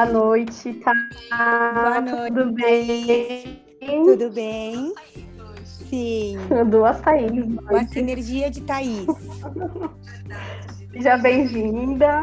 Boa 0.00 0.12
noite, 0.12 0.72
tá? 0.82 0.94
Boa 1.74 2.00
noite. 2.00 2.32
Tudo 2.32 2.52
bem? 2.52 3.62
Tudo 3.84 4.30
bem? 4.30 4.94
Sim. 5.62 6.38
Duas 6.70 6.98
Thaís. 7.02 7.30
Com 7.68 7.76
a 7.76 7.84
sinergia 7.86 8.50
de 8.50 8.62
Thaís. 8.62 9.04
Seja 10.90 11.18
bem-vinda. 11.18 12.22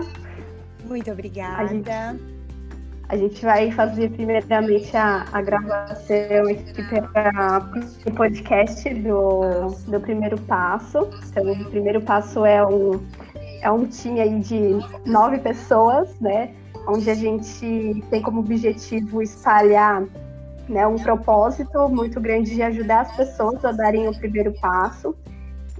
Muito 0.85 1.11
obrigada. 1.11 1.61
A 1.61 1.65
gente, 1.67 1.89
a 3.09 3.15
gente, 3.15 3.45
vai 3.45 3.69
fazer 3.69 4.09
primeiramente 4.09 4.97
a, 4.97 5.27
a 5.31 5.39
gravação 5.39 6.47
aqui 6.49 6.81
para 7.13 7.61
o 8.07 8.11
podcast 8.11 8.91
do, 8.91 9.67
do 9.87 9.99
primeiro 9.99 10.41
passo. 10.41 11.07
Então, 11.29 11.51
o 11.51 11.65
primeiro 11.65 12.01
passo 12.01 12.43
é 12.43 12.65
um, 12.65 12.99
é 13.61 13.69
um 13.69 13.85
time 13.85 14.19
aí 14.19 14.39
de 14.39 14.79
nove 15.05 15.37
pessoas, 15.37 16.19
né? 16.19 16.55
Onde 16.87 17.09
a 17.09 17.15
gente 17.15 18.03
tem 18.09 18.21
como 18.21 18.39
objetivo 18.39 19.21
espalhar 19.21 20.03
né, 20.69 20.85
um 20.87 20.97
propósito 20.97 21.89
muito 21.89 22.19
grande 22.19 22.55
de 22.55 22.61
ajudar 22.61 23.01
as 23.01 23.15
pessoas 23.15 23.63
a 23.63 23.71
darem 23.71 24.07
o 24.07 24.17
primeiro 24.17 24.53
passo. 24.59 25.15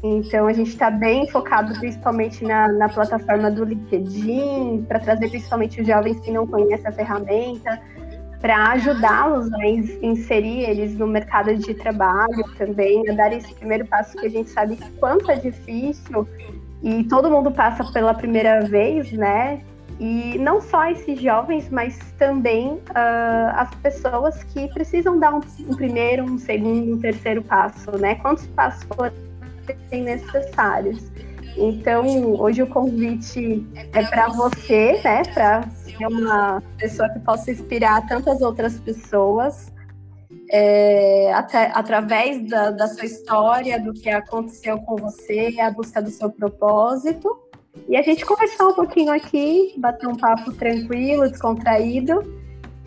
Então, 0.03 0.45
a 0.45 0.53
gente 0.53 0.69
está 0.69 0.91
bem 0.91 1.27
focado 1.29 1.73
principalmente 1.79 2.43
na, 2.43 2.67
na 2.71 2.87
plataforma 2.87 3.49
do 3.49 3.63
LinkedIn, 3.63 4.85
para 4.87 4.99
trazer 4.99 5.29
principalmente 5.29 5.81
os 5.81 5.87
jovens 5.87 6.19
que 6.19 6.31
não 6.31 6.45
conhecem 6.45 6.87
a 6.87 6.91
ferramenta, 6.91 7.81
para 8.39 8.71
ajudá-los 8.73 9.51
a 9.53 9.67
inserir 9.67 10.69
eles 10.69 10.95
no 10.95 11.07
mercado 11.07 11.55
de 11.55 11.73
trabalho 11.73 12.43
também, 12.57 13.09
a 13.09 13.13
dar 13.13 13.33
esse 13.33 13.51
primeiro 13.55 13.85
passo 13.87 14.15
que 14.17 14.27
a 14.27 14.29
gente 14.29 14.49
sabe 14.49 14.77
quanto 14.99 15.31
é 15.31 15.35
difícil 15.35 16.27
e 16.83 17.03
todo 17.05 17.31
mundo 17.31 17.51
passa 17.51 17.83
pela 17.91 18.13
primeira 18.13 18.61
vez, 18.61 19.11
né? 19.11 19.61
E 19.99 20.37
não 20.37 20.61
só 20.61 20.89
esses 20.91 21.19
jovens, 21.19 21.69
mas 21.69 21.97
também 22.19 22.73
uh, 22.73 23.49
as 23.55 23.73
pessoas 23.75 24.43
que 24.43 24.67
precisam 24.73 25.17
dar 25.17 25.33
um, 25.33 25.41
um, 25.67 25.75
primeiro, 25.75 26.23
um 26.23 26.37
segundo, 26.37 26.93
um 26.93 26.99
terceiro 26.99 27.41
passo, 27.41 27.97
né? 27.97 28.15
Quantos 28.15 28.45
passos 28.47 28.83
forem 28.83 30.03
necessários. 30.03 31.11
Então, 31.57 32.05
hoje 32.39 32.61
o 32.61 32.67
convite 32.67 33.65
é 33.91 34.03
para 34.03 34.27
você, 34.27 35.01
né? 35.03 35.23
Para 35.33 35.63
ser 35.69 36.05
uma 36.05 36.61
pessoa 36.77 37.09
que 37.09 37.19
possa 37.19 37.49
inspirar 37.49 38.05
tantas 38.07 38.41
outras 38.41 38.79
pessoas 38.79 39.73
é, 40.51 41.33
até, 41.33 41.71
através 41.73 42.47
da, 42.47 42.71
da 42.71 42.87
sua 42.87 43.05
história, 43.05 43.79
do 43.79 43.93
que 43.93 44.09
aconteceu 44.09 44.79
com 44.79 44.95
você, 44.95 45.55
a 45.59 45.71
busca 45.71 46.01
do 46.01 46.09
seu 46.09 46.29
propósito. 46.29 47.46
E 47.87 47.95
a 47.95 48.01
gente 48.01 48.25
conversar 48.25 48.67
um 48.67 48.73
pouquinho 48.73 49.11
aqui, 49.11 49.73
bater 49.77 50.07
um 50.07 50.15
papo 50.15 50.51
tranquilo, 50.53 51.29
descontraído 51.29 52.21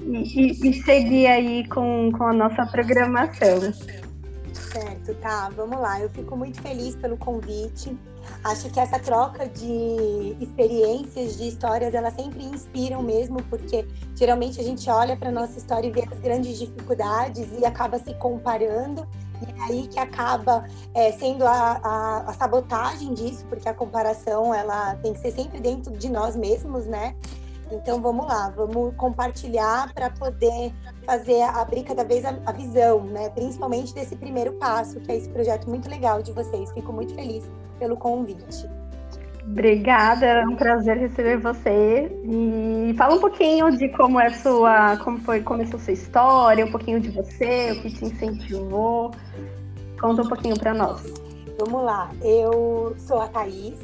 e, 0.01 0.19
e, 0.19 0.71
e 0.71 0.83
seguir 0.83 1.27
aí 1.27 1.69
com, 1.69 2.11
com 2.13 2.25
a 2.25 2.33
nossa 2.33 2.67
programação. 2.67 3.73
Certo, 4.53 5.15
tá, 5.21 5.51
vamos 5.57 5.81
lá. 5.81 6.01
Eu 6.01 6.09
fico 6.11 6.37
muito 6.37 6.61
feliz 6.63 6.95
pelo 6.97 7.17
convite. 7.17 7.97
Acho 8.45 8.71
que 8.71 8.79
essa 8.79 8.99
troca 8.99 9.49
de 9.49 10.37
experiências, 10.41 11.37
de 11.37 11.49
histórias, 11.49 11.93
elas 11.93 12.15
sempre 12.15 12.45
inspiram 12.45 13.03
mesmo, 13.03 13.43
porque 13.45 13.87
geralmente 14.15 14.61
a 14.61 14.63
gente 14.65 14.89
olha 14.89 15.17
para 15.17 15.31
nossa 15.31 15.59
história 15.59 15.89
e 15.89 15.91
vê 15.91 16.05
as 16.11 16.19
grandes 16.21 16.59
dificuldades 16.59 17.49
e 17.59 17.65
acaba 17.65 17.99
se 17.99 18.15
comparando 18.15 19.07
e 19.41 19.51
é 19.51 19.65
aí 19.65 19.87
que 19.89 19.99
acaba 19.99 20.65
é, 20.95 21.13
sendo 21.13 21.47
a, 21.47 21.81
a, 21.83 22.31
a, 22.31 22.33
sabotagem 22.35 23.15
disso, 23.15 23.45
porque 23.47 23.69
a 23.69 23.75
comparação 23.75 24.55
ela 24.55 24.97
tem 24.97 25.13
que 25.13 25.21
ser 25.21 25.33
sempre 25.33 25.61
dentro 25.61 25.97
de 25.97 26.09
nós 26.09 26.37
mesmos, 26.37 26.87
né? 26.87 27.15
Então 27.73 28.01
vamos 28.03 28.27
lá, 28.27 28.51
vamos 28.51 28.95
compartilhar 28.97 29.93
para 29.95 30.11
poder 30.11 30.75
fazer 31.07 31.43
abrir 31.43 31.85
cada 31.85 32.05
vez 32.05 32.25
a, 32.25 32.37
a, 32.45 32.53
visão, 32.53 33.05
né? 33.05 33.31
Principalmente 33.31 33.95
desse 33.95 34.17
primeiro 34.17 34.55
passo, 34.55 35.01
que 35.01 35.13
é 35.13 35.17
esse 35.17 35.29
projeto 35.29 35.69
muito 35.69 35.89
legal 35.89 36.23
de 36.23 36.33
vocês. 36.33 36.73
Fico 36.73 36.93
muito 36.93 37.15
feliz 37.15 37.45
pelo 37.79 37.97
convite. 37.97 38.69
Obrigada, 39.51 40.27
é 40.27 40.47
um 40.47 40.55
prazer 40.55 40.97
receber 40.97 41.37
você. 41.39 42.09
E 42.25 42.95
fala 42.97 43.17
um 43.17 43.21
pouquinho 43.21 43.77
de 43.77 43.89
como 43.91 44.21
é 44.21 44.31
sua, 44.31 44.97
como 44.99 45.19
foi, 45.19 45.43
começou 45.43 45.79
sua 45.81 45.93
história, 45.93 46.65
um 46.65 46.71
pouquinho 46.71 47.01
de 47.01 47.11
você, 47.11 47.73
o 47.73 47.83
que 47.83 47.91
te 47.91 48.05
incentivou. 48.05 49.11
Conta 50.01 50.23
um 50.23 50.29
pouquinho 50.29 50.59
para 50.59 50.73
nós. 50.73 51.03
Vamos 51.59 51.83
lá. 51.85 52.11
Eu 52.23 52.95
sou 52.97 53.21
a 53.21 53.27
Thaís, 53.27 53.79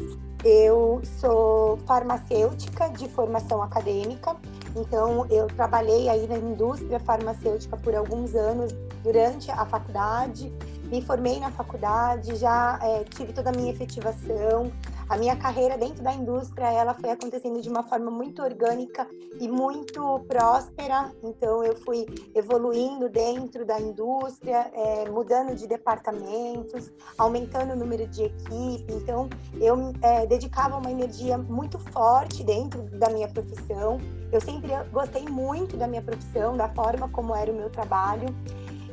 eu 0.45 1.03
sou 1.19 1.79
farmacêutica 1.79 2.89
de 2.91 3.09
formação 3.09 3.61
acadêmica, 3.61 4.37
então 4.77 5.27
eu 5.29 5.49
trabalhei 5.49 6.09
aí 6.09 6.29
na 6.29 6.39
indústria 6.39 7.01
farmacêutica 7.01 7.77
por 7.77 7.95
alguns 7.95 8.37
anos 8.37 8.73
durante 9.03 9.51
a 9.51 9.67
faculdade, 9.67 10.53
me 10.85 11.03
formei 11.03 11.41
na 11.41 11.51
faculdade, 11.51 12.37
já 12.37 12.79
é, 12.81 13.05
tive 13.05 13.33
toda 13.33 13.51
a 13.51 13.53
minha 13.53 13.73
efetivação, 13.73 14.71
a 15.09 15.17
minha 15.17 15.37
carreira 15.37 15.79
dentro 15.79 16.03
da 16.03 16.13
indústria 16.13 16.71
ela 16.73 16.95
foi 16.95 17.11
acontecendo 17.11 17.61
de 17.61 17.69
uma 17.69 17.83
forma 17.83 18.11
muito 18.11 18.43
orgânica 18.43 19.07
e 19.41 19.49
muito 19.49 20.21
próspera. 20.27 21.13
Então 21.23 21.63
eu 21.63 21.77
fui 21.77 22.07
evoluindo 22.35 23.09
dentro 23.09 23.65
da 23.65 23.81
indústria, 23.81 24.71
é, 24.75 25.09
mudando 25.09 25.55
de 25.55 25.67
departamentos, 25.67 26.91
aumentando 27.17 27.73
o 27.73 27.77
número 27.77 28.07
de 28.09 28.25
equipe. 28.25 28.93
Então 28.93 29.29
eu 29.61 29.93
é, 30.03 30.27
dedicava 30.27 30.77
uma 30.77 30.91
energia 30.91 31.39
muito 31.39 31.79
forte 31.79 32.43
dentro 32.43 32.83
da 32.99 33.09
minha 33.09 33.29
profissão. 33.29 33.99
Eu 34.33 34.41
sempre 34.41 34.71
gostei 34.93 35.25
muito 35.25 35.77
da 35.77 35.87
minha 35.87 36.03
profissão, 36.03 36.57
da 36.57 36.69
forma 36.71 37.09
como 37.09 37.35
era 37.35 37.51
o 37.51 37.55
meu 37.55 37.71
trabalho. 37.71 38.27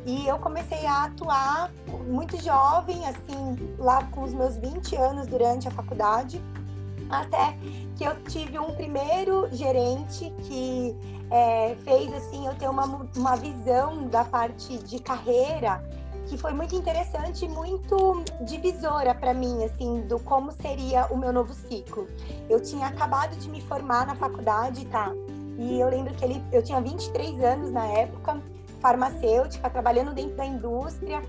E 0.06 0.28
eu 0.28 0.38
comecei 0.38 0.86
a 0.86 1.06
atuar 1.06 1.72
muito 2.08 2.42
jovem, 2.42 3.06
assim, 3.06 3.76
lá 3.78 4.04
com 4.06 4.24
os 4.24 4.34
meus 4.34 4.58
20 4.58 4.96
anos 4.96 5.28
durante 5.28 5.68
a 5.68 5.72
faculdade, 5.72 6.42
até 7.10 7.56
que 7.96 8.04
eu 8.04 8.22
tive 8.24 8.60
um 8.60 8.74
primeiro 8.74 9.48
gerente 9.52 10.34
que 10.44 10.96
é, 11.32 11.76
fez 11.84 12.14
assim 12.14 12.48
eu 12.48 12.56
ter 12.56 12.68
uma, 12.68 13.08
uma 13.16 13.36
visão 13.36 14.08
da 14.08 14.24
parte 14.24 14.78
de 14.80 15.00
carreira 15.00 15.82
que 16.28 16.38
foi 16.38 16.54
muito 16.54 16.74
interessante, 16.74 17.48
muito 17.48 18.24
divisora 18.42 19.14
para 19.14 19.34
mim, 19.34 19.64
assim, 19.64 20.02
do 20.02 20.20
como 20.20 20.52
seria 20.52 21.06
o 21.08 21.18
meu 21.18 21.34
novo 21.34 21.54
ciclo. 21.54 22.08
Eu 22.50 22.62
tinha 22.62 22.88
acabado 22.88 23.36
de 23.36 23.50
me 23.50 23.62
formar 23.62 24.08
na 24.08 24.16
faculdade, 24.16 24.86
tá? 24.86 25.12
E 25.58 25.80
eu 25.80 25.90
lembro 25.90 26.14
que 26.14 26.24
ele, 26.24 26.44
eu 26.52 26.64
tinha 26.64 26.80
23 26.82 27.44
anos 27.44 27.72
na 27.72 27.86
época, 27.86 28.42
farmacêutica, 28.84 29.70
trabalhando 29.70 30.14
dentro 30.14 30.36
da 30.36 30.46
indústria, 30.46 31.22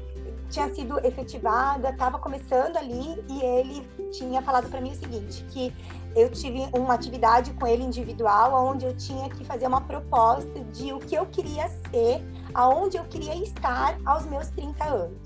tinha 0.50 0.68
sido 0.74 0.98
efetivada, 1.06 1.90
estava 1.90 2.18
começando 2.18 2.76
ali 2.76 3.24
e 3.28 3.42
ele 3.42 3.88
tinha 4.10 4.42
falado 4.42 4.68
para 4.68 4.80
mim 4.80 4.90
o 4.90 4.94
seguinte, 4.96 5.44
que 5.50 5.72
eu 6.16 6.30
tive 6.30 6.68
uma 6.72 6.94
atividade 6.94 7.52
com 7.54 7.66
ele 7.66 7.84
individual, 7.84 8.70
onde 8.70 8.84
eu 8.84 8.96
tinha 8.96 9.28
que 9.28 9.44
fazer 9.44 9.66
uma 9.68 9.80
proposta 9.80 10.60
de 10.72 10.92
o 10.92 10.98
que 10.98 11.14
eu 11.14 11.26
queria 11.26 11.68
ser, 11.90 12.22
aonde 12.52 12.96
eu 12.96 13.04
queria 13.04 13.34
estar 13.36 13.96
aos 14.04 14.26
meus 14.26 14.48
30 14.50 14.84
anos. 14.84 15.22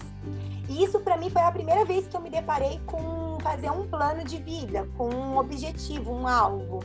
E 0.69 0.85
isso 0.85 1.01
para 1.01 1.17
mim 1.17 1.31
foi 1.31 1.43
a 1.43 1.51
primeira 1.51 1.85
vez 1.85 2.07
que 2.07 2.17
eu 2.17 2.21
me 2.21 2.31
deparei 2.31 2.79
com 2.87 3.28
fazer 3.49 3.71
um 3.71 3.87
plano 3.89 4.23
de 4.25 4.37
vida, 4.37 4.87
com 4.95 5.09
um 5.09 5.39
objetivo, 5.39 6.13
um 6.13 6.29
alvo. 6.29 6.85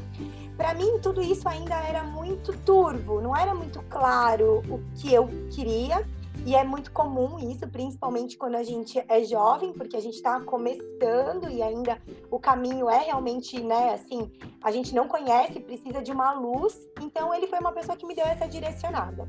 Para 0.55 0.73
mim 0.73 0.97
tudo 1.01 1.21
isso 1.21 1.47
ainda 1.49 1.75
era 1.75 2.03
muito 2.03 2.53
turvo, 2.59 3.19
não 3.19 3.35
era 3.35 3.53
muito 3.53 3.81
claro 3.89 4.61
o 4.69 4.81
que 4.95 5.13
eu 5.13 5.27
queria. 5.51 6.07
E 6.45 6.55
é 6.55 6.63
muito 6.63 6.91
comum 6.91 7.39
isso, 7.39 7.65
principalmente 7.69 8.37
quando 8.37 8.55
a 8.55 8.63
gente 8.63 9.03
é 9.07 9.23
jovem, 9.23 9.71
porque 9.71 9.95
a 9.95 10.01
gente 10.01 10.15
está 10.15 10.41
começando 10.41 11.49
e 11.49 11.61
ainda 11.61 11.97
o 12.29 12.37
caminho 12.37 12.89
é 12.89 12.97
realmente, 12.97 13.61
né, 13.61 13.93
assim, 13.93 14.29
a 14.61 14.69
gente 14.69 14.93
não 14.93 15.07
conhece, 15.07 15.59
precisa 15.61 16.01
de 16.01 16.11
uma 16.11 16.33
luz. 16.33 16.77
Então 17.01 17.33
ele 17.33 17.47
foi 17.47 17.59
uma 17.59 17.71
pessoa 17.71 17.97
que 17.97 18.05
me 18.05 18.13
deu 18.13 18.25
essa 18.25 18.47
direcionada. 18.47 19.27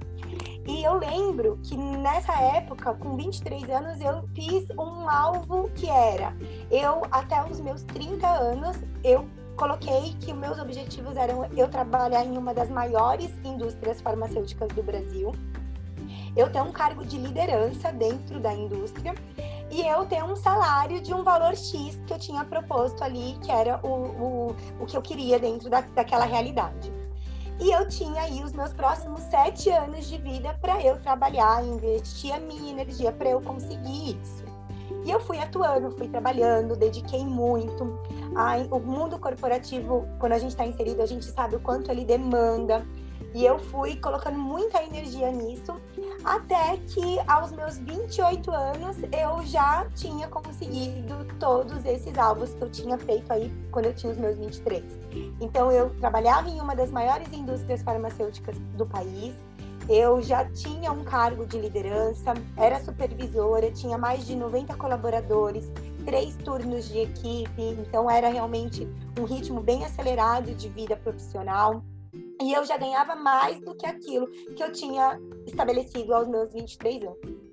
E 0.66 0.82
eu 0.82 0.94
lembro 0.94 1.58
que 1.62 1.76
nessa 1.76 2.32
época, 2.40 2.94
com 2.94 3.16
23 3.16 3.70
anos, 3.70 4.00
eu 4.00 4.26
fiz 4.34 4.68
um 4.70 5.08
alvo 5.08 5.70
que 5.74 5.88
era 5.88 6.34
eu 6.70 7.02
até 7.10 7.44
os 7.48 7.60
meus 7.60 7.82
30 7.84 8.26
anos, 8.26 8.76
eu 9.04 9.28
coloquei 9.56 10.14
que 10.20 10.32
meus 10.32 10.58
objetivos 10.58 11.16
eram 11.16 11.44
eu 11.56 11.68
trabalhar 11.68 12.24
em 12.24 12.36
uma 12.36 12.52
das 12.52 12.70
maiores 12.70 13.30
indústrias 13.44 14.00
farmacêuticas 14.00 14.68
do 14.72 14.82
Brasil, 14.82 15.32
eu 16.36 16.50
ter 16.50 16.62
um 16.62 16.72
cargo 16.72 17.04
de 17.04 17.16
liderança 17.16 17.92
dentro 17.92 18.40
da 18.40 18.52
indústria 18.52 19.14
e 19.70 19.86
eu 19.86 20.04
ter 20.06 20.22
um 20.22 20.36
salário 20.36 21.00
de 21.00 21.12
um 21.12 21.22
valor 21.22 21.56
X 21.56 21.98
que 22.06 22.12
eu 22.12 22.18
tinha 22.18 22.44
proposto 22.44 23.02
ali, 23.02 23.36
que 23.42 23.50
era 23.50 23.80
o, 23.82 23.88
o, 23.88 24.56
o 24.80 24.86
que 24.86 24.96
eu 24.96 25.02
queria 25.02 25.38
dentro 25.38 25.70
da, 25.70 25.80
daquela 25.80 26.24
realidade. 26.24 26.92
E 27.60 27.70
eu 27.70 27.86
tinha 27.86 28.22
aí 28.22 28.42
os 28.42 28.52
meus 28.52 28.72
próximos 28.72 29.20
sete 29.22 29.70
anos 29.70 30.06
de 30.06 30.18
vida 30.18 30.56
para 30.60 30.82
eu 30.82 31.00
trabalhar, 31.00 31.64
investir 31.64 32.34
a 32.34 32.40
minha 32.40 32.70
energia 32.70 33.12
para 33.12 33.30
eu 33.30 33.40
conseguir 33.40 34.18
isso. 34.20 34.44
E 35.04 35.10
eu 35.10 35.20
fui 35.20 35.38
atuando, 35.38 35.90
fui 35.92 36.08
trabalhando, 36.08 36.74
dediquei 36.74 37.24
muito. 37.24 37.98
Ai, 38.34 38.66
o 38.70 38.78
mundo 38.78 39.18
corporativo, 39.18 40.08
quando 40.18 40.32
a 40.32 40.38
gente 40.38 40.50
está 40.50 40.66
inserido, 40.66 41.02
a 41.02 41.06
gente 41.06 41.26
sabe 41.26 41.56
o 41.56 41.60
quanto 41.60 41.90
ele 41.90 42.04
demanda. 42.04 42.84
E 43.34 43.44
eu 43.44 43.58
fui 43.58 43.96
colocando 43.96 44.38
muita 44.38 44.82
energia 44.82 45.30
nisso, 45.30 45.74
até 46.24 46.78
que 46.78 47.20
aos 47.26 47.52
meus 47.52 47.78
28 47.78 48.50
anos 48.50 48.96
eu 49.12 49.44
já 49.44 49.86
tinha 49.94 50.26
conseguido 50.26 51.26
todos 51.38 51.84
esses 51.84 52.16
alvos 52.16 52.54
que 52.54 52.62
eu 52.62 52.70
tinha 52.70 52.96
feito 52.96 53.30
aí 53.30 53.52
quando 53.70 53.86
eu 53.86 53.94
tinha 53.94 54.10
os 54.10 54.18
meus 54.18 54.38
23. 54.38 54.82
Então 55.40 55.70
eu 55.70 55.90
trabalhava 56.00 56.48
em 56.48 56.60
uma 56.60 56.74
das 56.74 56.90
maiores 56.90 57.30
indústrias 57.32 57.82
farmacêuticas 57.82 58.58
do 58.74 58.86
país. 58.86 59.34
Eu 59.86 60.22
já 60.22 60.46
tinha 60.46 60.90
um 60.90 61.04
cargo 61.04 61.44
de 61.44 61.58
liderança, 61.58 62.32
era 62.56 62.82
supervisora, 62.82 63.70
tinha 63.70 63.98
mais 63.98 64.26
de 64.26 64.34
90 64.34 64.74
colaboradores, 64.76 65.70
três 66.06 66.34
turnos 66.36 66.88
de 66.88 67.00
equipe, 67.00 67.62
então 67.62 68.10
era 68.10 68.28
realmente 68.28 68.88
um 69.20 69.24
ritmo 69.24 69.60
bem 69.60 69.84
acelerado 69.84 70.54
de 70.54 70.70
vida 70.70 70.96
profissional. 70.96 71.82
E 72.42 72.52
eu 72.52 72.64
já 72.64 72.76
ganhava 72.76 73.14
mais 73.14 73.60
do 73.60 73.74
que 73.74 73.86
aquilo 73.86 74.26
que 74.54 74.62
eu 74.62 74.72
tinha 74.72 75.20
estabelecido 75.46 76.14
aos 76.14 76.28
meus 76.28 76.52
23 76.52 77.02
anos. 77.02 77.44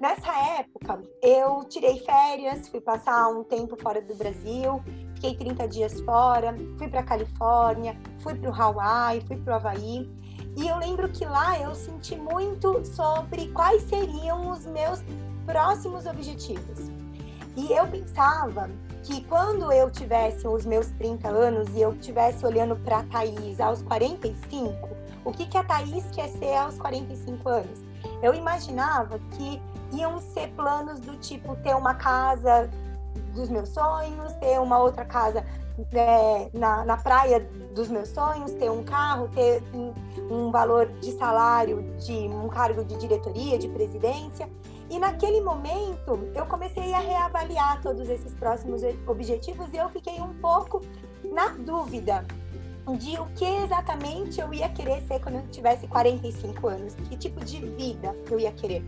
Nessa 0.00 0.32
época, 0.58 1.00
eu 1.22 1.64
tirei 1.68 2.00
férias, 2.00 2.68
fui 2.68 2.80
passar 2.80 3.28
um 3.28 3.44
tempo 3.44 3.76
fora 3.80 4.02
do 4.02 4.14
Brasil, 4.16 4.82
fiquei 5.14 5.36
30 5.36 5.68
dias 5.68 6.00
fora, 6.00 6.56
fui 6.76 6.88
para 6.88 7.04
Califórnia, 7.04 7.96
fui 8.18 8.34
para 8.34 8.50
o 8.50 8.54
Hawaii, 8.54 9.20
fui 9.20 9.36
para 9.36 9.52
o 9.52 9.56
Havaí. 9.56 10.10
E 10.56 10.66
eu 10.66 10.76
lembro 10.78 11.08
que 11.08 11.24
lá 11.24 11.58
eu 11.60 11.74
senti 11.74 12.16
muito 12.16 12.84
sobre 12.84 13.52
quais 13.52 13.82
seriam 13.82 14.50
os 14.50 14.66
meus 14.66 15.00
próximos 15.46 16.04
objetivos. 16.04 16.90
E 17.56 17.72
eu 17.72 17.86
pensava 17.86 18.68
que 19.02 19.24
quando 19.24 19.72
eu 19.72 19.90
tivesse 19.90 20.46
os 20.46 20.64
meus 20.64 20.86
30 20.92 21.28
anos 21.28 21.68
e 21.74 21.80
eu 21.80 21.92
estivesse 21.92 22.46
olhando 22.46 22.76
para 22.76 22.98
a 22.98 23.02
Thaís 23.04 23.60
aos 23.60 23.82
45, 23.82 24.88
o 25.24 25.32
que, 25.32 25.46
que 25.46 25.58
a 25.58 25.64
Thaís 25.64 26.04
quer 26.12 26.28
ser 26.28 26.54
aos 26.54 26.78
45 26.78 27.48
anos? 27.48 27.80
Eu 28.22 28.34
imaginava 28.34 29.18
que 29.36 29.60
iam 29.92 30.20
ser 30.20 30.48
planos 30.50 31.00
do 31.00 31.16
tipo 31.16 31.56
ter 31.56 31.74
uma 31.74 31.94
casa 31.94 32.70
dos 33.34 33.48
meus 33.48 33.70
sonhos, 33.70 34.32
ter 34.34 34.60
uma 34.60 34.78
outra 34.78 35.04
casa 35.04 35.44
é, 35.92 36.50
na, 36.52 36.84
na 36.84 36.96
praia 36.96 37.40
dos 37.74 37.88
meus 37.88 38.08
sonhos, 38.08 38.52
ter 38.52 38.70
um 38.70 38.84
carro, 38.84 39.28
ter 39.28 39.62
um, 39.74 39.92
um 40.30 40.50
valor 40.50 40.86
de 41.00 41.12
salário 41.12 41.82
de 41.98 42.12
um 42.12 42.48
cargo 42.48 42.84
de 42.84 42.96
diretoria, 42.96 43.58
de 43.58 43.68
presidência. 43.68 44.48
E 44.92 44.98
naquele 44.98 45.40
momento, 45.40 46.28
eu 46.34 46.44
comecei 46.44 46.92
a 46.92 46.98
reavaliar 46.98 47.80
todos 47.80 48.10
esses 48.10 48.34
próximos 48.34 48.82
objetivos 49.06 49.72
e 49.72 49.78
eu 49.78 49.88
fiquei 49.88 50.20
um 50.20 50.34
pouco 50.34 50.82
na 51.32 51.48
dúvida 51.48 52.26
de 52.98 53.18
o 53.18 53.24
que 53.34 53.42
exatamente 53.42 54.38
eu 54.38 54.52
ia 54.52 54.68
querer 54.68 55.00
ser 55.08 55.18
quando 55.20 55.36
eu 55.36 55.48
tivesse 55.48 55.88
45 55.88 56.68
anos, 56.68 56.94
que 56.94 57.16
tipo 57.16 57.42
de 57.42 57.64
vida 57.68 58.14
eu 58.30 58.38
ia 58.38 58.52
querer. 58.52 58.84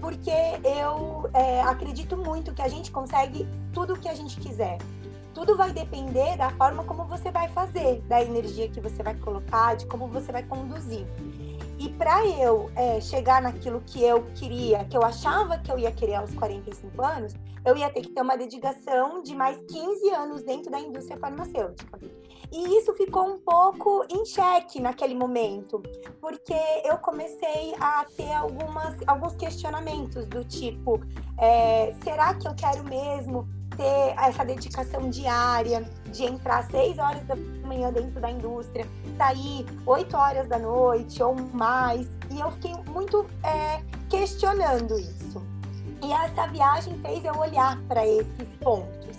Porque 0.00 0.30
eu 0.30 1.28
é, 1.34 1.62
acredito 1.62 2.16
muito 2.16 2.54
que 2.54 2.62
a 2.62 2.68
gente 2.68 2.92
consegue 2.92 3.44
tudo 3.72 3.94
o 3.94 3.98
que 3.98 4.08
a 4.08 4.14
gente 4.14 4.38
quiser. 4.38 4.78
Tudo 5.34 5.56
vai 5.56 5.72
depender 5.72 6.36
da 6.36 6.50
forma 6.50 6.84
como 6.84 7.04
você 7.06 7.32
vai 7.32 7.48
fazer, 7.48 8.00
da 8.02 8.22
energia 8.22 8.68
que 8.68 8.80
você 8.80 9.02
vai 9.02 9.16
colocar, 9.16 9.74
de 9.74 9.86
como 9.86 10.06
você 10.06 10.30
vai 10.30 10.44
conduzir. 10.44 11.04
E 11.80 11.88
para 11.88 12.26
eu 12.26 12.70
é, 12.76 13.00
chegar 13.00 13.40
naquilo 13.40 13.80
que 13.80 14.04
eu 14.04 14.22
queria, 14.34 14.84
que 14.84 14.94
eu 14.94 15.02
achava 15.02 15.56
que 15.56 15.72
eu 15.72 15.78
ia 15.78 15.90
querer 15.90 16.16
aos 16.16 16.34
45 16.34 17.02
anos, 17.02 17.32
eu 17.64 17.74
ia 17.74 17.88
ter 17.88 18.02
que 18.02 18.10
ter 18.10 18.20
uma 18.20 18.36
dedicação 18.36 19.22
de 19.22 19.34
mais 19.34 19.58
15 19.66 20.10
anos 20.10 20.42
dentro 20.42 20.70
da 20.70 20.78
indústria 20.78 21.16
farmacêutica. 21.16 21.98
E 22.52 22.76
isso 22.76 22.92
ficou 22.92 23.24
um 23.24 23.38
pouco 23.38 24.04
em 24.10 24.26
xeque 24.26 24.78
naquele 24.78 25.14
momento, 25.14 25.82
porque 26.20 26.52
eu 26.84 26.98
comecei 26.98 27.74
a 27.80 28.04
ter 28.14 28.30
algumas, 28.30 28.96
alguns 29.06 29.34
questionamentos 29.36 30.26
do 30.26 30.44
tipo: 30.44 31.00
é, 31.38 31.94
será 32.04 32.34
que 32.34 32.46
eu 32.46 32.54
quero 32.54 32.84
mesmo 32.84 33.48
ter 33.80 34.14
essa 34.18 34.44
dedicação 34.44 35.08
diária 35.08 35.90
de 36.12 36.24
entrar 36.24 36.64
6 36.70 36.98
horas 36.98 37.22
da 37.26 37.34
manhã 37.64 37.90
dentro 37.90 38.20
da 38.20 38.30
indústria, 38.30 38.86
sair 39.16 39.64
8 39.86 40.14
horas 40.14 40.46
da 40.48 40.58
noite 40.58 41.22
ou 41.22 41.34
mais. 41.34 42.06
E 42.30 42.38
eu 42.38 42.50
fiquei 42.50 42.74
muito 42.92 43.24
é, 43.42 43.82
questionando 44.10 44.98
isso. 44.98 45.42
E 46.02 46.12
essa 46.12 46.46
viagem 46.48 47.00
fez 47.00 47.24
eu 47.24 47.34
olhar 47.38 47.80
para 47.88 48.06
esses 48.06 48.48
pontos. 48.60 49.16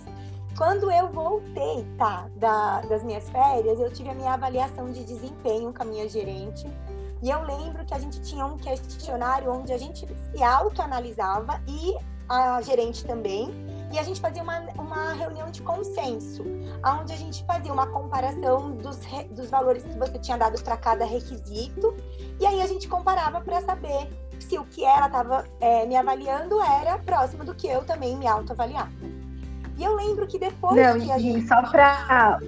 Quando 0.56 0.92
eu 0.92 1.08
voltei 1.08 1.84
tá, 1.98 2.28
da, 2.36 2.82
das 2.82 3.02
minhas 3.02 3.28
férias, 3.30 3.80
eu 3.80 3.92
tive 3.92 4.10
a 4.10 4.14
minha 4.14 4.34
avaliação 4.34 4.92
de 4.92 5.02
desempenho 5.02 5.74
com 5.74 5.82
a 5.82 5.86
minha 5.86 6.08
gerente. 6.08 6.70
E 7.20 7.30
eu 7.30 7.42
lembro 7.42 7.84
que 7.84 7.94
a 7.94 7.98
gente 7.98 8.20
tinha 8.20 8.46
um 8.46 8.56
questionário 8.58 9.52
onde 9.52 9.72
a 9.72 9.78
gente 9.78 10.06
se 10.06 10.42
autoanalisava 10.42 11.60
e 11.66 11.96
a 12.28 12.60
gerente 12.62 13.04
também 13.04 13.71
e 13.92 13.98
a 13.98 14.02
gente 14.02 14.20
fazia 14.20 14.42
uma, 14.42 14.58
uma 14.78 15.12
reunião 15.12 15.50
de 15.50 15.60
consenso, 15.62 16.42
onde 16.84 17.12
a 17.12 17.16
gente 17.16 17.44
fazia 17.44 17.72
uma 17.72 17.86
comparação 17.86 18.72
dos, 18.72 18.98
dos 19.30 19.50
valores 19.50 19.82
que 19.82 19.98
você 19.98 20.18
tinha 20.18 20.38
dado 20.38 20.60
para 20.62 20.76
cada 20.78 21.04
requisito, 21.04 21.94
e 22.40 22.46
aí 22.46 22.62
a 22.62 22.66
gente 22.66 22.88
comparava 22.88 23.40
para 23.42 23.60
saber 23.60 24.08
se 24.40 24.58
o 24.58 24.64
que 24.64 24.84
ela 24.84 25.06
estava 25.06 25.44
é, 25.60 25.84
me 25.86 25.94
avaliando 25.94 26.60
era 26.62 26.98
próximo 26.98 27.44
do 27.44 27.54
que 27.54 27.68
eu 27.68 27.84
também 27.84 28.16
me 28.16 28.26
autoavaliava. 28.26 28.90
E 29.76 29.84
eu 29.84 29.94
lembro 29.94 30.26
que 30.26 30.38
depois 30.38 30.74
Não, 30.74 31.00
que 31.00 31.12
a 31.12 31.18
gente. 31.18 31.46
Só 31.46 31.62
para 31.62 32.40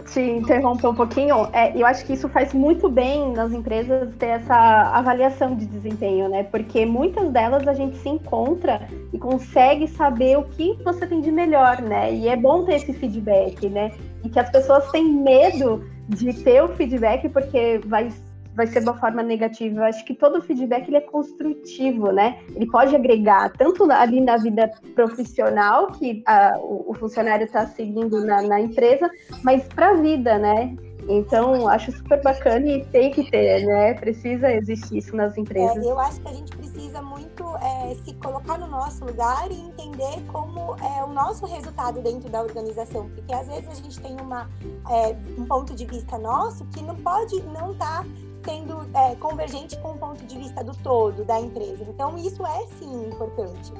te 0.00 0.20
interromper 0.20 0.86
um 0.86 0.94
pouquinho, 0.94 1.48
é, 1.52 1.76
eu 1.76 1.84
acho 1.84 2.06
que 2.06 2.14
isso 2.14 2.28
faz 2.28 2.54
muito 2.54 2.88
bem 2.88 3.32
nas 3.32 3.52
empresas 3.52 4.14
ter 4.16 4.26
essa 4.26 4.54
avaliação 4.54 5.54
de 5.54 5.66
desempenho, 5.66 6.28
né? 6.28 6.44
Porque 6.44 6.86
muitas 6.86 7.28
delas 7.30 7.66
a 7.68 7.74
gente 7.74 7.98
se 7.98 8.08
encontra 8.08 8.88
e 9.12 9.18
consegue 9.18 9.86
saber 9.86 10.38
o 10.38 10.44
que 10.44 10.78
você 10.82 11.06
tem 11.06 11.20
de 11.20 11.30
melhor, 11.30 11.82
né? 11.82 12.14
E 12.14 12.28
é 12.28 12.36
bom 12.36 12.64
ter 12.64 12.76
esse 12.76 12.92
feedback, 12.92 13.68
né? 13.68 13.92
E 14.24 14.28
que 14.28 14.38
as 14.38 14.48
pessoas 14.50 14.90
têm 14.90 15.04
medo 15.04 15.84
de 16.08 16.32
ter 16.32 16.62
o 16.62 16.68
feedback 16.68 17.28
porque 17.28 17.80
vai 17.86 18.10
vai 18.54 18.66
ser 18.66 18.80
uma 18.82 18.98
forma 18.98 19.22
negativa. 19.22 19.80
Eu 19.80 19.84
acho 19.84 20.04
que 20.04 20.14
todo 20.14 20.42
feedback 20.42 20.88
ele 20.88 20.98
é 20.98 21.00
construtivo, 21.00 22.10
né? 22.12 22.38
Ele 22.54 22.66
pode 22.66 22.94
agregar 22.94 23.50
tanto 23.52 23.90
ali 23.90 24.20
na 24.20 24.36
vida 24.36 24.70
profissional 24.94 25.88
que 25.92 26.22
a, 26.26 26.58
o, 26.58 26.90
o, 26.90 26.94
funcionário 26.94 27.44
está 27.44 27.66
seguindo 27.66 28.24
na, 28.24 28.42
na, 28.42 28.60
empresa, 28.60 29.10
mas 29.42 29.64
para 29.64 29.90
a 29.90 29.94
vida, 29.94 30.38
né? 30.38 30.74
Então, 31.08 31.66
acho 31.66 31.90
super 31.90 32.22
bacana 32.22 32.64
e 32.64 32.84
tem 32.86 33.10
que 33.10 33.28
ter, 33.28 33.66
né? 33.66 33.94
Precisa 33.94 34.52
existir 34.52 34.98
isso 34.98 35.16
nas 35.16 35.36
empresas. 35.36 35.84
É, 35.84 35.90
eu 35.90 35.98
acho 35.98 36.20
que 36.20 36.28
a 36.28 36.32
gente 36.32 36.56
precisa 36.56 37.02
muito 37.02 37.44
é, 37.56 37.94
se 38.04 38.14
colocar 38.14 38.56
no 38.58 38.68
nosso 38.68 39.04
lugar 39.04 39.50
e 39.50 39.54
entender 39.54 40.22
como 40.30 40.76
é 40.76 41.04
o 41.04 41.08
nosso 41.08 41.44
resultado 41.46 42.00
dentro 42.00 42.30
da 42.30 42.42
organização, 42.42 43.08
porque 43.10 43.34
às 43.34 43.48
vezes 43.48 43.68
a 43.68 43.74
gente 43.74 44.00
tem 44.00 44.16
uma, 44.20 44.48
é, 44.90 45.16
um 45.36 45.44
ponto 45.44 45.74
de 45.74 45.84
vista 45.86 46.16
nosso 46.18 46.64
que 46.66 46.82
não 46.82 46.94
pode 46.94 47.42
não 47.42 47.72
estar 47.72 48.04
tá 48.04 48.06
sendo 48.44 48.88
é, 48.94 49.14
convergente 49.16 49.76
com 49.78 49.92
o 49.92 49.98
ponto 49.98 50.24
de 50.24 50.38
vista 50.38 50.62
do 50.62 50.74
todo 50.76 51.24
da 51.24 51.40
empresa. 51.40 51.84
Então, 51.88 52.16
isso 52.18 52.44
é 52.46 52.66
sim 52.78 53.08
importante. 53.08 53.72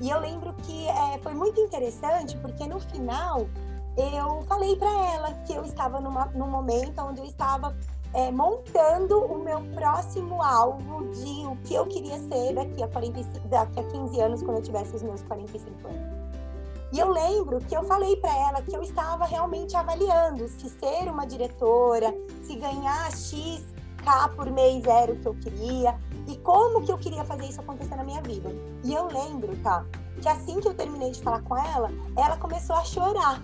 E 0.00 0.10
eu 0.10 0.20
lembro 0.20 0.52
que 0.54 0.88
é, 0.88 1.18
foi 1.18 1.34
muito 1.34 1.60
interessante, 1.60 2.36
porque 2.38 2.66
no 2.66 2.78
final 2.80 3.48
eu 3.96 4.42
falei 4.42 4.76
para 4.76 4.90
ela 5.14 5.32
que 5.44 5.52
eu 5.52 5.64
estava 5.64 6.00
numa, 6.00 6.26
num 6.26 6.48
momento 6.48 7.00
onde 7.00 7.20
eu 7.20 7.24
estava 7.24 7.76
é, 8.14 8.30
montando 8.30 9.18
o 9.18 9.42
meu 9.42 9.60
próximo 9.74 10.40
alvo 10.40 11.08
de 11.10 11.46
o 11.46 11.56
que 11.64 11.74
eu 11.74 11.86
queria 11.86 12.18
ser 12.18 12.54
daqui 12.54 12.82
a, 12.82 12.88
45, 12.88 13.48
daqui 13.48 13.80
a 13.80 13.84
15 13.84 14.20
anos, 14.20 14.42
quando 14.42 14.58
eu 14.58 14.62
tivesse 14.62 14.94
os 14.94 15.02
meus 15.02 15.22
45 15.22 15.88
anos. 15.88 16.18
E 16.90 16.98
eu 16.98 17.10
lembro 17.10 17.58
que 17.58 17.76
eu 17.76 17.82
falei 17.82 18.16
para 18.16 18.34
ela 18.34 18.62
que 18.62 18.74
eu 18.74 18.82
estava 18.82 19.26
realmente 19.26 19.76
avaliando 19.76 20.48
se 20.48 20.70
ser 20.70 21.10
uma 21.10 21.26
diretora, 21.26 22.14
se 22.42 22.56
ganhar 22.56 23.10
X 23.10 23.66
por 24.36 24.50
mês 24.50 24.84
era 24.86 25.12
o 25.12 25.16
que 25.16 25.26
eu 25.26 25.34
queria 25.34 25.98
e 26.26 26.36
como 26.38 26.82
que 26.82 26.92
eu 26.92 26.98
queria 26.98 27.24
fazer 27.24 27.46
isso 27.46 27.60
acontecer 27.60 27.96
na 27.96 28.04
minha 28.04 28.22
vida. 28.22 28.50
E 28.84 28.92
eu 28.92 29.06
lembro, 29.06 29.56
tá, 29.62 29.84
que 30.20 30.28
assim 30.28 30.60
que 30.60 30.68
eu 30.68 30.74
terminei 30.74 31.10
de 31.10 31.22
falar 31.22 31.42
com 31.42 31.56
ela, 31.56 31.90
ela 32.16 32.36
começou 32.36 32.76
a 32.76 32.84
chorar. 32.84 33.42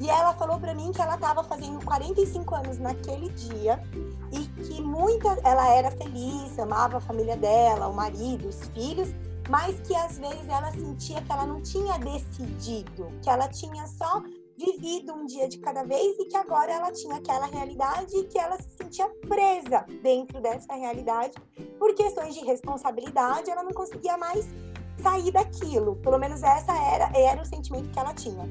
E 0.00 0.08
ela 0.08 0.32
falou 0.34 0.60
para 0.60 0.74
mim 0.74 0.92
que 0.92 1.02
ela 1.02 1.14
estava 1.14 1.42
fazendo 1.42 1.84
45 1.84 2.54
anos 2.54 2.78
naquele 2.78 3.30
dia 3.30 3.82
e 4.30 4.46
que 4.62 4.80
muita 4.80 5.28
ela 5.42 5.68
era 5.68 5.90
feliz, 5.90 6.56
amava 6.58 6.98
a 6.98 7.00
família 7.00 7.36
dela, 7.36 7.88
o 7.88 7.94
marido, 7.94 8.48
os 8.48 8.60
filhos, 8.68 9.08
mas 9.48 9.80
que 9.80 9.94
às 9.96 10.18
vezes 10.18 10.48
ela 10.48 10.70
sentia 10.70 11.20
que 11.20 11.32
ela 11.32 11.46
não 11.46 11.60
tinha 11.60 11.98
decidido, 11.98 13.10
que 13.22 13.28
ela 13.28 13.48
tinha 13.48 13.86
só 13.86 14.22
vivido 14.58 15.14
um 15.14 15.24
dia 15.24 15.48
de 15.48 15.58
cada 15.58 15.84
vez 15.84 16.18
e 16.18 16.24
que 16.24 16.36
agora 16.36 16.72
ela 16.72 16.90
tinha 16.90 17.14
aquela 17.14 17.46
realidade 17.46 18.16
e 18.16 18.24
que 18.24 18.38
ela 18.38 18.60
se 18.60 18.68
sentia 18.76 19.08
presa 19.28 19.86
dentro 20.02 20.40
dessa 20.40 20.74
realidade 20.74 21.34
por 21.78 21.94
questões 21.94 22.34
de 22.34 22.44
responsabilidade, 22.44 23.50
ela 23.50 23.62
não 23.62 23.72
conseguia 23.72 24.18
mais 24.18 24.44
sair 25.00 25.30
daquilo. 25.30 25.94
Pelo 25.96 26.18
menos 26.18 26.42
essa 26.42 26.72
era 26.72 27.10
era 27.16 27.40
o 27.40 27.46
sentimento 27.46 27.88
que 27.90 27.98
ela 27.98 28.12
tinha. 28.12 28.44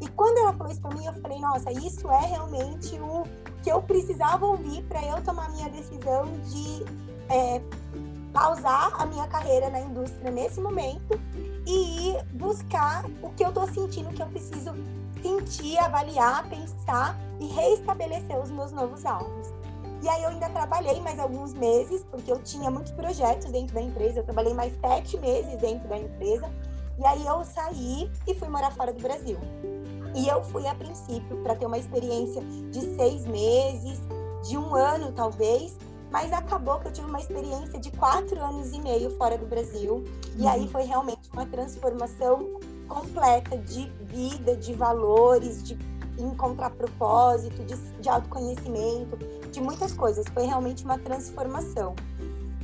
E 0.00 0.08
quando 0.08 0.38
ela 0.38 0.52
falou 0.52 0.72
isso 0.72 0.80
para 0.80 0.96
mim, 0.96 1.06
eu 1.06 1.12
falei, 1.14 1.38
nossa, 1.38 1.70
isso 1.70 2.10
é 2.10 2.26
realmente 2.26 2.98
o 2.98 3.22
que 3.62 3.70
eu 3.70 3.80
precisava 3.80 4.44
ouvir 4.44 4.82
para 4.88 5.00
eu 5.04 5.22
tomar 5.22 5.48
minha 5.52 5.68
decisão 5.68 6.24
de 6.50 6.84
é, 7.32 7.62
pausar 8.32 9.00
a 9.00 9.06
minha 9.06 9.28
carreira 9.28 9.70
na 9.70 9.80
indústria 9.80 10.28
nesse 10.32 10.60
momento 10.60 11.20
e 11.64 12.08
ir 12.08 12.24
buscar 12.32 13.04
o 13.22 13.30
que 13.30 13.44
eu 13.44 13.50
estou 13.50 13.68
sentindo 13.68 14.12
que 14.12 14.20
eu 14.20 14.26
preciso 14.26 14.74
sentir, 15.22 15.78
avaliar, 15.78 16.48
pensar 16.48 17.16
e 17.40 17.46
reestabelecer 17.46 18.38
os 18.38 18.50
meus 18.50 18.72
novos 18.72 19.06
alvos. 19.06 19.52
E 20.02 20.08
aí 20.08 20.24
eu 20.24 20.30
ainda 20.30 20.48
trabalhei 20.48 21.00
mais 21.00 21.18
alguns 21.18 21.54
meses, 21.54 22.04
porque 22.10 22.30
eu 22.30 22.42
tinha 22.42 22.70
muitos 22.70 22.90
projetos 22.92 23.50
dentro 23.52 23.74
da 23.74 23.80
empresa, 23.80 24.18
eu 24.18 24.24
trabalhei 24.24 24.52
mais 24.52 24.72
sete 24.80 25.16
meses 25.18 25.56
dentro 25.58 25.88
da 25.88 25.96
empresa, 25.96 26.50
e 26.98 27.06
aí 27.06 27.24
eu 27.24 27.44
saí 27.44 28.10
e 28.26 28.34
fui 28.34 28.48
morar 28.48 28.72
fora 28.72 28.92
do 28.92 29.00
Brasil. 29.00 29.38
E 30.14 30.28
eu 30.28 30.42
fui 30.42 30.66
a 30.66 30.74
princípio 30.74 31.36
para 31.42 31.54
ter 31.54 31.66
uma 31.66 31.78
experiência 31.78 32.42
de 32.42 32.80
seis 32.96 33.24
meses, 33.26 34.00
de 34.42 34.58
um 34.58 34.74
ano 34.74 35.12
talvez, 35.12 35.78
mas 36.10 36.32
acabou 36.32 36.78
que 36.80 36.88
eu 36.88 36.92
tive 36.92 37.08
uma 37.08 37.20
experiência 37.20 37.78
de 37.78 37.90
quatro 37.92 38.38
anos 38.42 38.72
e 38.72 38.80
meio 38.80 39.10
fora 39.16 39.38
do 39.38 39.46
Brasil. 39.46 40.04
E 40.36 40.46
aí 40.46 40.62
uhum. 40.62 40.68
foi 40.68 40.82
realmente 40.82 41.30
uma 41.32 41.46
transformação 41.46 42.60
completa 42.92 43.56
de 43.56 43.90
vida, 44.02 44.54
de 44.54 44.74
valores, 44.74 45.62
de 45.62 45.78
encontrar 46.18 46.68
propósito, 46.70 47.64
de, 47.64 47.74
de 47.74 48.08
autoconhecimento, 48.08 49.16
de 49.50 49.60
muitas 49.62 49.94
coisas. 49.94 50.26
Foi 50.28 50.44
realmente 50.44 50.84
uma 50.84 50.98
transformação. 50.98 51.94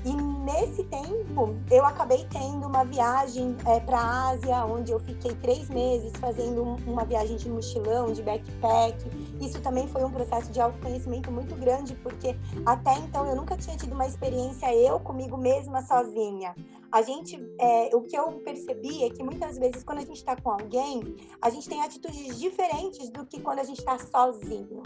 E 0.04 0.12
nesse 0.14 0.84
tempo, 0.84 1.56
eu 1.70 1.84
acabei 1.84 2.26
tendo 2.30 2.66
uma 2.66 2.84
viagem 2.84 3.56
é, 3.66 3.80
para 3.80 3.98
a 3.98 4.28
Ásia, 4.30 4.64
onde 4.64 4.92
eu 4.92 5.00
fiquei 5.00 5.34
três 5.34 5.68
meses 5.68 6.12
fazendo 6.20 6.62
uma 6.86 7.04
viagem 7.04 7.36
de 7.36 7.48
mochilão, 7.48 8.12
de 8.12 8.22
backpack. 8.22 8.96
Isso 9.40 9.60
também 9.60 9.88
foi 9.88 10.04
um 10.04 10.10
processo 10.10 10.52
de 10.52 10.60
autoconhecimento 10.60 11.32
muito 11.32 11.54
grande, 11.56 11.94
porque 11.96 12.36
até 12.64 12.94
então 12.98 13.26
eu 13.26 13.34
nunca 13.34 13.56
tinha 13.56 13.76
tido 13.76 13.92
uma 13.92 14.06
experiência 14.06 14.72
eu 14.74 15.00
comigo 15.00 15.36
mesma 15.36 15.82
sozinha. 15.82 16.54
A 16.90 17.02
gente, 17.02 17.38
é, 17.58 17.94
o 17.94 18.00
que 18.00 18.16
eu 18.16 18.32
percebi 18.40 19.04
é 19.04 19.10
que 19.10 19.22
muitas 19.22 19.58
vezes 19.58 19.84
quando 19.84 19.98
a 19.98 20.04
gente 20.04 20.16
está 20.16 20.34
com 20.34 20.50
alguém, 20.50 21.16
a 21.40 21.50
gente 21.50 21.68
tem 21.68 21.82
atitudes 21.82 22.38
diferentes 22.38 23.10
do 23.10 23.26
que 23.26 23.40
quando 23.40 23.58
a 23.58 23.62
gente 23.62 23.78
está 23.78 23.98
sozinho. 23.98 24.82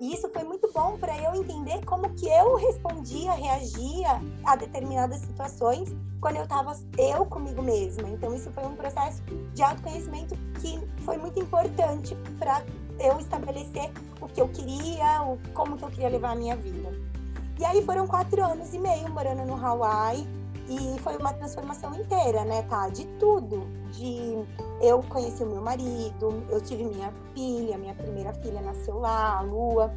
E 0.00 0.14
isso 0.14 0.30
foi 0.30 0.44
muito 0.44 0.72
bom 0.72 0.96
para 0.98 1.16
eu 1.18 1.34
entender 1.34 1.84
como 1.84 2.08
que 2.14 2.26
eu 2.26 2.56
respondia, 2.56 3.32
reagia 3.32 4.08
a 4.44 4.56
determinadas 4.56 5.20
situações 5.20 5.94
quando 6.22 6.36
eu 6.36 6.44
estava 6.44 6.74
eu 6.96 7.26
comigo 7.26 7.62
mesma. 7.62 8.08
Então 8.08 8.34
isso 8.34 8.50
foi 8.52 8.64
um 8.64 8.74
processo 8.74 9.22
de 9.52 9.62
autoconhecimento 9.62 10.34
que 10.58 10.80
foi 11.02 11.18
muito 11.18 11.38
importante 11.38 12.16
para 12.38 12.64
eu 12.98 13.18
estabelecer 13.20 13.90
o 14.22 14.26
que 14.26 14.40
eu 14.40 14.48
queria, 14.48 15.22
o, 15.22 15.38
como 15.52 15.76
que 15.76 15.84
eu 15.84 15.90
queria 15.90 16.08
levar 16.08 16.30
a 16.30 16.34
minha 16.34 16.56
vida. 16.56 16.88
E 17.60 17.64
aí 17.64 17.84
foram 17.84 18.06
quatro 18.06 18.42
anos 18.42 18.72
e 18.72 18.78
meio 18.78 19.10
morando 19.10 19.44
no 19.44 19.54
Hawaii 19.54 20.26
e 20.68 20.98
foi 21.00 21.16
uma 21.16 21.32
transformação 21.32 21.94
inteira, 21.94 22.44
né, 22.44 22.62
tá? 22.62 22.88
De 22.88 23.04
tudo. 23.18 23.66
De 23.92 24.44
eu 24.80 25.02
conheci 25.04 25.42
o 25.42 25.46
meu 25.46 25.62
marido, 25.62 26.44
eu 26.48 26.60
tive 26.60 26.84
minha 26.84 27.12
filha, 27.34 27.78
minha 27.78 27.94
primeira 27.94 28.32
filha 28.34 28.60
nasceu 28.60 28.98
lá, 28.98 29.38
a 29.38 29.40
Lua. 29.42 29.92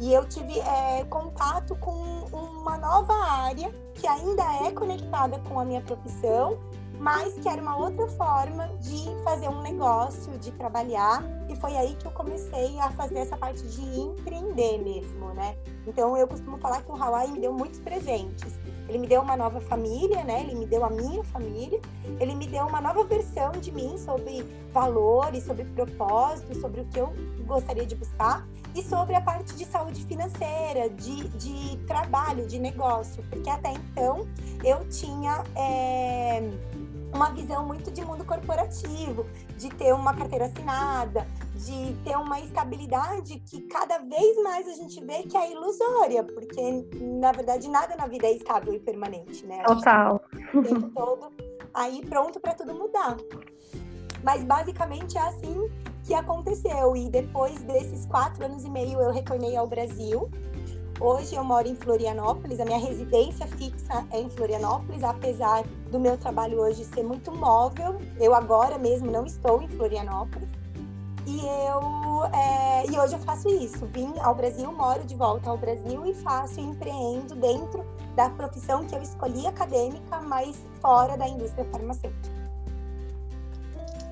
E 0.00 0.12
eu 0.14 0.26
tive 0.26 0.58
é, 0.60 1.04
contato 1.04 1.76
com 1.76 1.92
uma 2.32 2.78
nova 2.78 3.12
área 3.12 3.70
que 3.94 4.06
ainda 4.06 4.42
é 4.66 4.70
conectada 4.70 5.38
com 5.40 5.60
a 5.60 5.64
minha 5.64 5.82
profissão, 5.82 6.58
mas 6.98 7.34
que 7.34 7.48
era 7.48 7.60
uma 7.60 7.76
outra 7.76 8.06
forma 8.08 8.66
de 8.78 9.04
fazer 9.24 9.48
um 9.48 9.60
negócio, 9.60 10.38
de 10.38 10.50
trabalhar. 10.52 11.22
E 11.50 11.56
foi 11.56 11.76
aí 11.76 11.94
que 11.96 12.06
eu 12.06 12.12
comecei 12.12 12.78
a 12.78 12.90
fazer 12.92 13.18
essa 13.18 13.36
parte 13.36 13.62
de 13.62 14.00
empreender 14.00 14.78
mesmo, 14.78 15.34
né? 15.34 15.54
Então 15.86 16.16
eu 16.16 16.26
costumo 16.26 16.56
falar 16.58 16.82
que 16.82 16.90
o 16.90 17.02
Hawaii 17.02 17.32
me 17.32 17.40
deu 17.40 17.52
muitos 17.52 17.80
presentes. 17.80 18.58
Ele 18.90 18.98
me 18.98 19.06
deu 19.06 19.20
uma 19.20 19.36
nova 19.36 19.60
família, 19.60 20.24
né? 20.24 20.40
Ele 20.40 20.56
me 20.56 20.66
deu 20.66 20.84
a 20.84 20.90
minha 20.90 21.22
família. 21.22 21.80
Ele 22.18 22.34
me 22.34 22.44
deu 22.48 22.66
uma 22.66 22.80
nova 22.80 23.04
versão 23.04 23.52
de 23.52 23.70
mim 23.70 23.96
sobre 23.96 24.42
valores, 24.72 25.44
sobre 25.44 25.64
propósito, 25.64 26.60
sobre 26.60 26.80
o 26.80 26.84
que 26.86 26.98
eu 26.98 27.12
gostaria 27.46 27.86
de 27.86 27.94
buscar 27.94 28.44
e 28.74 28.82
sobre 28.82 29.14
a 29.14 29.20
parte 29.20 29.54
de 29.54 29.64
saúde 29.64 30.04
financeira, 30.04 30.90
de, 30.90 31.28
de 31.28 31.76
trabalho, 31.86 32.48
de 32.48 32.58
negócio, 32.58 33.22
porque 33.30 33.48
até 33.48 33.70
então 33.70 34.26
eu 34.64 34.88
tinha 34.88 35.44
é, 35.56 36.42
uma 37.12 37.30
visão 37.30 37.66
muito 37.66 37.90
de 37.90 38.04
mundo 38.04 38.24
corporativo, 38.24 39.24
de 39.56 39.68
ter 39.70 39.92
uma 39.92 40.14
carteira 40.14 40.46
assinada, 40.46 41.26
de 41.54 41.94
ter 42.04 42.16
uma 42.16 42.40
estabilidade 42.40 43.38
que 43.40 43.62
cada 43.62 43.98
vez 43.98 44.42
mais 44.42 44.66
a 44.68 44.74
gente 44.74 45.04
vê 45.04 45.22
que 45.24 45.36
é 45.36 45.52
ilusória, 45.52 46.24
porque 46.50 46.84
na 47.00 47.32
verdade 47.32 47.68
nada 47.68 47.96
na 47.96 48.06
vida 48.06 48.26
é 48.26 48.32
estável 48.32 48.74
e 48.74 48.80
permanente, 48.80 49.46
né? 49.46 49.62
Total. 49.62 50.20
O 50.52 50.62
tempo 50.62 50.90
todo 50.94 51.32
aí 51.72 52.04
pronto 52.06 52.40
para 52.40 52.54
tudo 52.54 52.74
mudar. 52.74 53.16
Mas 54.22 54.44
basicamente 54.44 55.16
é 55.16 55.20
assim 55.20 55.70
que 56.04 56.12
aconteceu. 56.12 56.94
E 56.96 57.08
depois 57.08 57.62
desses 57.62 58.04
quatro 58.06 58.44
anos 58.44 58.64
e 58.64 58.70
meio 58.70 59.00
eu 59.00 59.12
retornei 59.12 59.56
ao 59.56 59.66
Brasil. 59.66 60.28
Hoje 61.00 61.34
eu 61.34 61.42
moro 61.42 61.66
em 61.66 61.74
Florianópolis, 61.74 62.60
a 62.60 62.64
minha 62.66 62.78
residência 62.78 63.46
fixa 63.46 64.06
é 64.10 64.20
em 64.20 64.28
Florianópolis, 64.28 65.02
apesar 65.02 65.64
do 65.90 65.98
meu 65.98 66.18
trabalho 66.18 66.60
hoje 66.60 66.84
ser 66.84 67.02
muito 67.02 67.32
móvel. 67.32 67.98
Eu 68.18 68.34
agora 68.34 68.76
mesmo 68.76 69.10
não 69.10 69.24
estou 69.24 69.62
em 69.62 69.68
Florianópolis. 69.68 70.59
E 71.26 71.40
eu 71.40 72.24
é, 72.32 72.86
e 72.90 72.98
hoje 72.98 73.14
eu 73.14 73.18
faço 73.20 73.48
isso. 73.48 73.86
Vim 73.86 74.12
ao 74.20 74.34
Brasil, 74.34 74.70
moro 74.72 75.04
de 75.04 75.14
volta 75.14 75.50
ao 75.50 75.56
Brasil 75.56 76.04
e 76.06 76.14
faço 76.14 76.60
e 76.60 76.64
empreendo 76.64 77.34
dentro 77.36 77.84
da 78.14 78.28
profissão 78.30 78.84
que 78.84 78.94
eu 78.94 79.02
escolhi 79.02 79.46
acadêmica, 79.46 80.20
mas 80.26 80.56
fora 80.80 81.16
da 81.16 81.28
indústria 81.28 81.64
farmacêutica. 81.70 82.40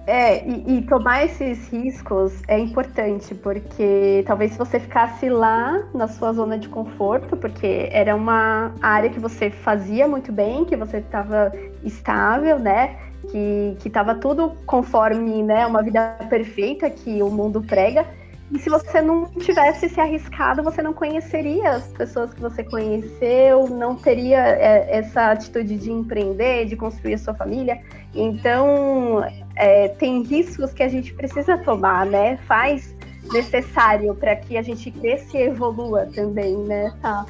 É, 0.07 0.43
e, 0.49 0.79
e, 0.79 0.83
tomar 0.87 1.27
esses 1.27 1.69
riscos 1.69 2.33
é 2.49 2.59
importante, 2.59 3.35
porque 3.35 4.25
talvez 4.27 4.53
se 4.53 4.59
você 4.59 4.81
ficasse 4.81 5.29
lá 5.29 5.87
na 5.93 6.09
sua 6.09 6.33
zona 6.33 6.59
de 6.59 6.67
conforto, 6.67 7.37
porque 7.37 7.91
era 7.93 8.17
uma 8.17 8.73
área 8.81 9.11
que 9.11 9.21
você 9.21 9.51
fazia 9.51 10.09
muito 10.09 10.33
bem, 10.33 10.65
que 10.65 10.75
você 10.77 10.97
estava 10.97 11.53
estável, 11.85 12.59
né? 12.59 12.97
Que 13.31 13.77
estava 13.85 14.15
tudo 14.15 14.53
conforme 14.65 15.43
né, 15.43 15.67
uma 15.67 15.83
vida 15.83 16.17
perfeita 16.29 16.89
que 16.89 17.23
o 17.23 17.31
mundo 17.31 17.63
prega. 17.63 18.07
E 18.51 18.59
se 18.59 18.71
você 18.71 19.03
não 19.03 19.27
tivesse 19.27 19.91
se 19.91 20.01
arriscado, 20.01 20.63
você 20.63 20.81
não 20.81 20.95
conheceria 20.95 21.73
as 21.73 21.89
pessoas 21.89 22.33
que 22.33 22.41
você 22.41 22.65
conheceu, 22.65 23.69
não 23.69 23.95
teria 23.95 24.39
é, 24.39 24.97
essa 24.99 25.33
atitude 25.33 25.77
de 25.77 25.93
empreender, 25.93 26.65
de 26.65 26.75
construir 26.75 27.15
a 27.15 27.19
sua 27.19 27.35
família. 27.35 27.79
Então, 28.15 29.23
é, 29.55 29.89
tem 29.89 30.23
riscos 30.23 30.73
que 30.73 30.83
a 30.83 30.89
gente 30.89 31.13
precisa 31.13 31.59
tomar, 31.59 32.07
né? 32.07 32.39
Faz 32.49 32.97
necessário 33.31 34.15
para 34.15 34.35
que 34.35 34.57
a 34.57 34.63
gente 34.63 34.91
cresça 34.91 35.37
e 35.37 35.43
evolua 35.43 36.07
também, 36.15 36.57
né? 36.57 36.91
Tá. 37.03 37.27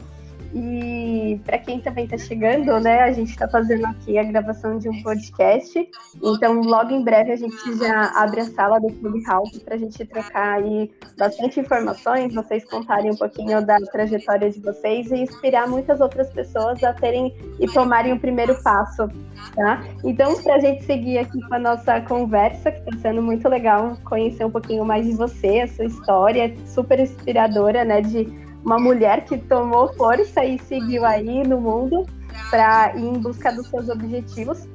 E 0.54 1.40
para 1.44 1.58
quem 1.58 1.80
também 1.80 2.04
está 2.04 2.16
chegando, 2.16 2.80
né, 2.80 3.02
a 3.02 3.12
gente 3.12 3.30
está 3.30 3.46
fazendo 3.48 3.84
aqui 3.86 4.18
a 4.18 4.24
gravação 4.24 4.78
de 4.78 4.88
um 4.88 5.02
podcast. 5.02 5.88
Então, 6.22 6.60
logo 6.62 6.90
em 6.90 7.04
breve 7.04 7.32
a 7.32 7.36
gente 7.36 7.76
já 7.76 8.12
abre 8.16 8.40
a 8.40 8.44
sala 8.44 8.78
do 8.80 8.88
Clubhouse 8.94 9.60
para 9.60 9.74
a 9.74 9.78
gente 9.78 10.04
trocar 10.06 10.58
aí 10.58 10.90
bastante 11.18 11.60
informações, 11.60 12.34
vocês 12.34 12.64
contarem 12.64 13.10
um 13.10 13.16
pouquinho 13.16 13.64
da 13.64 13.76
trajetória 13.92 14.50
de 14.50 14.60
vocês 14.60 15.10
e 15.10 15.16
inspirar 15.16 15.68
muitas 15.68 16.00
outras 16.00 16.30
pessoas 16.30 16.82
a 16.82 16.92
terem 16.94 17.34
e 17.60 17.66
tomarem 17.66 18.12
o 18.12 18.20
primeiro 18.20 18.60
passo, 18.62 19.08
tá? 19.54 19.84
Então, 20.04 20.42
para 20.42 20.56
a 20.56 20.60
gente 20.60 20.84
seguir 20.84 21.18
aqui 21.18 21.40
com 21.46 21.54
a 21.54 21.58
nossa 21.58 22.00
conversa, 22.00 22.72
que 22.72 22.78
está 22.78 22.98
sendo 23.02 23.22
muito 23.22 23.48
legal 23.48 23.96
conhecer 24.04 24.44
um 24.44 24.50
pouquinho 24.50 24.84
mais 24.84 25.06
de 25.06 25.12
você, 25.12 25.60
a 25.60 25.68
sua 25.68 25.84
história, 25.84 26.54
super 26.66 26.98
inspiradora, 26.98 27.84
né, 27.84 28.00
de 28.00 28.47
uma 28.68 28.78
mulher 28.78 29.24
que 29.24 29.38
tomou 29.38 29.88
força 29.94 30.44
e 30.44 30.58
seguiu 30.58 31.02
aí 31.06 31.42
no 31.42 31.58
mundo 31.58 32.04
para 32.50 32.94
ir 32.96 33.02
em 33.02 33.18
busca 33.18 33.50
dos 33.50 33.66
seus 33.68 33.88
objetivos. 33.88 34.68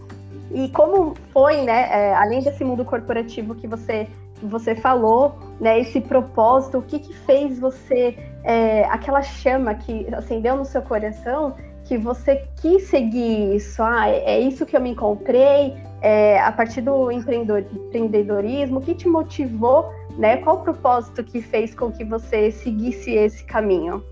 E 0.52 0.68
como 0.70 1.14
foi, 1.32 1.62
né, 1.62 1.90
é, 1.92 2.14
além 2.16 2.42
desse 2.42 2.64
mundo 2.64 2.84
corporativo 2.84 3.54
que 3.54 3.68
você 3.68 4.08
você 4.42 4.76
falou, 4.76 5.36
né, 5.58 5.80
esse 5.80 6.02
propósito, 6.02 6.80
o 6.80 6.82
que 6.82 7.00
que 7.00 7.16
fez 7.20 7.58
você, 7.60 8.18
é, 8.44 8.84
aquela 8.86 9.22
chama 9.22 9.74
que 9.74 10.06
acendeu 10.14 10.58
no 10.58 10.66
seu 10.66 10.82
coração, 10.82 11.56
que 11.86 11.98
você 11.98 12.46
quis 12.58 12.90
seguir 12.90 13.56
isso, 13.56 13.82
ah, 13.82 14.10
é, 14.10 14.36
é 14.36 14.40
isso 14.42 14.66
que 14.66 14.76
eu 14.76 14.82
me 14.82 14.90
encontrei, 14.90 15.74
é, 16.02 16.42
a 16.42 16.52
partir 16.52 16.82
do 16.82 17.10
empreendedorismo, 17.10 18.80
o 18.80 18.82
que 18.82 18.94
te 18.94 19.08
motivou 19.08 19.90
né? 20.18 20.38
Qual 20.38 20.58
o 20.58 20.64
propósito 20.64 21.24
que 21.24 21.42
fez 21.42 21.74
com 21.74 21.92
que 21.92 22.04
você 22.04 22.52
seguisse 22.52 23.12
esse 23.12 23.44
caminho? 23.46 24.04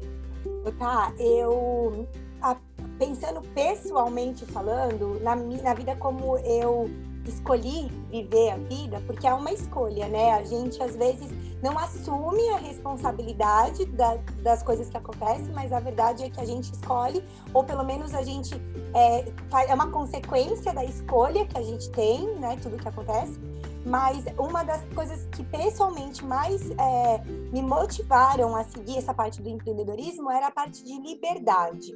Tá, 0.77 1.11
eu 1.19 2.07
a, 2.41 2.55
pensando 2.97 3.41
pessoalmente 3.53 4.45
falando, 4.45 5.19
na, 5.21 5.35
na 5.35 5.73
vida 5.73 5.95
como 5.95 6.37
eu 6.39 6.89
escolhi 7.25 7.91
viver 8.09 8.51
a 8.51 8.57
vida, 8.57 9.01
porque 9.05 9.27
é 9.27 9.33
uma 9.33 9.51
escolha, 9.51 10.07
né? 10.07 10.31
A 10.31 10.43
gente 10.43 10.81
às 10.81 10.95
vezes 10.95 11.29
não 11.61 11.77
assume 11.77 12.49
a 12.49 12.57
responsabilidade 12.57 13.85
da, 13.85 14.17
das 14.41 14.63
coisas 14.63 14.89
que 14.89 14.97
acontecem, 14.97 15.53
mas 15.53 15.71
a 15.71 15.79
verdade 15.79 16.23
é 16.23 16.29
que 16.29 16.39
a 16.39 16.45
gente 16.45 16.73
escolhe, 16.73 17.23
ou 17.53 17.63
pelo 17.63 17.83
menos 17.83 18.13
a 18.15 18.23
gente 18.23 18.55
é, 18.93 19.25
é 19.67 19.73
uma 19.73 19.91
consequência 19.91 20.73
da 20.73 20.83
escolha 20.83 21.45
que 21.45 21.57
a 21.57 21.61
gente 21.61 21.89
tem, 21.91 22.35
né? 22.39 22.57
Tudo 22.61 22.77
que 22.77 22.87
acontece. 22.87 23.39
Mas 23.85 24.23
uma 24.37 24.63
das 24.63 24.81
coisas 24.93 25.25
que 25.31 25.43
pessoalmente 25.43 26.23
mais 26.23 26.69
é, 26.71 27.23
me 27.51 27.61
motivaram 27.61 28.55
a 28.55 28.63
seguir 28.63 28.97
essa 28.97 29.13
parte 29.13 29.41
do 29.41 29.49
empreendedorismo 29.49 30.29
era 30.29 30.47
a 30.47 30.51
parte 30.51 30.83
de 30.83 30.99
liberdade. 30.99 31.93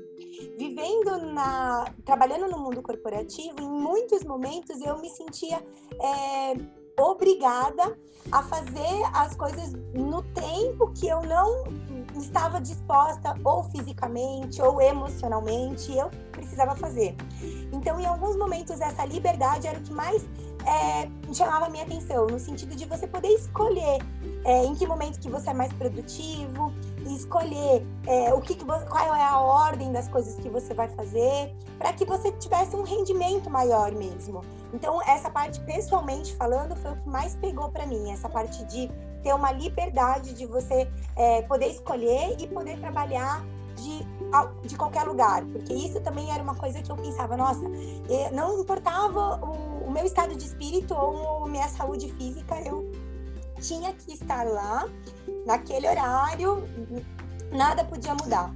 Vivendo 0.58 1.18
na, 1.34 1.86
trabalhando 2.04 2.50
no 2.50 2.58
mundo 2.58 2.82
corporativo, 2.82 3.56
em 3.62 3.70
muitos 3.70 4.24
momentos 4.24 4.82
eu 4.82 5.00
me 5.00 5.10
sentia 5.10 5.64
é, 6.02 7.02
obrigada 7.02 7.98
a 8.32 8.42
fazer 8.42 9.04
as 9.14 9.36
coisas 9.36 9.74
no 9.94 10.24
tempo 10.24 10.92
que 10.94 11.08
eu 11.08 11.22
não 11.22 11.64
estava 12.18 12.62
disposta, 12.62 13.36
ou 13.44 13.64
fisicamente, 13.64 14.62
ou 14.62 14.82
emocionalmente, 14.82 15.96
eu 15.96 16.10
precisava 16.32 16.76
fazer. 16.76 17.16
Então, 17.72 18.00
em 18.00 18.06
alguns 18.06 18.38
momentos, 18.38 18.80
essa 18.80 19.06
liberdade 19.06 19.68
era 19.68 19.78
o 19.78 19.82
que 19.82 19.94
mais 19.94 20.26
é, 20.66 21.08
chamava 21.34 21.70
minha 21.70 21.84
atenção, 21.84 22.28
no 22.28 22.40
sentido 22.40 22.76
de 22.76 22.86
você 22.86 23.06
poder 23.08 23.30
escolher 23.30 24.00
é, 24.44 24.66
em 24.66 24.76
que 24.76 24.86
momento 24.88 25.20
que 25.20 25.30
você 25.30 25.50
é 25.50 25.54
mais 25.54 25.72
produtivo, 25.74 26.74
escolher 27.06 27.86
é, 28.08 28.34
o 28.34 28.42
que, 28.42 28.56
que 28.56 28.66
você, 28.66 28.86
qual 28.86 29.16
é 29.16 29.24
a 29.24 29.40
ordem 29.40 29.92
das 29.92 30.08
coisas 30.08 30.36
que 30.36 30.50
você 30.50 30.74
vai 30.74 30.88
fazer, 30.90 31.54
para 31.78 31.94
que 31.94 32.06
você 32.06 32.32
tivesse 32.32 32.76
um 32.76 32.84
rendimento 32.84 33.50
maior 33.50 33.92
mesmo. 33.92 34.42
Então, 34.74 35.02
essa 35.04 35.30
parte, 35.30 35.60
pessoalmente 35.62 36.36
falando, 36.36 36.76
foi 36.76 36.92
o 36.92 36.96
que 36.96 37.10
mais 37.10 37.36
pegou 37.36 37.70
para 37.70 37.86
mim, 37.86 38.12
essa 38.12 38.28
parte 38.28 38.64
de 38.66 38.90
ter 39.24 39.34
uma 39.34 39.52
liberdade 39.52 40.34
de 40.34 40.46
você 40.46 40.90
é, 41.16 41.42
poder 41.44 41.68
escolher 41.68 42.36
e 42.40 42.48
poder 42.48 42.80
trabalhar 42.80 43.44
de, 43.76 44.06
de 44.68 44.76
qualquer 44.78 45.04
lugar, 45.04 45.44
porque 45.46 45.74
isso 45.74 46.00
também 46.00 46.32
era 46.32 46.42
uma 46.42 46.56
coisa 46.56 46.82
que 46.82 46.90
eu 46.90 46.96
pensava, 46.96 47.36
nossa, 47.36 47.62
não 48.32 48.62
importava 48.62 49.40
o, 49.44 49.75
o 49.86 49.92
meu 49.92 50.06
estado 50.06 50.36
de 50.36 50.46
espírito 50.46 50.94
ou 50.94 51.48
minha 51.48 51.68
saúde 51.68 52.12
física, 52.14 52.56
eu 52.66 52.92
tinha 53.60 53.94
que 53.94 54.14
estar 54.14 54.44
lá 54.44 54.86
naquele 55.46 55.88
horário, 55.88 56.64
nada 57.52 57.84
podia 57.84 58.14
mudar. 58.14 58.52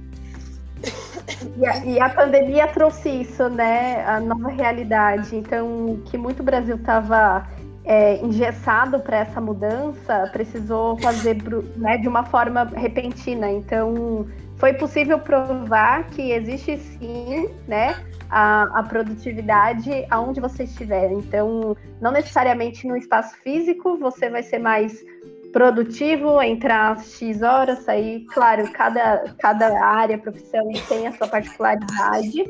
E 1.56 1.66
a, 1.66 1.84
e 1.84 2.00
a, 2.00 2.08
pandemia 2.08 2.66
trouxe 2.68 3.08
isso, 3.08 3.48
né? 3.48 4.04
A 4.06 4.18
nova 4.20 4.48
realidade. 4.48 5.36
Então, 5.36 6.00
que 6.06 6.16
muito 6.16 6.42
Brasil 6.42 6.76
estava 6.76 7.46
é, 7.84 8.16
engessado 8.24 9.00
para 9.00 9.18
essa 9.18 9.40
mudança, 9.40 10.28
precisou 10.32 10.96
fazer 10.98 11.36
né, 11.76 11.98
de 11.98 12.08
uma 12.08 12.24
forma 12.24 12.64
repentina. 12.64 13.50
Então, 13.50 14.26
foi 14.56 14.72
possível 14.74 15.18
provar 15.18 16.08
que 16.10 16.32
existe 16.32 16.78
sim, 16.78 17.48
né? 17.68 17.94
A, 18.30 18.78
a, 18.78 18.82
produtividade 18.84 19.90
aonde 20.08 20.40
você 20.40 20.62
estiver. 20.62 21.10
Então, 21.10 21.76
não 22.00 22.12
necessariamente 22.12 22.86
no 22.86 22.96
espaço 22.96 23.36
físico, 23.38 23.96
você 23.96 24.30
vai 24.30 24.42
ser 24.42 24.60
mais 24.60 25.04
produtivo, 25.52 26.40
entrar 26.40 26.98
X 27.00 27.42
horas, 27.42 27.80
sair. 27.80 28.24
Claro, 28.26 28.70
cada, 28.72 29.34
cada 29.38 29.84
área, 29.84 30.18
profissão 30.18 30.68
tem 30.88 31.06
a 31.06 31.12
sua 31.12 31.28
particularidade, 31.28 32.44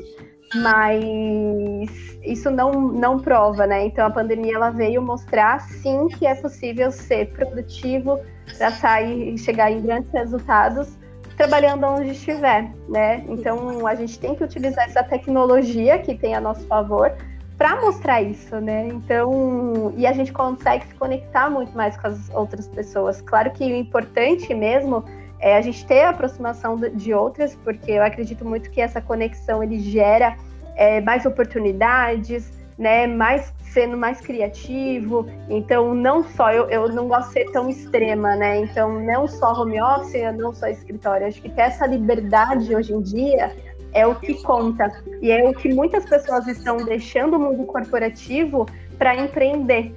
mas 0.55 1.89
isso 2.23 2.49
não, 2.51 2.71
não 2.73 3.19
prova, 3.19 3.65
né? 3.65 3.85
Então 3.85 4.05
a 4.05 4.11
pandemia 4.11 4.55
ela 4.55 4.69
veio 4.69 5.01
mostrar 5.01 5.59
sim 5.61 6.07
que 6.07 6.25
é 6.25 6.35
possível 6.35 6.91
ser 6.91 7.31
produtivo 7.31 8.19
para 8.57 8.71
sair 8.71 9.33
e 9.33 9.37
chegar 9.37 9.71
em 9.71 9.81
grandes 9.81 10.11
resultados 10.11 11.00
trabalhando 11.41 11.87
onde 11.87 12.11
estiver, 12.11 12.71
né? 12.87 13.25
Então 13.27 13.87
a 13.87 13.95
gente 13.95 14.19
tem 14.19 14.35
que 14.35 14.43
utilizar 14.43 14.85
essa 14.85 15.03
tecnologia 15.03 15.97
que 15.97 16.13
tem 16.13 16.35
a 16.35 16.39
nosso 16.39 16.67
favor 16.67 17.11
para 17.57 17.81
mostrar 17.81 18.21
isso, 18.21 18.59
né? 18.59 18.87
Então, 18.87 19.91
e 19.97 20.05
a 20.05 20.13
gente 20.13 20.31
consegue 20.31 20.85
se 20.85 20.93
conectar 20.95 21.49
muito 21.49 21.75
mais 21.75 21.97
com 21.97 22.07
as 22.07 22.29
outras 22.29 22.67
pessoas. 22.67 23.21
Claro 23.21 23.49
que 23.51 23.63
o 23.63 23.75
importante 23.75 24.53
mesmo 24.53 25.03
é 25.39 25.57
a 25.57 25.61
gente 25.61 25.83
ter 25.87 26.01
a 26.01 26.09
aproximação 26.09 26.75
de 26.77 27.11
outras, 27.11 27.55
porque 27.63 27.91
eu 27.91 28.03
acredito 28.03 28.45
muito 28.45 28.69
que 28.69 28.79
essa 28.79 29.01
conexão 29.01 29.63
ele 29.63 29.79
gera 29.79 30.37
é, 30.75 31.01
mais 31.01 31.25
oportunidades, 31.25 32.51
né? 32.81 33.05
Mais 33.05 33.53
sendo 33.71 33.95
mais 33.95 34.19
criativo. 34.19 35.25
Então, 35.47 35.93
não 35.93 36.23
só 36.23 36.51
eu, 36.51 36.69
eu 36.69 36.89
não 36.89 37.07
gosto 37.07 37.27
de 37.27 37.33
ser 37.33 37.51
tão 37.51 37.69
extrema, 37.69 38.35
né? 38.35 38.57
Então, 38.57 38.99
não 38.99 39.27
só 39.27 39.53
home 39.53 39.79
office, 39.81 40.35
não 40.37 40.51
só 40.53 40.67
escritório. 40.67 41.27
Acho 41.27 41.41
que 41.41 41.49
ter 41.49 41.61
essa 41.61 41.85
liberdade 41.85 42.75
hoje 42.75 42.91
em 42.91 43.01
dia 43.01 43.55
é 43.93 44.05
o 44.05 44.15
que 44.15 44.33
conta. 44.41 44.91
E 45.21 45.31
é 45.31 45.47
o 45.47 45.53
que 45.53 45.73
muitas 45.73 46.03
pessoas 46.05 46.47
estão 46.47 46.77
deixando 46.77 47.37
o 47.37 47.39
mundo 47.39 47.63
corporativo 47.65 48.65
para 48.97 49.15
empreender. 49.15 49.93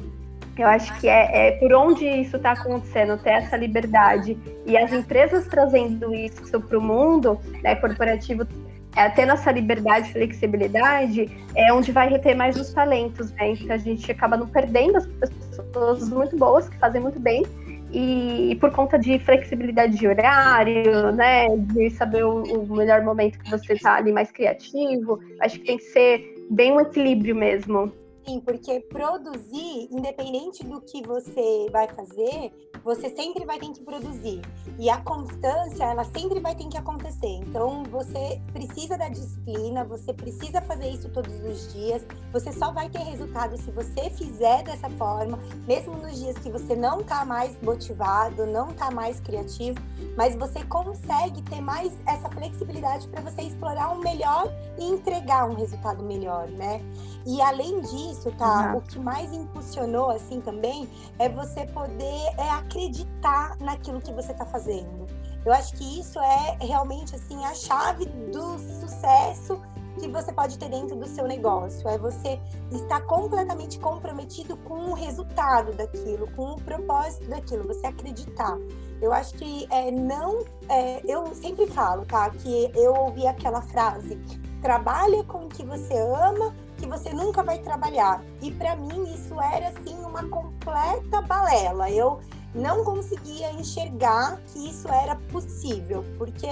Eu 0.57 0.68
acho 0.68 1.01
que 1.01 1.09
é, 1.09 1.49
é 1.49 1.53
por 1.53 1.73
onde 1.73 2.07
isso 2.07 2.37
está 2.37 2.53
acontecendo, 2.53 3.18
ter 3.18 3.31
essa 3.31 3.57
liberdade. 3.57 4.38
E 4.66 4.77
as 4.77 4.92
empresas 4.92 5.47
trazendo 5.49 6.14
isso 6.14 6.61
para 6.61 6.79
o 6.79 6.81
mundo 6.81 7.40
né, 7.62 7.75
corporativo, 7.75 8.47
é, 8.96 9.09
tendo 9.09 9.33
essa 9.33 9.50
liberdade 9.50 10.11
e 10.11 10.12
flexibilidade, 10.12 11.30
é 11.54 11.72
onde 11.72 11.92
vai 11.92 12.09
reter 12.09 12.37
mais 12.37 12.57
os 12.57 12.72
talentos. 12.72 13.30
Né? 13.33 13.52
Então 13.52 13.74
a 13.74 13.78
gente 13.78 14.11
acaba 14.11 14.37
não 14.37 14.46
perdendo 14.46 14.96
as 14.96 15.07
pessoas 15.07 16.09
muito 16.09 16.37
boas, 16.37 16.68
que 16.68 16.78
fazem 16.78 17.00
muito 17.00 17.18
bem, 17.18 17.44
e 17.92 18.57
por 18.61 18.72
conta 18.72 18.98
de 18.98 19.20
flexibilidade 19.20 19.96
de 19.96 20.09
horário, 20.09 21.12
né, 21.12 21.46
de 21.57 21.90
saber 21.90 22.24
o, 22.24 22.42
o 22.42 22.76
melhor 22.76 23.02
momento 23.02 23.38
que 23.38 23.48
você 23.48 23.74
está 23.74 23.94
ali 23.94 24.12
mais 24.12 24.33
criativo, 24.33 25.20
acho 25.40 25.61
que 25.61 25.66
tem 25.66 25.76
que 25.76 25.85
ser 25.85 26.35
bem 26.50 26.72
um 26.72 26.80
equilíbrio 26.80 27.37
mesmo. 27.37 27.92
Sim, 28.27 28.41
porque 28.41 28.81
produzir, 28.81 29.89
independente 29.91 30.65
do 30.65 30.81
que 30.81 31.07
você 31.07 31.67
vai 31.71 31.87
fazer, 31.89 32.53
você 32.83 33.11
sempre 33.15 33.45
vai 33.45 33.59
ter 33.59 33.71
que 33.71 33.83
produzir. 33.83 34.41
E 34.79 34.89
a 34.89 34.99
constância, 35.03 35.85
ela 35.85 36.05
sempre 36.05 36.41
vai 36.41 36.55
ter 36.55 36.67
que 36.69 36.77
acontecer. 36.77 37.41
Então, 37.47 37.83
você 37.85 38.41
precisa 38.53 38.97
da 38.97 39.11
disciplina, 39.11 39.85
você 39.85 40.13
precisa 40.13 40.63
fazer 40.63 40.89
isso 40.89 41.11
todos 41.11 41.35
os 41.45 41.73
dias. 41.73 42.07
Você 42.33 42.51
só 42.51 42.73
vai 42.73 42.89
ter 42.89 43.01
resultado 43.01 43.59
se 43.59 43.71
você 43.71 44.09
fizer 44.09 44.63
dessa 44.63 44.89
forma, 44.91 45.39
mesmo 45.67 45.95
nos 45.97 46.19
dias 46.19 46.39
que 46.39 46.51
você 46.51 46.75
não 46.75 47.01
está 47.01 47.27
mais 47.27 47.61
motivado, 47.63 48.47
não 48.47 48.71
está 48.71 48.91
mais 48.91 49.21
criativo, 49.21 49.79
mas 50.17 50.35
você 50.35 50.65
consegue 50.65 51.43
ter 51.43 51.61
mais 51.61 51.93
essa 52.07 52.29
flexibilidade 52.31 53.07
para 53.09 53.21
você 53.21 53.43
explorar 53.43 53.93
o 53.93 54.01
melhor 54.01 54.51
e 54.79 54.85
entregar 54.85 55.49
um 55.49 55.55
resultado 55.55 56.03
melhor, 56.03 56.49
né? 56.49 56.81
E 57.27 57.41
além 57.41 57.81
disso, 57.81 58.13
tá? 58.33 58.72
Uhum. 58.72 58.79
O 58.79 58.81
que 58.83 58.98
mais 58.98 59.33
impulsionou 59.33 60.11
assim 60.11 60.40
também 60.40 60.88
é 61.18 61.29
você 61.29 61.66
poder 61.66 62.35
é 62.38 62.50
acreditar 62.50 63.57
naquilo 63.59 64.00
que 64.00 64.12
você 64.12 64.33
está 64.33 64.44
fazendo. 64.44 65.07
Eu 65.44 65.53
acho 65.53 65.74
que 65.74 66.00
isso 66.00 66.18
é 66.18 66.57
realmente 66.61 67.14
assim 67.14 67.44
a 67.44 67.55
chave 67.55 68.07
do 68.07 68.59
sucesso 68.81 69.61
que 70.00 70.09
você 70.09 70.33
pode 70.33 70.59
ter 70.59 70.68
dentro 70.68 70.96
do 70.96 71.07
seu 71.07 71.27
negócio. 71.27 71.87
É 71.88 71.98
você 71.98 72.40
estar 72.72 73.00
completamente 73.03 73.79
comprometido 73.79 74.57
com 74.59 74.90
o 74.90 74.94
resultado 74.94 75.72
daquilo, 75.72 76.31
com 76.33 76.53
o 76.53 76.61
propósito 76.61 77.29
daquilo, 77.29 77.64
você 77.66 77.87
acreditar. 77.87 78.59
Eu 79.00 79.12
acho 79.12 79.35
que 79.35 79.66
é, 79.70 79.90
não. 79.90 80.44
É, 80.68 81.00
eu 81.05 81.35
sempre 81.35 81.66
falo, 81.66 82.05
tá? 82.07 82.31
Que 82.31 82.70
eu 82.74 82.94
ouvi 82.94 83.27
aquela 83.27 83.61
frase: 83.61 84.18
trabalha 84.62 85.22
com 85.24 85.44
o 85.44 85.48
que 85.48 85.64
você 85.64 85.94
ama 85.94 86.55
que 86.85 86.90
você 86.90 87.14
nunca 87.14 87.42
vai 87.42 87.59
trabalhar. 87.59 88.23
E 88.42 88.51
para 88.51 88.77
mim 88.77 89.14
isso 89.14 89.40
era 89.40 89.68
assim 89.68 89.97
uma 90.05 90.29
completa 90.29 91.23
balela. 91.23 91.90
Eu 91.90 92.20
não 92.55 92.85
conseguia 92.85 93.51
enxergar 93.53 94.38
que 94.47 94.68
isso 94.68 94.87
era 94.88 95.16
possível, 95.33 96.05
porque 96.18 96.49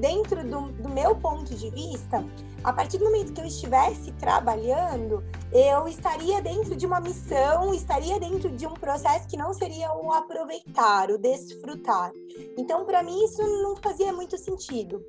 dentro 0.00 0.42
do, 0.44 0.72
do, 0.72 0.88
meu 0.88 1.16
ponto 1.16 1.52
de 1.54 1.68
vista, 1.70 2.24
a 2.62 2.72
partir 2.72 2.98
do 2.98 3.06
momento 3.06 3.32
que 3.32 3.40
eu 3.40 3.44
estivesse 3.44 4.12
trabalhando, 4.12 5.22
eu 5.52 5.86
estaria 5.88 6.40
dentro 6.40 6.76
de 6.76 6.86
uma 6.86 7.00
missão, 7.00 7.74
estaria 7.74 8.18
dentro 8.18 8.48
de 8.50 8.66
um 8.66 8.74
processo 8.74 9.28
que 9.28 9.36
não 9.36 9.52
seria 9.52 9.92
o 9.92 10.12
aproveitar, 10.12 11.10
o 11.10 11.18
desfrutar. 11.18 12.12
Então, 12.56 12.84
para 12.84 13.02
mim, 13.02 13.24
isso 13.24 13.42
não 13.42 13.76
fazia 13.76 14.12
muito 14.12 14.38
sentido. 14.38 15.04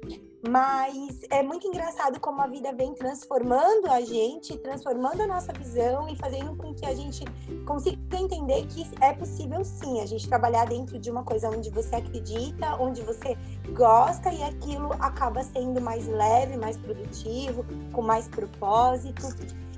Mas 0.49 1.19
é 1.29 1.43
muito 1.43 1.67
engraçado 1.67 2.19
como 2.21 2.41
a 2.41 2.47
vida 2.47 2.71
vem 2.71 2.93
transformando 2.93 3.87
a 3.87 3.99
gente, 3.99 4.57
transformando 4.57 5.21
a 5.21 5.27
nossa 5.27 5.51
visão 5.51 6.07
e 6.07 6.15
fazendo 6.15 6.55
com 6.55 6.73
que 6.73 6.85
a 6.85 6.95
gente 6.95 7.25
consiga 7.65 7.97
entender 8.17 8.65
que 8.67 8.87
é 9.01 9.11
possível 9.13 9.63
sim 9.65 9.99
a 9.99 10.05
gente 10.05 10.27
trabalhar 10.27 10.65
dentro 10.65 10.97
de 10.97 11.11
uma 11.11 11.23
coisa 11.23 11.49
onde 11.49 11.69
você 11.69 11.97
acredita, 11.97 12.75
onde 12.79 13.01
você 13.01 13.37
gosta 13.73 14.31
e 14.31 14.41
aquilo 14.41 14.93
acaba 14.99 15.43
sendo 15.43 15.81
mais 15.81 16.07
leve, 16.07 16.55
mais 16.55 16.77
produtivo, 16.77 17.65
com 17.91 18.01
mais 18.01 18.29
propósito. 18.29 19.27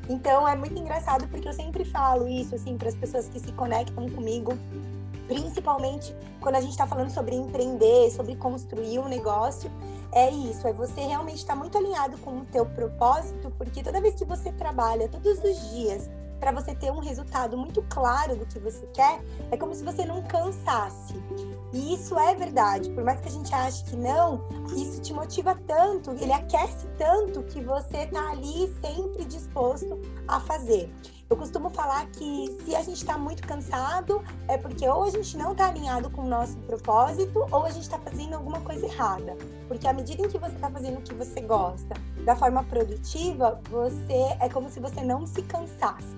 Então 0.07 0.47
é 0.47 0.55
muito 0.55 0.79
engraçado 0.79 1.27
porque 1.29 1.47
eu 1.47 1.53
sempre 1.53 1.83
falo 1.83 2.27
isso 2.27 2.53
assim 2.53 2.77
para 2.77 2.89
as 2.89 2.95
pessoas 2.95 3.27
que 3.27 3.39
se 3.39 3.51
conectam 3.53 4.07
comigo, 4.09 4.53
principalmente 5.27 6.15
quando 6.39 6.55
a 6.55 6.61
gente 6.61 6.71
está 6.71 6.85
falando 6.85 7.09
sobre 7.09 7.35
empreender, 7.35 8.11
sobre 8.11 8.35
construir 8.35 8.99
um 8.99 9.07
negócio. 9.07 9.71
É 10.11 10.29
isso, 10.31 10.67
é 10.67 10.73
você 10.73 11.01
realmente 11.01 11.37
estar 11.37 11.53
tá 11.53 11.59
muito 11.59 11.77
alinhado 11.77 12.17
com 12.19 12.39
o 12.39 12.45
teu 12.45 12.65
propósito, 12.65 13.51
porque 13.57 13.83
toda 13.83 14.01
vez 14.01 14.15
que 14.15 14.25
você 14.25 14.51
trabalha, 14.51 15.07
todos 15.07 15.37
os 15.43 15.69
dias, 15.71 16.09
para 16.39 16.51
você 16.51 16.73
ter 16.73 16.91
um 16.91 16.99
resultado 16.99 17.57
muito 17.57 17.83
claro 17.89 18.35
do 18.35 18.45
que 18.45 18.57
você 18.59 18.87
quer, 18.87 19.21
é 19.51 19.57
como 19.57 19.75
se 19.75 19.83
você 19.83 20.05
não 20.05 20.23
cansasse. 20.23 21.13
E 21.71 21.93
isso 21.93 22.17
é 22.17 22.33
verdade, 22.33 22.89
por 22.91 23.03
mais 23.03 23.19
que 23.19 23.27
a 23.27 23.31
gente 23.31 23.53
ache 23.53 23.83
que 23.83 23.95
não, 23.95 24.41
isso 24.75 25.01
te 25.01 25.13
motiva 25.13 25.55
tanto, 25.67 26.11
ele 26.11 26.33
aquece 26.33 26.87
tanto 26.97 27.43
que 27.43 27.61
você 27.61 28.07
tá 28.07 28.31
ali 28.31 28.73
sempre 28.81 29.25
disposto 29.25 29.99
a 30.27 30.39
fazer. 30.39 30.91
Eu 31.29 31.37
costumo 31.37 31.69
falar 31.69 32.07
que 32.07 32.57
se 32.65 32.75
a 32.75 32.81
gente 32.81 32.97
está 32.97 33.15
muito 33.15 33.47
cansado, 33.47 34.23
é 34.47 34.57
porque 34.57 34.87
ou 34.89 35.03
a 35.03 35.11
gente 35.11 35.37
não 35.37 35.51
está 35.51 35.67
alinhado 35.67 36.09
com 36.09 36.23
o 36.23 36.27
nosso 36.27 36.57
propósito, 36.57 37.45
ou 37.51 37.65
a 37.65 37.69
gente 37.69 37.83
está 37.83 37.99
fazendo 37.99 38.33
alguma 38.33 38.59
coisa 38.61 38.87
errada. 38.87 39.37
Porque 39.67 39.87
à 39.87 39.93
medida 39.93 40.23
em 40.23 40.27
que 40.27 40.39
você 40.39 40.55
está 40.55 40.71
fazendo 40.71 40.97
o 40.97 41.01
que 41.03 41.13
você 41.13 41.39
gosta, 41.41 41.95
da 42.25 42.35
forma 42.35 42.63
produtiva, 42.63 43.61
você 43.69 44.35
é 44.39 44.49
como 44.49 44.71
se 44.71 44.79
você 44.79 45.03
não 45.03 45.27
se 45.27 45.43
cansasse. 45.43 46.17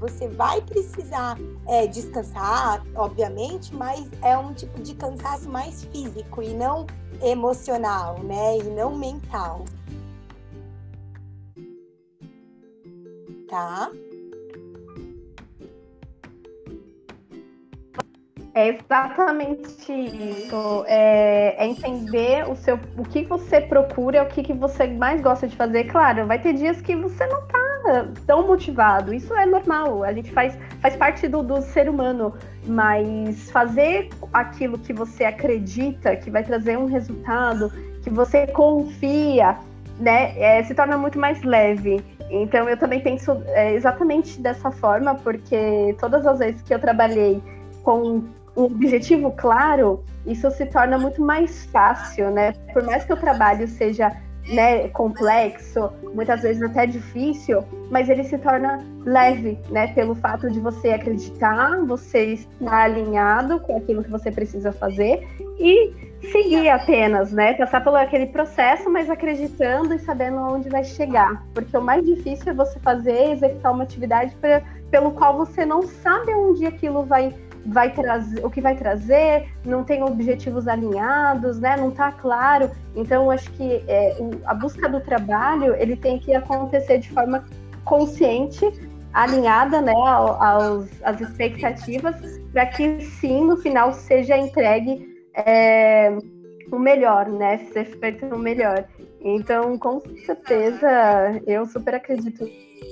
Você 0.00 0.26
vai 0.28 0.62
precisar 0.62 1.36
é, 1.68 1.86
descansar, 1.86 2.82
obviamente, 2.94 3.74
mas 3.74 4.08
é 4.22 4.36
um 4.36 4.54
tipo 4.54 4.80
de 4.80 4.94
cansaço 4.94 5.46
mais 5.46 5.84
físico 5.84 6.42
e 6.42 6.54
não 6.54 6.86
emocional, 7.22 8.18
né? 8.20 8.56
E 8.56 8.62
não 8.62 8.96
mental. 8.96 9.66
Tá? 13.46 13.90
É 18.54 18.68
exatamente 18.68 19.90
isso. 19.90 20.84
É, 20.86 21.56
é, 21.58 21.66
entender 21.66 22.46
o 22.48 22.54
seu, 22.54 22.78
o 22.98 23.02
que 23.02 23.24
você 23.24 23.62
procura, 23.62 24.22
o 24.22 24.26
que, 24.26 24.42
que 24.42 24.52
você 24.52 24.86
mais 24.86 25.22
gosta 25.22 25.48
de 25.48 25.56
fazer. 25.56 25.84
Claro, 25.84 26.26
vai 26.26 26.38
ter 26.38 26.52
dias 26.52 26.80
que 26.82 26.94
você 26.94 27.26
não 27.26 27.46
tá 27.46 27.58
tão 28.26 28.46
motivado. 28.46 29.14
Isso 29.14 29.34
é 29.34 29.46
normal. 29.46 30.04
A 30.04 30.12
gente 30.12 30.30
faz, 30.32 30.56
faz 30.80 30.94
parte 30.96 31.26
do, 31.28 31.42
do 31.42 31.62
ser 31.62 31.88
humano. 31.88 32.34
Mas 32.66 33.50
fazer 33.50 34.10
aquilo 34.32 34.78
que 34.78 34.92
você 34.92 35.24
acredita 35.24 36.14
que 36.14 36.30
vai 36.30 36.44
trazer 36.44 36.76
um 36.76 36.84
resultado, 36.84 37.72
que 38.02 38.10
você 38.10 38.46
confia, 38.48 39.56
né, 39.98 40.38
é, 40.38 40.62
se 40.62 40.74
torna 40.74 40.98
muito 40.98 41.18
mais 41.18 41.42
leve. 41.42 42.04
Então 42.30 42.68
eu 42.68 42.76
também 42.76 43.00
penso 43.00 43.42
é, 43.48 43.72
exatamente 43.72 44.40
dessa 44.40 44.70
forma, 44.70 45.14
porque 45.14 45.96
todas 45.98 46.26
as 46.26 46.38
vezes 46.38 46.62
que 46.62 46.72
eu 46.72 46.78
trabalhei 46.78 47.42
com 47.82 48.22
um 48.56 48.64
objetivo 48.64 49.32
claro, 49.32 50.04
isso 50.26 50.50
se 50.50 50.66
torna 50.66 50.98
muito 50.98 51.22
mais 51.22 51.64
fácil, 51.66 52.30
né? 52.30 52.52
Por 52.72 52.82
mais 52.82 53.04
que 53.04 53.12
o 53.12 53.16
trabalho 53.16 53.66
seja 53.66 54.10
né, 54.48 54.88
complexo, 54.88 55.90
muitas 56.14 56.42
vezes 56.42 56.62
até 56.62 56.84
difícil, 56.84 57.64
mas 57.90 58.08
ele 58.08 58.24
se 58.24 58.36
torna 58.38 58.84
leve, 59.04 59.58
né? 59.70 59.88
Pelo 59.94 60.14
fato 60.14 60.50
de 60.50 60.60
você 60.60 60.90
acreditar, 60.90 61.78
você 61.86 62.34
estar 62.34 62.84
alinhado 62.84 63.60
com 63.60 63.76
aquilo 63.76 64.02
que 64.02 64.10
você 64.10 64.30
precisa 64.30 64.72
fazer 64.72 65.26
e 65.58 65.92
seguir 66.30 66.68
apenas, 66.68 67.32
né? 67.32 67.54
Passar 67.54 67.82
pelo 67.82 67.96
aquele 67.96 68.26
processo, 68.26 68.90
mas 68.90 69.08
acreditando 69.08 69.94
e 69.94 69.98
sabendo 69.98 70.38
onde 70.38 70.68
vai 70.68 70.84
chegar. 70.84 71.44
Porque 71.54 71.76
o 71.76 71.82
mais 71.82 72.04
difícil 72.04 72.50
é 72.52 72.54
você 72.54 72.78
fazer, 72.80 73.32
executar 73.32 73.72
uma 73.72 73.84
atividade 73.84 74.34
pra, 74.40 74.62
pelo 74.90 75.12
qual 75.12 75.36
você 75.36 75.64
não 75.64 75.82
sabe 75.82 76.32
onde 76.34 76.66
aquilo 76.66 77.04
vai 77.04 77.34
vai 77.66 77.92
trazer, 77.92 78.44
o 78.44 78.50
que 78.50 78.60
vai 78.60 78.74
trazer, 78.74 79.48
não 79.64 79.84
tem 79.84 80.02
objetivos 80.02 80.66
alinhados, 80.66 81.58
né? 81.60 81.76
Não 81.76 81.90
está 81.90 82.10
claro. 82.10 82.70
Então, 82.94 83.30
acho 83.30 83.50
que 83.52 83.84
é, 83.86 84.16
a 84.44 84.54
busca 84.54 84.88
do 84.88 85.00
trabalho 85.00 85.74
ele 85.76 85.96
tem 85.96 86.18
que 86.18 86.34
acontecer 86.34 86.98
de 86.98 87.10
forma 87.10 87.44
consciente, 87.84 88.66
alinhada, 89.12 89.80
né, 89.80 89.92
aos, 89.92 90.88
às 91.02 91.20
expectativas, 91.20 92.16
para 92.52 92.66
que 92.66 93.00
sim, 93.00 93.44
no 93.44 93.56
final 93.56 93.92
seja 93.92 94.36
entregue 94.36 95.06
é, 95.34 96.16
o 96.70 96.78
melhor, 96.78 97.28
né? 97.28 97.58
Seja 97.72 97.96
feito 97.98 98.26
o 98.26 98.38
melhor. 98.38 98.84
Então, 99.20 99.78
com 99.78 100.00
certeza, 100.24 100.88
eu 101.46 101.64
super 101.66 101.94
acredito 101.94 102.44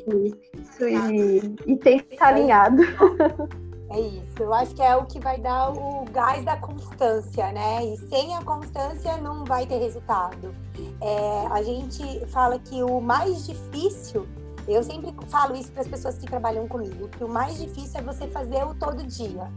nisso 0.06 0.88
e, 0.88 1.72
e 1.72 1.76
tem 1.76 1.98
que 1.98 2.14
estar 2.14 2.28
alinhado. 2.28 2.82
É 3.90 3.98
isso. 3.98 4.40
Eu 4.40 4.54
acho 4.54 4.72
que 4.72 4.82
é 4.82 4.94
o 4.94 5.04
que 5.04 5.18
vai 5.18 5.36
dar 5.38 5.72
o 5.72 6.04
gás 6.12 6.44
da 6.44 6.56
constância, 6.56 7.50
né? 7.50 7.84
E 7.84 7.96
sem 8.08 8.36
a 8.36 8.42
constância 8.42 9.16
não 9.16 9.44
vai 9.44 9.66
ter 9.66 9.78
resultado. 9.78 10.54
É, 11.00 11.46
a 11.50 11.60
gente 11.60 12.24
fala 12.26 12.56
que 12.60 12.84
o 12.84 13.00
mais 13.00 13.44
difícil, 13.44 14.28
eu 14.68 14.84
sempre 14.84 15.12
falo 15.26 15.56
isso 15.56 15.72
para 15.72 15.82
as 15.82 15.88
pessoas 15.88 16.16
que 16.16 16.26
trabalham 16.26 16.68
comigo, 16.68 17.08
que 17.08 17.24
o 17.24 17.28
mais 17.28 17.58
difícil 17.58 17.98
é 17.98 18.02
você 18.02 18.28
fazer 18.28 18.64
o 18.64 18.74
todo 18.76 19.02
dia. 19.02 19.50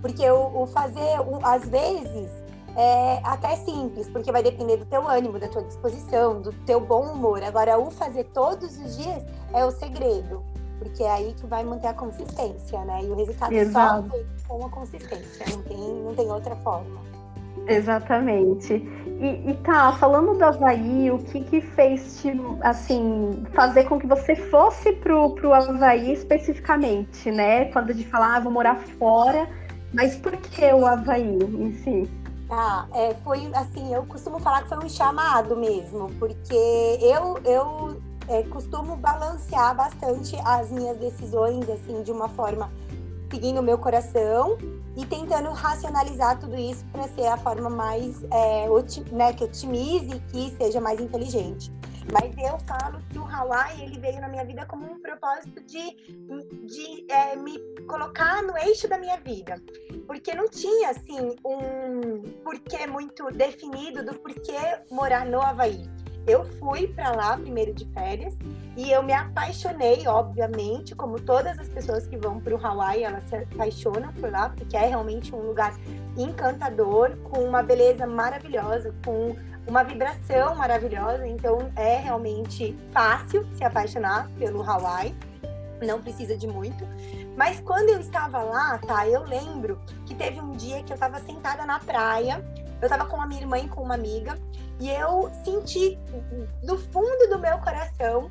Porque 0.00 0.28
o, 0.30 0.62
o 0.62 0.66
fazer, 0.66 1.20
o, 1.20 1.38
às 1.42 1.68
vezes, 1.68 2.30
é 2.74 3.20
até 3.22 3.56
simples, 3.56 4.08
porque 4.08 4.32
vai 4.32 4.42
depender 4.42 4.78
do 4.78 4.86
teu 4.86 5.06
ânimo, 5.06 5.38
da 5.38 5.48
tua 5.48 5.64
disposição, 5.64 6.40
do 6.40 6.52
teu 6.64 6.80
bom 6.80 7.02
humor. 7.02 7.42
Agora, 7.42 7.78
o 7.78 7.90
fazer 7.90 8.24
todos 8.32 8.78
os 8.78 8.96
dias 8.96 9.22
é 9.52 9.66
o 9.66 9.70
segredo 9.70 10.42
porque 10.78 11.02
é 11.02 11.10
aí 11.10 11.34
que 11.34 11.46
vai 11.46 11.64
manter 11.64 11.88
a 11.88 11.94
consistência, 11.94 12.84
né? 12.84 13.00
E 13.04 13.10
o 13.10 13.14
resultado 13.14 13.52
Exato. 13.52 14.10
só 14.46 14.54
com 14.54 14.66
a 14.66 14.70
consistência, 14.70 15.46
não 15.50 15.62
tem, 15.62 15.76
não 15.78 16.14
tem 16.14 16.30
outra 16.30 16.56
forma. 16.56 17.08
Exatamente. 17.66 18.74
E, 19.20 19.50
e 19.50 19.54
tá, 19.64 19.92
falando 19.92 20.34
do 20.34 20.44
Havaí, 20.44 21.10
o 21.10 21.18
que 21.18 21.42
que 21.42 21.60
fez 21.60 22.22
te, 22.22 22.32
assim, 22.62 23.44
fazer 23.52 23.84
com 23.84 23.98
que 23.98 24.06
você 24.06 24.34
fosse 24.34 24.92
pro, 24.92 25.34
pro 25.34 25.52
Havaí 25.52 26.12
especificamente, 26.12 27.30
né? 27.30 27.66
Quando 27.66 27.92
de 27.92 28.04
falar, 28.04 28.36
ah, 28.36 28.40
vou 28.40 28.52
morar 28.52 28.76
fora, 28.98 29.48
mas 29.92 30.16
por 30.16 30.36
que 30.36 30.72
o 30.72 30.86
Havaí 30.86 31.36
em 31.36 31.72
si? 31.72 32.08
Ah, 32.50 32.86
é, 32.94 33.14
foi 33.24 33.50
assim, 33.54 33.92
eu 33.92 34.04
costumo 34.06 34.38
falar 34.38 34.62
que 34.62 34.70
foi 34.70 34.78
um 34.78 34.88
chamado 34.88 35.54
mesmo, 35.54 36.10
porque 36.18 36.54
eu, 37.02 37.38
eu 37.44 38.00
é, 38.28 38.42
costumo 38.44 38.96
balancear 38.96 39.74
bastante 39.74 40.36
as 40.44 40.70
minhas 40.70 40.98
decisões, 40.98 41.68
assim, 41.68 42.02
de 42.02 42.12
uma 42.12 42.28
forma 42.28 42.70
seguindo 43.30 43.58
o 43.58 43.62
meu 43.62 43.78
coração 43.78 44.56
e 44.96 45.04
tentando 45.04 45.50
racionalizar 45.50 46.38
tudo 46.38 46.56
isso 46.56 46.84
para 46.86 47.04
ser 47.08 47.26
a 47.26 47.36
forma 47.36 47.68
mais 47.68 48.22
é, 48.24 48.66
né, 49.12 49.32
que 49.32 49.44
otimize 49.44 50.16
e 50.16 50.20
que 50.20 50.56
seja 50.56 50.80
mais 50.80 51.00
inteligente. 51.00 51.70
Mas 52.10 52.34
eu 52.38 52.58
falo 52.60 53.02
que 53.10 53.18
o 53.18 53.26
Hawaii 53.26 53.82
ele 53.82 53.98
veio 53.98 54.18
na 54.18 54.28
minha 54.28 54.44
vida 54.44 54.64
como 54.64 54.90
um 54.90 54.98
propósito 54.98 55.62
de, 55.64 55.94
de 56.66 57.06
é, 57.12 57.36
me 57.36 57.58
colocar 57.86 58.42
no 58.42 58.56
eixo 58.56 58.88
da 58.88 58.96
minha 58.96 59.18
vida. 59.18 59.62
Porque 60.06 60.34
não 60.34 60.48
tinha, 60.48 60.88
assim, 60.88 61.36
um 61.44 62.22
porquê 62.42 62.86
muito 62.86 63.30
definido 63.30 64.02
do 64.02 64.18
porquê 64.20 64.80
morar 64.90 65.26
no 65.26 65.38
Havaí 65.38 65.86
eu 66.28 66.44
fui 66.58 66.88
para 66.88 67.12
lá 67.12 67.36
primeiro 67.36 67.72
de 67.72 67.86
férias 67.86 68.36
e 68.76 68.92
eu 68.92 69.02
me 69.02 69.12
apaixonei, 69.12 70.06
obviamente, 70.06 70.94
como 70.94 71.18
todas 71.18 71.58
as 71.58 71.68
pessoas 71.68 72.06
que 72.06 72.16
vão 72.16 72.38
para 72.38 72.54
o 72.54 72.64
Hawaii, 72.64 73.02
elas 73.02 73.24
se 73.24 73.36
apaixonam 73.36 74.12
por 74.12 74.30
lá, 74.30 74.50
porque 74.50 74.76
é 74.76 74.86
realmente 74.86 75.34
um 75.34 75.40
lugar 75.40 75.74
encantador, 76.16 77.16
com 77.24 77.42
uma 77.42 77.62
beleza 77.62 78.06
maravilhosa, 78.06 78.94
com 79.04 79.34
uma 79.66 79.82
vibração 79.82 80.54
maravilhosa. 80.54 81.26
Então 81.26 81.72
é 81.74 81.96
realmente 81.96 82.76
fácil 82.92 83.46
se 83.56 83.64
apaixonar 83.64 84.28
pelo 84.38 84.62
Hawaii, 84.62 85.14
não 85.82 86.00
precisa 86.00 86.36
de 86.36 86.46
muito. 86.46 86.84
Mas 87.36 87.60
quando 87.60 87.88
eu 87.88 88.00
estava 88.00 88.42
lá, 88.42 88.78
tá, 88.78 89.08
eu 89.08 89.22
lembro 89.22 89.80
que 90.06 90.14
teve 90.14 90.40
um 90.40 90.52
dia 90.52 90.82
que 90.82 90.92
eu 90.92 90.94
estava 90.94 91.18
sentada 91.20 91.64
na 91.64 91.78
praia, 91.78 92.44
eu 92.80 92.86
estava 92.86 93.06
com 93.06 93.20
a 93.20 93.26
minha 93.26 93.40
irmã 93.40 93.58
e 93.58 93.68
com 93.68 93.82
uma 93.82 93.94
amiga, 93.94 94.38
e 94.80 94.90
eu 94.90 95.30
senti 95.44 95.98
do 96.62 96.78
fundo 96.78 97.28
do 97.28 97.38
meu 97.38 97.58
coração, 97.58 98.30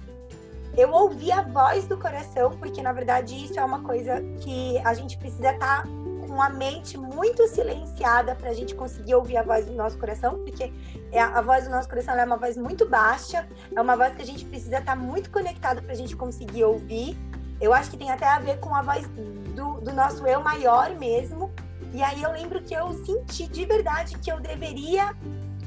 eu 0.76 0.92
ouvi 0.92 1.32
a 1.32 1.42
voz 1.42 1.88
do 1.88 1.98
coração, 1.98 2.52
porque 2.52 2.82
na 2.82 2.94
verdade 2.94 3.36
isso 3.46 3.60
é 3.60 3.64
uma 3.64 3.82
coisa 3.82 4.22
que 4.42 4.78
a 4.80 4.94
gente 4.94 5.18
precisa 5.18 5.52
estar 5.52 5.84
tá 5.84 5.90
com 6.28 6.42
a 6.42 6.50
mente 6.50 6.98
muito 6.98 7.48
silenciada 7.48 8.36
para 8.36 8.50
a 8.50 8.54
gente 8.54 8.76
conseguir 8.76 9.16
ouvir 9.16 9.38
a 9.38 9.44
voz 9.44 9.66
do 9.66 9.74
nosso 9.74 9.98
coração, 9.98 10.38
porque 10.44 10.72
é 11.12 11.20
a 11.20 11.42
voz 11.42 11.64
do 11.64 11.72
nosso 11.72 11.90
coração 11.90 12.14
é 12.16 12.24
uma 12.24 12.38
voz 12.38 12.58
muito 12.58 12.88
baixa, 12.88 13.48
é 13.76 13.82
uma 13.82 13.96
voz 13.96 14.14
que 14.14 14.22
a 14.22 14.26
gente 14.26 14.46
precisa 14.46 14.78
estar 14.78 14.96
tá 14.96 14.96
muito 14.96 15.32
conectado 15.32 15.82
para 15.82 15.94
a 15.94 15.96
gente 15.96 16.16
conseguir 16.16 16.64
ouvir. 16.64 17.18
Eu 17.60 17.74
acho 17.74 17.90
que 17.90 17.98
tem 17.98 18.12
até 18.12 18.28
a 18.28 18.38
ver 18.38 18.60
com 18.60 18.76
a 18.76 18.84
voz 18.84 19.08
do, 19.56 19.82
do 19.82 19.92
nosso 19.92 20.28
eu 20.28 20.42
maior 20.42 20.92
mesmo. 20.92 21.52
E 21.94 22.04
aí 22.04 22.22
eu 22.22 22.32
lembro 22.32 22.62
que 22.62 22.74
eu 22.74 22.94
senti 23.06 23.48
de 23.48 23.66
verdade 23.66 24.18
que 24.20 24.32
eu 24.32 24.40
deveria 24.40 25.16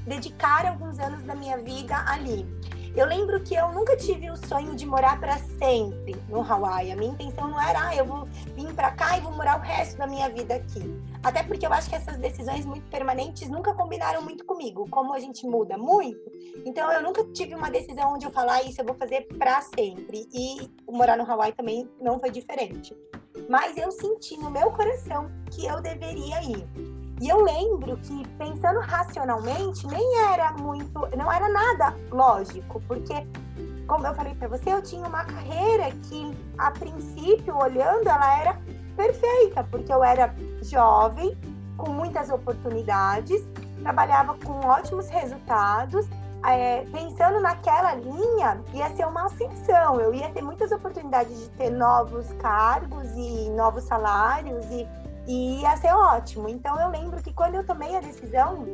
dedicar 0.06 0.66
alguns 0.66 0.98
anos 0.98 1.22
da 1.22 1.34
minha 1.34 1.58
vida 1.58 1.96
ali. 2.06 2.46
Eu 2.96 3.06
lembro 3.06 3.40
que 3.40 3.54
eu 3.54 3.70
nunca 3.70 3.96
tive 3.96 4.28
o 4.30 4.36
sonho 4.36 4.74
de 4.74 4.84
morar 4.84 5.20
para 5.20 5.38
sempre 5.38 6.16
no 6.28 6.40
Hawaii. 6.40 6.90
A 6.90 6.96
minha 6.96 7.12
intenção 7.12 7.48
não 7.48 7.60
era, 7.62 7.88
ah, 7.88 7.94
eu 7.94 8.04
vou 8.04 8.24
vir 8.56 8.74
para 8.74 8.90
cá 8.90 9.16
e 9.16 9.20
vou 9.20 9.30
morar 9.32 9.60
o 9.60 9.62
resto 9.62 9.96
da 9.96 10.08
minha 10.08 10.28
vida 10.28 10.56
aqui. 10.56 10.82
Até 11.22 11.44
porque 11.44 11.64
eu 11.64 11.72
acho 11.72 11.88
que 11.88 11.94
essas 11.94 12.16
decisões 12.16 12.66
muito 12.66 12.88
permanentes 12.90 13.48
nunca 13.48 13.72
combinaram 13.74 14.22
muito 14.22 14.44
comigo. 14.44 14.88
Como 14.90 15.14
a 15.14 15.20
gente 15.20 15.46
muda 15.46 15.78
muito, 15.78 16.20
então 16.64 16.90
eu 16.90 17.00
nunca 17.00 17.24
tive 17.32 17.54
uma 17.54 17.70
decisão 17.70 18.14
onde 18.14 18.26
eu 18.26 18.30
falar 18.32 18.54
ah, 18.54 18.62
isso 18.64 18.80
eu 18.80 18.84
vou 18.84 18.96
fazer 18.96 19.28
para 19.38 19.60
sempre. 19.60 20.28
E 20.32 20.68
morar 20.90 21.16
no 21.16 21.30
Hawaii 21.30 21.52
também 21.52 21.88
não 22.00 22.18
foi 22.18 22.30
diferente. 22.32 22.92
Mas 23.50 23.76
eu 23.76 23.90
senti 23.90 24.36
no 24.36 24.48
meu 24.48 24.70
coração 24.70 25.28
que 25.50 25.66
eu 25.66 25.80
deveria 25.82 26.40
ir. 26.44 26.64
E 27.20 27.28
eu 27.28 27.42
lembro 27.42 27.96
que, 27.96 28.24
pensando 28.38 28.78
racionalmente, 28.78 29.88
nem 29.88 30.18
era 30.32 30.52
muito, 30.52 31.00
não 31.18 31.30
era 31.30 31.48
nada 31.48 31.96
lógico, 32.12 32.80
porque, 32.86 33.26
como 33.88 34.06
eu 34.06 34.14
falei 34.14 34.36
para 34.36 34.46
você, 34.46 34.72
eu 34.72 34.80
tinha 34.80 35.04
uma 35.04 35.24
carreira 35.24 35.90
que, 36.04 36.30
a 36.56 36.70
princípio, 36.70 37.58
olhando, 37.58 38.08
ela 38.08 38.40
era 38.40 38.60
perfeita, 38.96 39.64
porque 39.64 39.92
eu 39.92 40.04
era 40.04 40.32
jovem, 40.62 41.36
com 41.76 41.90
muitas 41.90 42.30
oportunidades, 42.30 43.44
trabalhava 43.82 44.36
com 44.44 44.64
ótimos 44.64 45.08
resultados. 45.08 46.06
É, 46.46 46.84
pensando 46.90 47.38
naquela 47.40 47.94
linha, 47.94 48.62
ia 48.72 48.88
ser 48.96 49.06
uma 49.06 49.26
ascensão. 49.26 50.00
Eu 50.00 50.14
ia 50.14 50.30
ter 50.30 50.42
muitas 50.42 50.72
oportunidades 50.72 51.38
de 51.38 51.48
ter 51.50 51.70
novos 51.70 52.32
cargos 52.34 53.08
e 53.14 53.50
novos 53.50 53.84
salários 53.84 54.64
e 54.70 54.88
e 55.26 55.60
ia 55.60 55.76
ser 55.76 55.92
ótimo. 55.92 56.48
Então 56.48 56.78
eu 56.80 56.88
lembro 56.88 57.22
que 57.22 57.32
quando 57.32 57.54
eu 57.54 57.64
tomei 57.64 57.94
a 57.96 58.00
decisão, 58.00 58.66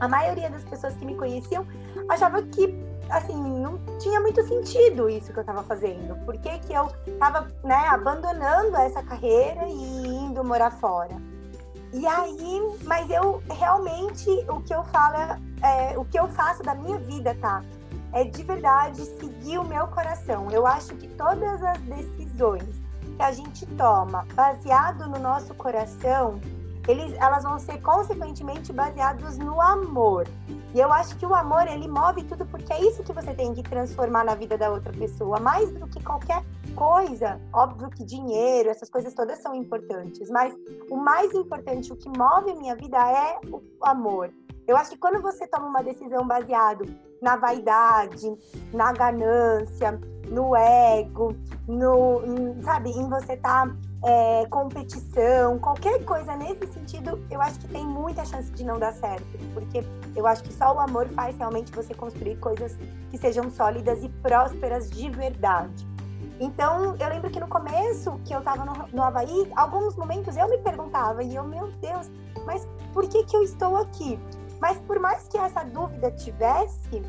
a 0.00 0.08
maioria 0.08 0.50
das 0.50 0.64
pessoas 0.64 0.94
que 0.94 1.04
me 1.04 1.14
conheciam 1.14 1.66
achava 2.08 2.42
que 2.42 2.74
assim, 3.10 3.34
não 3.34 3.78
tinha 3.98 4.18
muito 4.20 4.42
sentido 4.46 5.08
isso 5.08 5.32
que 5.32 5.38
eu 5.38 5.42
estava 5.42 5.62
fazendo. 5.62 6.16
Por 6.24 6.36
que, 6.38 6.58
que 6.60 6.72
eu 6.72 6.90
estava 7.06 7.48
né, 7.62 7.86
abandonando 7.88 8.76
essa 8.76 9.02
carreira 9.02 9.66
e 9.66 10.06
indo 10.06 10.42
morar 10.42 10.70
fora? 10.70 11.14
E 11.94 12.04
aí, 12.08 12.76
mas 12.82 13.08
eu 13.08 13.40
realmente 13.48 14.28
o 14.48 14.60
que 14.60 14.74
eu 14.74 14.82
falo, 14.82 15.40
é, 15.62 15.96
o 15.96 16.04
que 16.04 16.18
eu 16.18 16.26
faço 16.26 16.60
da 16.60 16.74
minha 16.74 16.98
vida, 16.98 17.36
tá? 17.40 17.62
É 18.12 18.24
de 18.24 18.42
verdade 18.42 19.04
seguir 19.04 19.58
o 19.58 19.64
meu 19.64 19.86
coração. 19.86 20.50
Eu 20.50 20.66
acho 20.66 20.96
que 20.96 21.06
todas 21.06 21.62
as 21.62 21.78
decisões 21.82 22.64
que 23.16 23.22
a 23.22 23.30
gente 23.30 23.64
toma 23.76 24.26
baseado 24.34 25.08
no 25.08 25.20
nosso 25.20 25.54
coração, 25.54 26.40
eles, 26.88 27.12
elas 27.12 27.44
vão 27.44 27.60
ser 27.60 27.80
consequentemente 27.80 28.72
baseados 28.72 29.38
no 29.38 29.60
amor. 29.60 30.26
E 30.74 30.80
eu 30.80 30.92
acho 30.92 31.14
que 31.14 31.24
o 31.24 31.32
amor 31.32 31.68
ele 31.68 31.86
move 31.86 32.24
tudo 32.24 32.44
porque 32.44 32.72
é 32.72 32.80
isso 32.80 33.04
que 33.04 33.12
você 33.12 33.32
tem 33.32 33.54
que 33.54 33.62
transformar 33.62 34.24
na 34.24 34.34
vida 34.34 34.58
da 34.58 34.68
outra 34.68 34.92
pessoa, 34.92 35.38
mais 35.38 35.70
do 35.70 35.86
que 35.86 36.02
qualquer 36.02 36.42
coisa. 36.74 37.40
Óbvio 37.52 37.90
que 37.90 38.04
dinheiro, 38.04 38.68
essas 38.68 38.90
coisas 38.90 39.14
todas 39.14 39.38
são 39.38 39.54
importantes, 39.54 40.28
mas 40.30 40.54
o 40.90 40.96
mais 40.96 41.32
importante, 41.34 41.92
o 41.92 41.96
que 41.96 42.08
move 42.08 42.50
a 42.50 42.54
minha 42.54 42.76
vida 42.76 42.98
é 42.98 43.38
o 43.50 43.62
amor. 43.82 44.32
Eu 44.66 44.76
acho 44.76 44.90
que 44.90 44.98
quando 44.98 45.20
você 45.20 45.46
toma 45.46 45.66
uma 45.66 45.82
decisão 45.82 46.26
baseado 46.26 46.84
na 47.20 47.36
vaidade, 47.36 48.34
na 48.72 48.92
ganância, 48.92 50.00
no 50.28 50.56
ego, 50.56 51.36
no, 51.68 52.22
sabe, 52.62 52.90
em 52.90 53.08
você 53.08 53.34
estar 53.34 53.66
tá, 53.66 53.76
é, 54.04 54.46
competição, 54.46 55.58
qualquer 55.58 56.02
coisa 56.04 56.34
nesse 56.36 56.66
sentido, 56.72 57.22
eu 57.30 57.40
acho 57.40 57.58
que 57.60 57.68
tem 57.68 57.86
muita 57.86 58.24
chance 58.24 58.50
de 58.52 58.64
não 58.64 58.78
dar 58.78 58.92
certo, 58.92 59.26
porque 59.52 59.84
eu 60.16 60.26
acho 60.26 60.42
que 60.42 60.52
só 60.52 60.74
o 60.74 60.80
amor 60.80 61.08
faz 61.08 61.36
realmente 61.36 61.72
você 61.72 61.94
construir 61.94 62.36
coisas 62.36 62.76
que 63.10 63.18
sejam 63.18 63.50
sólidas 63.50 64.02
e 64.02 64.08
prósperas 64.08 64.90
de 64.90 65.10
verdade. 65.10 65.93
Então, 66.40 66.96
eu 66.96 67.08
lembro 67.08 67.30
que 67.30 67.38
no 67.38 67.46
começo, 67.46 68.18
que 68.24 68.34
eu 68.34 68.40
estava 68.40 68.64
no, 68.64 68.88
no 68.92 69.02
Havaí, 69.02 69.50
alguns 69.54 69.96
momentos 69.96 70.36
eu 70.36 70.48
me 70.48 70.58
perguntava, 70.58 71.22
e 71.22 71.34
eu, 71.34 71.44
meu 71.44 71.70
Deus, 71.80 72.10
mas 72.44 72.66
por 72.92 73.08
que 73.08 73.24
que 73.24 73.36
eu 73.36 73.42
estou 73.42 73.76
aqui? 73.76 74.18
Mas 74.60 74.78
por 74.78 74.98
mais 74.98 75.28
que 75.28 75.38
essa 75.38 75.64
dúvida 75.64 76.10
tivesse, 76.10 77.02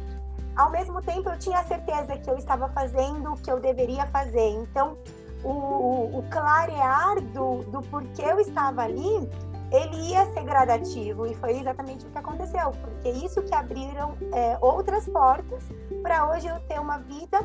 ao 0.55 0.69
mesmo 0.69 1.01
tempo 1.01 1.29
eu 1.29 1.37
tinha 1.37 1.59
a 1.59 1.63
certeza 1.63 2.17
que 2.17 2.29
eu 2.29 2.37
estava 2.37 2.69
fazendo 2.69 3.33
o 3.33 3.35
que 3.35 3.51
eu 3.51 3.59
deveria 3.59 4.05
fazer. 4.07 4.49
Então, 4.49 4.97
o, 5.43 6.19
o 6.19 6.25
clarear 6.29 7.19
do, 7.21 7.63
do 7.63 7.81
porquê 7.83 8.23
eu 8.23 8.39
estava 8.39 8.83
ali, 8.83 9.29
ele 9.71 10.09
ia 10.09 10.25
ser 10.33 10.43
gradativo. 10.43 11.25
E 11.25 11.35
foi 11.35 11.59
exatamente 11.59 12.05
o 12.05 12.09
que 12.09 12.17
aconteceu, 12.17 12.71
porque 12.81 13.09
isso 13.09 13.41
que 13.41 13.53
abriram 13.53 14.15
é, 14.33 14.57
outras 14.61 15.07
portas 15.07 15.63
para 16.01 16.29
hoje 16.31 16.47
eu 16.47 16.59
ter 16.61 16.79
uma 16.79 16.99
vida 16.99 17.39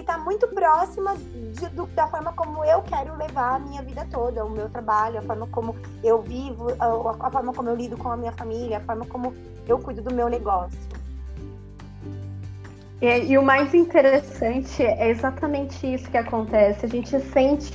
que 0.00 0.02
está 0.02 0.16
muito 0.16 0.48
próxima 0.48 1.14
de, 1.14 1.68
do, 1.68 1.86
da 1.88 2.06
forma 2.06 2.32
como 2.32 2.64
eu 2.64 2.80
quero 2.82 3.16
levar 3.16 3.56
a 3.56 3.58
minha 3.58 3.82
vida 3.82 4.06
toda, 4.10 4.44
o 4.44 4.50
meu 4.50 4.68
trabalho, 4.70 5.18
a 5.18 5.22
forma 5.22 5.46
como 5.48 5.76
eu 6.02 6.22
vivo, 6.22 6.68
a, 6.78 7.26
a 7.26 7.30
forma 7.30 7.52
como 7.52 7.68
eu 7.68 7.76
lido 7.76 7.98
com 7.98 8.10
a 8.10 8.16
minha 8.16 8.32
família, 8.32 8.78
a 8.78 8.80
forma 8.80 9.04
como 9.04 9.34
eu 9.68 9.78
cuido 9.78 10.00
do 10.00 10.14
meu 10.14 10.28
negócio. 10.28 10.78
E, 13.02 13.32
e, 13.32 13.38
o 13.38 13.42
mais 13.42 13.72
interessante 13.74 14.82
é 14.82 15.08
exatamente 15.08 15.86
isso 15.86 16.10
que 16.10 16.18
acontece. 16.18 16.84
A 16.84 16.88
gente 16.88 17.18
sente 17.18 17.72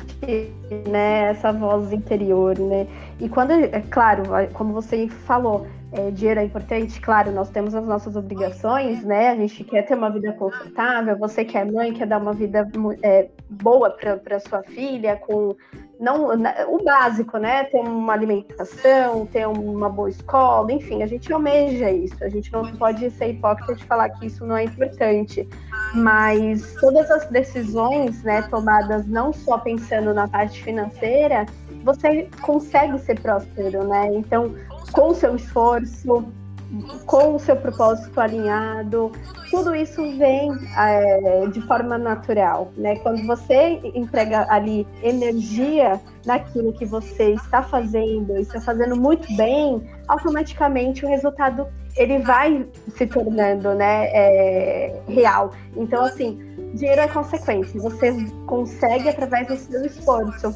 né, 0.88 1.32
essa 1.32 1.52
voz 1.52 1.92
interior, 1.92 2.58
né? 2.60 2.88
E 3.20 3.28
quando, 3.28 3.52
é 3.52 3.82
claro, 3.90 4.24
como 4.54 4.72
você 4.72 5.08
falou, 5.08 5.66
é, 5.96 6.12
dinheiro 6.12 6.42
é 6.42 6.44
importante, 6.44 7.00
claro, 7.00 7.32
nós 7.32 7.50
temos 7.50 7.74
as 7.74 7.86
nossas 7.86 8.18
obrigações, 8.18 9.04
né? 9.06 9.30
A 9.30 9.36
gente 9.36 9.64
quer 9.64 9.84
ter 9.84 9.96
uma 9.96 10.10
vida 10.10 10.34
confortável, 10.34 11.18
você 11.18 11.46
que 11.46 11.58
é 11.58 11.64
mãe, 11.64 11.94
quer 11.94 12.06
dar 12.06 12.22
uma 12.22 12.34
vida 12.34 12.68
é, 13.02 13.30
boa 13.50 13.90
para 13.90 14.40
sua 14.42 14.62
filha, 14.64 15.16
com 15.16 15.56
não 15.98 16.32
o 16.68 16.84
básico, 16.84 17.38
né? 17.38 17.64
Ter 17.66 17.80
uma 17.80 18.12
alimentação, 18.12 19.26
ter 19.26 19.48
uma 19.48 19.90
boa 19.90 20.10
escola, 20.10 20.70
enfim, 20.74 21.02
a 21.02 21.08
gente 21.08 21.32
almeja 21.32 21.90
isso. 21.90 22.22
A 22.22 22.28
gente 22.28 22.52
não 22.52 22.70
pode 22.74 23.10
ser 23.12 23.30
hipócrita 23.30 23.76
de 23.76 23.86
falar 23.86 24.10
que 24.10 24.26
isso 24.26 24.46
não 24.46 24.58
é 24.58 24.66
importante. 24.66 25.48
Mas 25.94 26.76
todas 26.82 27.10
as 27.10 27.26
decisões, 27.30 28.22
né, 28.24 28.42
tomadas 28.50 29.08
não 29.08 29.32
só 29.32 29.58
pensando 29.58 30.14
na 30.14 30.28
parte 30.28 30.62
financeira, 30.62 31.46
você 31.86 32.28
consegue 32.42 33.00
ser 33.00 33.18
próspero, 33.22 33.88
né? 33.88 34.14
Então, 34.14 34.54
com 34.96 35.14
seu 35.14 35.36
esforço, 35.36 36.26
com 37.06 37.36
o 37.36 37.40
seu 37.40 37.56
propósito 37.56 38.20
alinhado, 38.20 39.12
tudo 39.52 39.76
isso 39.76 40.02
vem 40.18 40.52
é, 40.78 41.46
de 41.48 41.62
forma 41.62 41.98
natural, 41.98 42.72
né? 42.76 42.96
Quando 42.98 43.26
você 43.28 43.80
entrega 43.94 44.48
ali 44.50 44.88
energia 45.04 46.02
naquilo 46.26 46.74
que 46.74 46.86
você 46.86 47.32
está 47.32 47.62
fazendo, 47.62 48.38
está 48.38 48.60
fazendo 48.60 48.96
muito 48.96 49.32
bem, 49.36 49.88
automaticamente 50.08 51.06
o 51.06 51.08
resultado 51.08 51.68
ele 51.96 52.20
vai 52.20 52.68
se 52.90 53.06
tornando, 53.06 53.74
né, 53.74 54.08
é, 54.08 55.02
real. 55.08 55.52
Então, 55.78 56.04
assim, 56.04 56.38
dinheiro 56.74 57.02
é 57.02 57.08
consequência. 57.08 57.80
Você 57.80 58.12
consegue 58.48 59.08
através 59.08 59.48
do 59.48 59.56
seu 59.56 59.86
esforço. 59.86 60.54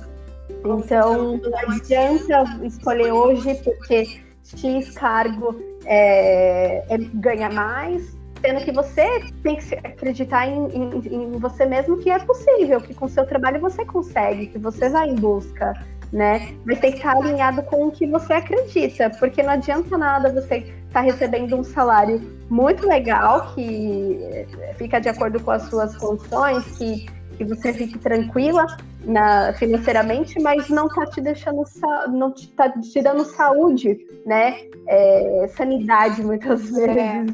Então, 0.66 1.38
não 1.38 1.58
adianta 1.58 2.44
escolher 2.66 3.14
hoje 3.14 3.56
porque 3.64 4.20
X 4.56 4.92
cargo 4.92 5.60
é, 5.86 6.84
é, 6.90 6.98
ganha 7.16 7.50
mais, 7.50 8.18
sendo 8.42 8.64
que 8.64 8.72
você 8.72 9.24
tem 9.44 9.58
que 9.58 9.76
acreditar 9.76 10.48
em, 10.48 10.68
em, 10.68 11.08
em, 11.08 11.32
você 11.40 11.66
mesmo 11.66 11.98
que 11.98 12.10
é 12.10 12.20
possível, 12.20 12.80
que 12.82 12.94
com 12.94 13.08
seu 13.08 13.26
trabalho 13.26 13.60
você 13.60 13.86
consegue, 13.86 14.48
que 14.48 14.58
você 14.58 14.90
vai 14.90 15.10
em 15.10 15.16
busca, 15.16 15.74
né? 16.12 16.56
Mas 16.66 16.80
tem 16.80 16.92
que 16.92 16.98
estar 16.98 17.16
alinhado 17.16 17.62
com 17.64 17.88
o 17.88 17.92
que 17.92 18.08
você 18.08 18.34
acredita, 18.34 19.10
porque 19.20 19.44
não 19.44 19.52
adianta 19.52 19.98
nada 19.98 20.32
você 20.34 20.58
estar 20.58 20.74
tá 20.94 21.02
recebendo 21.02 21.56
um 21.56 21.64
salário 21.64 22.22
muito 22.50 22.88
legal, 22.88 23.54
que 23.54 24.46
fica 24.78 25.00
de 25.00 25.10
acordo 25.10 25.40
com 25.40 25.52
as 25.52 25.64
suas 25.64 25.96
condições, 25.98 26.66
que 26.78 27.08
que 27.40 27.46
você 27.46 27.74
fique 27.74 27.98
tranquila 27.98 28.68
na, 29.04 29.54
financeiramente, 29.54 30.40
mas 30.42 30.70
não 30.70 30.88
está 30.88 31.06
te 31.06 31.22
deixando, 31.22 31.64
não 32.10 32.30
está 32.32 32.70
te 32.70 33.02
dando 33.02 33.24
saúde, 33.26 33.98
né? 34.26 34.62
É, 34.88 35.48
sanidade, 35.56 36.24
muitas 36.24 36.70
vezes. 36.70 36.98
É. 36.98 37.26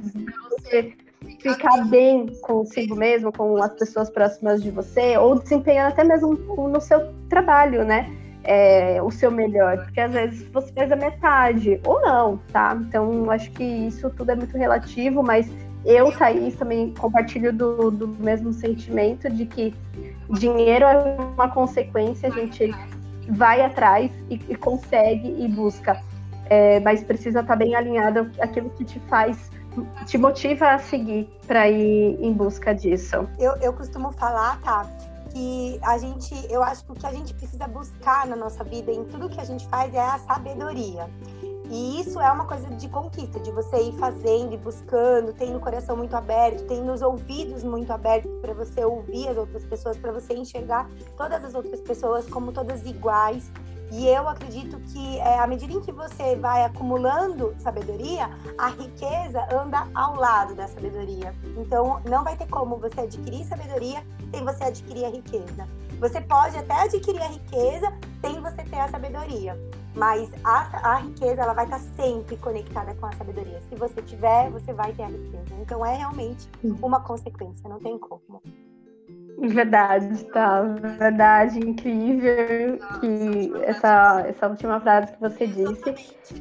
Você 0.49 0.93
ficar 1.41 1.86
bem 1.86 2.28
consigo 2.41 2.95
mesmo, 2.95 3.32
com 3.32 3.62
as 3.62 3.73
pessoas 3.73 4.10
próximas 4.10 4.62
de 4.62 4.71
você, 4.71 5.17
ou 5.17 5.39
desempenhando 5.39 5.89
até 5.89 6.04
mesmo 6.04 6.34
no 6.67 6.82
seu 6.82 7.13
trabalho, 7.30 7.84
né? 7.84 8.12
É, 8.43 9.01
o 9.01 9.10
seu 9.10 9.32
melhor, 9.32 9.78
porque 9.86 9.99
às 9.99 10.13
vezes 10.13 10.47
você 10.49 10.71
faz 10.71 10.91
a 10.91 10.95
metade, 10.95 11.82
ou 11.84 11.99
não, 12.01 12.38
tá? 12.51 12.78
Então, 12.88 13.32
acho 13.32 13.49
que 13.51 13.63
isso 13.63 14.08
tudo 14.12 14.32
é 14.32 14.36
muito 14.36 14.56
relativo, 14.56 15.23
mas 15.23 15.49
eu, 15.86 16.12
Thaís, 16.12 16.56
também 16.56 16.93
compartilho 16.93 17.54
do, 17.54 17.91
do 17.91 18.08
mesmo 18.08 18.52
sentimento 18.52 19.30
de 19.30 19.45
que 19.45 19.74
dinheiro 20.32 20.86
é 20.86 20.98
uma 21.36 21.50
consequência, 21.50 22.30
a 22.30 22.32
gente 22.32 22.74
vai 23.30 23.62
atrás 23.62 24.12
e, 24.30 24.36
e 24.50 24.56
consegue 24.56 25.36
e 25.39 25.48
busca, 25.48 26.02
é, 26.50 26.80
mas 26.80 27.04
precisa 27.04 27.41
estar 27.41 27.56
bem 27.56 27.76
alinhado 27.76 28.32
aquilo 28.39 28.69
que 28.71 28.84
te 28.84 29.00
faz 29.02 29.52
te 30.06 30.17
motiva 30.17 30.71
a 30.71 30.80
seguir 30.80 31.30
para 31.45 31.69
ir 31.69 32.17
em 32.21 32.32
busca 32.32 32.74
disso? 32.74 33.28
Eu, 33.38 33.56
eu 33.58 33.74
costumo 33.74 34.12
falar, 34.12 34.60
tá? 34.62 34.86
Que 35.32 35.78
a 35.84 35.98
gente, 35.98 36.34
eu 36.50 36.63
acho 36.63 36.86
que 36.86 36.91
o 36.93 36.95
que 36.95 37.06
a 37.06 37.12
gente 37.12 37.34
precisa 37.34 37.67
buscar 37.67 38.26
na 38.26 38.36
nossa 38.36 38.63
vida, 38.63 38.91
em 38.91 39.04
tudo 39.06 39.28
que 39.28 39.39
a 39.39 39.43
gente 39.43 39.67
faz, 39.67 39.93
é 39.93 40.00
a 40.00 40.17
sabedoria. 40.19 41.10
E 41.69 41.99
isso 41.99 42.19
é 42.19 42.32
uma 42.32 42.45
coisa 42.45 42.69
de 42.69 42.88
conquista, 42.88 43.39
de 43.39 43.51
você 43.51 43.82
ir 43.82 43.93
fazendo 43.93 44.54
e 44.54 44.58
buscando, 44.58 45.34
tendo 45.34 45.58
o 45.58 45.60
coração 45.60 45.97
muito 45.97 46.15
aberto, 46.15 46.65
tendo 46.67 46.91
os 46.91 47.01
ouvidos 47.01 47.63
muito 47.63 47.91
abertos 47.91 48.32
para 48.39 48.54
você 48.54 48.86
ouvir 48.86 49.28
as 49.30 49.38
outras 49.38 49.65
pessoas, 49.65 49.97
para 49.97 50.12
você 50.12 50.34
enxergar 50.34 50.89
todas 51.17 51.43
as 51.43 51.56
outras 51.56 51.82
pessoas 51.82 52.28
como 52.28 52.51
todas 52.51 52.86
iguais. 52.86 53.51
E 53.91 54.08
eu 54.08 54.28
acredito 54.28 54.80
que 54.91 55.19
é, 55.19 55.39
à 55.39 55.47
medida 55.47 55.71
em 55.73 55.80
que 55.80 55.91
você 55.91 56.36
vai 56.36 56.63
acumulando 56.63 57.56
sabedoria, 57.60 58.30
a 58.58 58.69
riqueza 58.69 59.47
anda 59.54 59.88
ao 59.93 60.15
lado 60.15 60.56
da 60.56 60.67
sabedoria. 60.67 61.34
Então, 61.58 62.01
não 62.10 62.23
vai 62.23 62.36
ter 62.36 62.47
como 62.47 62.78
você 62.78 63.01
adquirir 63.01 63.45
sabedoria 63.45 64.04
sem 64.32 64.43
você 64.43 64.63
adquirir 64.65 65.06
a 65.06 65.10
riqueza. 65.10 65.67
Você 65.99 66.19
pode 66.19 66.58
até 66.58 66.82
adquirir 66.82 67.21
a 67.21 67.28
riqueza 67.28 67.93
sem 68.21 68.41
você 68.41 68.63
ter 68.63 68.80
a 68.80 68.89
sabedoria. 68.89 69.58
Mas 69.95 70.29
a, 70.43 70.91
a 70.91 70.95
riqueza 70.97 71.41
ela 71.41 71.53
vai 71.53 71.65
estar 71.65 71.79
sempre 71.79 72.36
conectada 72.38 72.93
com 72.95 73.05
a 73.05 73.12
sabedoria. 73.13 73.62
Se 73.69 73.75
você 73.75 74.01
tiver, 74.01 74.49
você 74.49 74.73
vai 74.73 74.91
ter 74.93 75.03
a 75.03 75.08
riqueza. 75.08 75.55
Então 75.62 75.86
é 75.86 75.95
realmente 75.95 76.49
uma 76.81 76.99
consequência, 77.01 77.69
não 77.69 77.79
tem 77.79 77.97
como. 77.97 78.41
Verdade, 79.38 80.25
tá. 80.25 80.62
Verdade, 80.97 81.60
incrível 81.60 82.79
que 82.99 83.51
essa, 83.63 84.23
essa 84.27 84.47
última 84.47 84.79
frase 84.79 85.13
que 85.13 85.19
você 85.19 85.47
disse. 85.47 85.95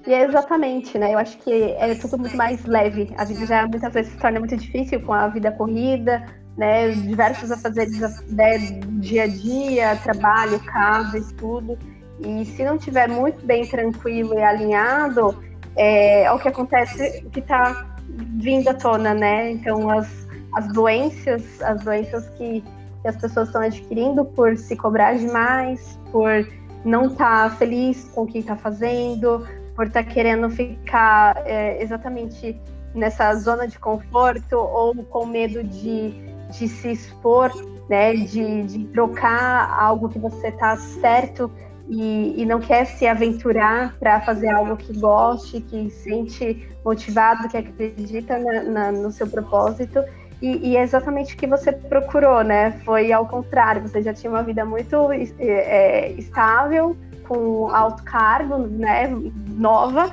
E 0.07 0.15
é 0.15 0.25
exatamente, 0.25 0.97
né? 0.99 1.15
Eu 1.15 1.19
acho 1.19 1.37
que 1.39 1.53
é 1.53 1.95
tudo 1.97 2.19
muito 2.19 2.37
mais 2.37 2.65
leve. 2.65 3.13
A 3.17 3.25
vida 3.25 3.47
já 3.47 3.67
muitas 3.67 3.93
vezes 3.93 4.13
se 4.13 4.19
torna 4.19 4.39
muito 4.39 4.57
difícil 4.57 5.01
com 5.03 5.13
a 5.13 5.29
vida 5.29 5.51
corrida, 5.53 6.25
né? 6.57 6.91
Diversos 6.93 7.51
afazeres 7.51 7.99
né? 8.29 8.59
dia 9.01 9.25
a 9.25 9.27
dia, 9.27 9.97
trabalho, 9.97 10.61
casa, 10.65 11.19
estudo. 11.19 11.77
E 12.21 12.45
se 12.45 12.65
não 12.65 12.79
tiver 12.79 13.09
muito 13.09 13.45
bem 13.45 13.67
tranquilo 13.67 14.35
e 14.35 14.43
alinhado, 14.43 15.37
é, 15.77 16.25
é 16.25 16.33
o 16.33 16.39
que 16.39 16.49
acontece, 16.49 17.23
que 17.33 17.41
está 17.41 17.97
vindo 18.09 18.69
à 18.69 18.75
tona, 18.75 19.15
né? 19.15 19.51
Então 19.51 19.91
as, 19.91 20.09
as 20.55 20.69
doenças, 20.69 21.61
as 21.63 21.83
doenças 21.83 22.29
que, 22.31 22.63
que 23.03 23.09
as 23.09 23.17
pessoas 23.17 23.49
estão 23.49 23.63
adquirindo 23.63 24.25
por 24.25 24.57
se 24.57 24.77
cobrar 24.77 25.15
demais, 25.15 25.99
por 26.13 26.47
não 26.85 27.07
estar 27.07 27.51
tá 27.51 27.57
feliz 27.57 28.05
com 28.15 28.23
o 28.23 28.27
que 28.27 28.39
está 28.39 28.57
fazendo, 28.57 29.47
por 29.75 29.87
estar 29.87 30.05
tá 30.05 30.11
querendo 30.11 30.49
ficar 30.51 31.43
é, 31.45 31.83
exatamente 31.83 32.59
nessa 32.95 33.35
zona 33.35 33.67
de 33.67 33.79
conforto 33.79 34.57
ou 34.57 34.95
com 34.95 35.27
medo 35.27 35.65
de, 35.65 36.13
de 36.51 36.69
se 36.69 36.93
expor, 36.93 37.51
né? 37.89 38.15
De, 38.15 38.63
de 38.63 38.85
trocar 38.89 39.77
algo 39.77 40.09
que 40.09 40.19
você 40.19 40.49
está 40.49 40.77
certo 40.77 41.51
e, 41.89 42.43
e 42.43 42.47
não 42.47 42.61
quer 42.61 42.87
se 42.87 43.07
aventurar 43.07 43.97
para 43.99 44.21
fazer 44.21 44.49
algo 44.49 44.77
que 44.77 44.99
goste, 44.99 45.61
que 45.61 45.91
sente 45.91 46.69
motivado, 46.85 47.49
que 47.49 47.57
acredita 47.57 48.39
na, 48.39 48.63
na, 48.63 48.93
no 48.93 49.11
seu 49.11 49.27
propósito. 49.27 50.03
E, 50.41 50.71
e, 50.71 50.77
é 50.77 50.83
exatamente 50.83 51.35
o 51.35 51.37
que 51.37 51.47
você 51.47 51.73
procurou, 51.73 52.43
né? 52.43 52.73
Foi 52.85 53.13
ao 53.13 53.27
contrário, 53.27 53.83
você 53.83 54.03
já 54.03 54.13
tinha 54.13 54.31
uma 54.31 54.43
vida 54.43 54.65
muito 54.65 54.97
é, 55.39 56.13
estável, 56.13 56.97
com 57.27 57.69
alto 57.71 58.03
cargo, 58.03 58.59
né? 58.59 59.09
Nova, 59.57 60.11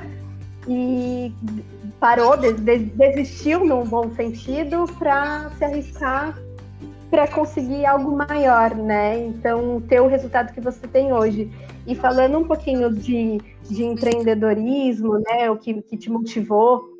e 0.66 1.34
parou, 1.98 2.36
desistiu 2.36 3.64
num 3.64 3.84
bom 3.84 4.10
sentido 4.10 4.86
para 4.98 5.50
se 5.58 5.64
arriscar 5.64 6.34
para 7.12 7.28
conseguir 7.28 7.84
algo 7.84 8.10
maior, 8.16 8.74
né? 8.74 9.18
Então, 9.26 9.82
ter 9.82 10.00
o 10.00 10.06
resultado 10.06 10.50
que 10.54 10.62
você 10.62 10.88
tem 10.88 11.12
hoje. 11.12 11.52
E 11.86 11.94
falando 11.94 12.38
um 12.38 12.44
pouquinho 12.44 12.90
de, 12.90 13.38
de 13.68 13.84
empreendedorismo, 13.84 15.18
né? 15.18 15.50
O 15.50 15.58
que, 15.58 15.82
que 15.82 15.98
te 15.98 16.10
motivou 16.10 16.96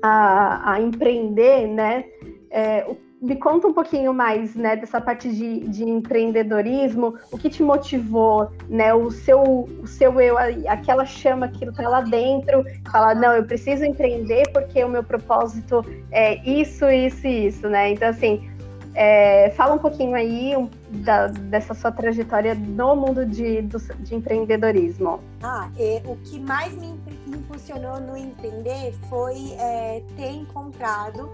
a, 0.00 0.74
a 0.74 0.80
empreender, 0.80 1.66
né? 1.66 2.04
É, 2.52 2.86
me 3.20 3.34
conta 3.34 3.66
um 3.66 3.72
pouquinho 3.72 4.14
mais, 4.14 4.54
né, 4.54 4.76
dessa 4.76 5.00
parte 5.00 5.28
de, 5.28 5.58
de 5.68 5.82
empreendedorismo, 5.82 7.16
o 7.32 7.36
que 7.36 7.50
te 7.50 7.64
motivou, 7.64 8.48
né, 8.68 8.94
o 8.94 9.10
seu, 9.10 9.42
o 9.82 9.86
seu 9.88 10.20
eu, 10.20 10.36
aquela 10.68 11.04
chama 11.04 11.48
que 11.48 11.64
está 11.64 11.88
lá 11.88 12.00
dentro, 12.00 12.64
fala, 12.92 13.16
não, 13.16 13.32
eu 13.32 13.44
preciso 13.44 13.84
empreender 13.84 14.44
porque 14.52 14.84
o 14.84 14.88
meu 14.88 15.02
propósito 15.02 15.84
é 16.12 16.36
isso, 16.48 16.88
isso 16.88 17.26
e 17.26 17.48
isso, 17.48 17.68
né, 17.68 17.90
então 17.90 18.08
assim, 18.08 18.48
é, 18.94 19.50
fala 19.50 19.74
um 19.74 19.78
pouquinho 19.78 20.14
aí 20.14 20.56
um, 20.56 20.68
da, 21.02 21.28
dessa 21.28 21.74
sua 21.74 21.92
trajetória 21.92 22.54
no 22.54 22.96
mundo 22.96 23.24
de, 23.24 23.62
do, 23.62 23.78
de 23.78 24.14
empreendedorismo. 24.14 25.20
Ah, 25.42 25.70
é, 25.78 26.02
o 26.04 26.16
que 26.16 26.38
mais 26.40 26.74
me 26.74 26.98
impulsionou 27.26 28.00
no 28.00 28.16
empreender 28.16 28.92
foi 29.08 29.52
é, 29.58 30.02
ter 30.16 30.30
encontrado 30.30 31.30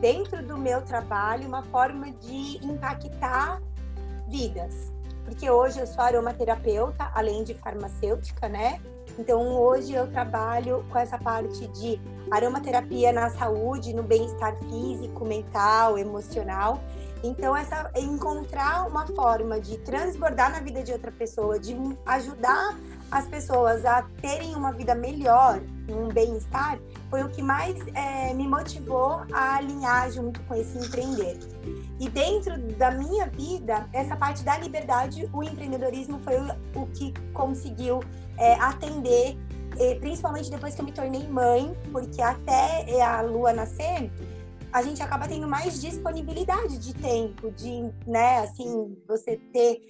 dentro 0.00 0.42
do 0.42 0.58
meu 0.58 0.82
trabalho 0.82 1.46
uma 1.46 1.62
forma 1.62 2.10
de 2.10 2.58
impactar 2.64 3.60
vidas. 4.28 4.92
Porque 5.24 5.48
hoje 5.48 5.78
eu 5.78 5.86
sou 5.86 6.02
aromaterapeuta, 6.02 7.10
além 7.14 7.44
de 7.44 7.54
farmacêutica, 7.54 8.48
né? 8.48 8.80
Então 9.18 9.56
hoje 9.56 9.92
eu 9.92 10.10
trabalho 10.10 10.84
com 10.90 10.98
essa 10.98 11.18
parte 11.18 11.66
de 11.68 12.00
aromaterapia 12.30 13.12
na 13.12 13.30
saúde, 13.30 13.92
no 13.92 14.02
bem-estar 14.02 14.56
físico, 14.56 15.24
mental, 15.24 15.98
emocional. 15.98 16.80
Então, 17.24 17.56
essa 17.56 17.88
encontrar 17.96 18.88
uma 18.88 19.06
forma 19.06 19.60
de 19.60 19.78
transbordar 19.78 20.50
na 20.50 20.58
vida 20.58 20.82
de 20.82 20.92
outra 20.92 21.12
pessoa, 21.12 21.56
de 21.56 21.76
ajudar 22.04 22.76
as 23.10 23.28
pessoas 23.28 23.84
a 23.84 24.02
terem 24.20 24.56
uma 24.56 24.72
vida 24.72 24.94
melhor, 24.94 25.60
um 25.88 26.08
bem-estar, 26.08 26.80
foi 27.12 27.22
o 27.22 27.28
que 27.28 27.42
mais 27.42 27.76
é, 27.94 28.32
me 28.32 28.48
motivou 28.48 29.20
a 29.34 29.56
alinhar 29.56 30.10
junto 30.10 30.40
com 30.44 30.54
esse 30.54 30.78
empreender. 30.78 31.38
E 32.00 32.08
dentro 32.08 32.56
da 32.78 32.90
minha 32.90 33.26
vida, 33.26 33.86
essa 33.92 34.16
parte 34.16 34.42
da 34.42 34.56
liberdade, 34.56 35.28
o 35.30 35.42
empreendedorismo 35.42 36.18
foi 36.20 36.36
o, 36.38 36.80
o 36.80 36.86
que 36.86 37.12
conseguiu 37.34 38.00
é, 38.38 38.54
atender, 38.54 39.36
principalmente 40.00 40.50
depois 40.50 40.74
que 40.74 40.80
eu 40.80 40.86
me 40.86 40.92
tornei 40.92 41.28
mãe, 41.28 41.76
porque 41.92 42.22
até 42.22 43.02
a 43.02 43.20
Lua 43.20 43.52
nascer, 43.52 44.10
a 44.72 44.80
gente 44.82 45.02
acaba 45.02 45.28
tendo 45.28 45.46
mais 45.46 45.80
disponibilidade 45.80 46.78
de 46.78 46.94
tempo, 46.94 47.50
de, 47.50 47.82
né, 48.06 48.38
assim, 48.38 48.96
você 49.06 49.36
ter, 49.52 49.80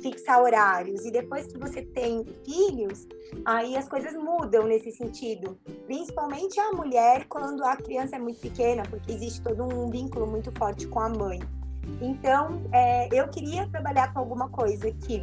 fixar 0.00 0.40
horários. 0.40 1.04
E 1.04 1.10
depois 1.10 1.46
que 1.46 1.58
você 1.58 1.82
tem 1.82 2.24
filhos, 2.44 3.08
aí 3.44 3.76
as 3.76 3.88
coisas 3.88 4.14
mudam 4.14 4.66
nesse 4.66 4.92
sentido. 4.92 5.58
Principalmente 5.84 6.60
a 6.60 6.72
mulher 6.72 7.26
quando 7.28 7.64
a 7.64 7.76
criança 7.76 8.16
é 8.16 8.18
muito 8.18 8.40
pequena, 8.40 8.84
porque 8.88 9.10
existe 9.10 9.42
todo 9.42 9.64
um 9.64 9.90
vínculo 9.90 10.26
muito 10.26 10.52
forte 10.56 10.86
com 10.86 11.00
a 11.00 11.08
mãe. 11.08 11.40
Então, 12.00 12.62
é, 12.72 13.08
eu 13.12 13.28
queria 13.28 13.66
trabalhar 13.68 14.12
com 14.12 14.20
alguma 14.20 14.48
coisa 14.48 14.92
que 14.92 15.22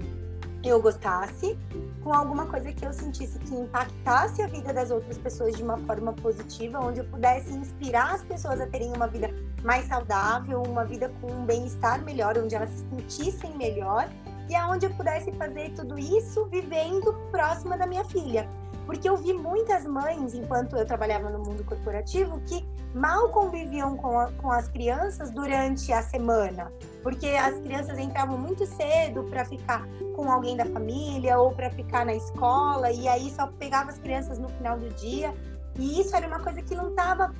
eu 0.63 0.81
gostasse, 0.81 1.57
com 2.03 2.13
alguma 2.13 2.45
coisa 2.45 2.71
que 2.71 2.85
eu 2.85 2.93
sentisse 2.93 3.37
que 3.39 3.53
impactasse 3.53 4.41
a 4.41 4.47
vida 4.47 4.73
das 4.73 4.91
outras 4.91 5.17
pessoas 5.17 5.55
de 5.55 5.63
uma 5.63 5.77
forma 5.79 6.13
positiva, 6.13 6.79
onde 6.79 6.99
eu 6.99 7.05
pudesse 7.05 7.53
inspirar 7.53 8.15
as 8.15 8.23
pessoas 8.23 8.59
a 8.59 8.67
terem 8.67 8.91
uma 8.93 9.07
vida 9.07 9.29
mais 9.63 9.85
saudável, 9.87 10.63
uma 10.63 10.85
vida 10.85 11.11
com 11.21 11.31
um 11.31 11.45
bem-estar 11.45 12.03
melhor, 12.03 12.37
onde 12.37 12.55
elas 12.55 12.69
se 12.69 12.85
sentissem 12.89 13.55
melhor 13.57 14.09
e 14.49 14.55
aonde 14.55 14.85
eu 14.85 14.93
pudesse 14.93 15.31
fazer 15.33 15.71
tudo 15.71 15.97
isso 15.97 16.45
vivendo 16.45 17.13
próxima 17.31 17.77
da 17.77 17.85
minha 17.85 18.05
filha. 18.05 18.49
Porque 18.85 19.07
eu 19.07 19.17
vi 19.17 19.33
muitas 19.33 19.85
mães, 19.85 20.33
enquanto 20.33 20.77
eu 20.77 20.85
trabalhava 20.85 21.29
no 21.29 21.39
mundo 21.39 21.63
corporativo, 21.65 22.39
que 22.45 22.65
mal 22.93 23.29
conviviam 23.29 23.95
com, 23.97 24.19
a, 24.19 24.31
com 24.33 24.51
as 24.51 24.67
crianças 24.67 25.31
durante 25.31 25.91
a 25.91 26.01
semana, 26.01 26.71
porque 27.03 27.27
as 27.27 27.59
crianças 27.59 27.97
entravam 27.99 28.37
muito 28.37 28.65
cedo 28.65 29.23
para 29.23 29.45
ficar 29.45 29.87
com 30.15 30.31
alguém 30.31 30.57
da 30.57 30.65
família 30.65 31.37
ou 31.39 31.51
para 31.51 31.69
ficar 31.69 32.05
na 32.05 32.15
escola, 32.15 32.91
e 32.91 33.07
aí 33.07 33.31
só 33.31 33.47
pegava 33.47 33.91
as 33.91 33.99
crianças 33.99 34.39
no 34.39 34.49
final 34.49 34.77
do 34.77 34.89
dia. 34.95 35.33
E 35.77 36.01
isso 36.01 36.15
era 36.15 36.27
uma 36.27 36.39
coisa 36.39 36.59
que 36.61 36.73
não 36.73 36.89
estava, 36.89 37.31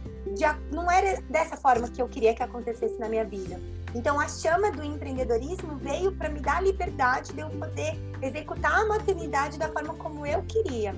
não 0.71 0.91
era 0.91 1.19
dessa 1.23 1.57
forma 1.57 1.89
que 1.89 1.99
eu 1.99 2.07
queria 2.07 2.35
que 2.35 2.43
acontecesse 2.43 2.99
na 2.99 3.09
minha 3.09 3.25
vida. 3.25 3.59
Então, 3.95 4.19
a 4.19 4.27
chama 4.27 4.71
do 4.71 4.83
empreendedorismo 4.83 5.75
veio 5.77 6.11
para 6.15 6.29
me 6.29 6.39
dar 6.39 6.57
a 6.57 6.61
liberdade 6.61 7.33
de 7.33 7.41
eu 7.41 7.49
poder 7.49 7.97
executar 8.21 8.81
a 8.81 8.85
maternidade 8.85 9.57
da 9.57 9.69
forma 9.69 9.95
como 9.95 10.25
eu 10.25 10.43
queria. 10.43 10.93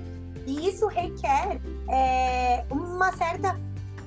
E 0.46 0.68
isso 0.68 0.86
requer 0.86 1.60
é, 1.88 2.64
uma 2.70 3.12
certa 3.12 3.58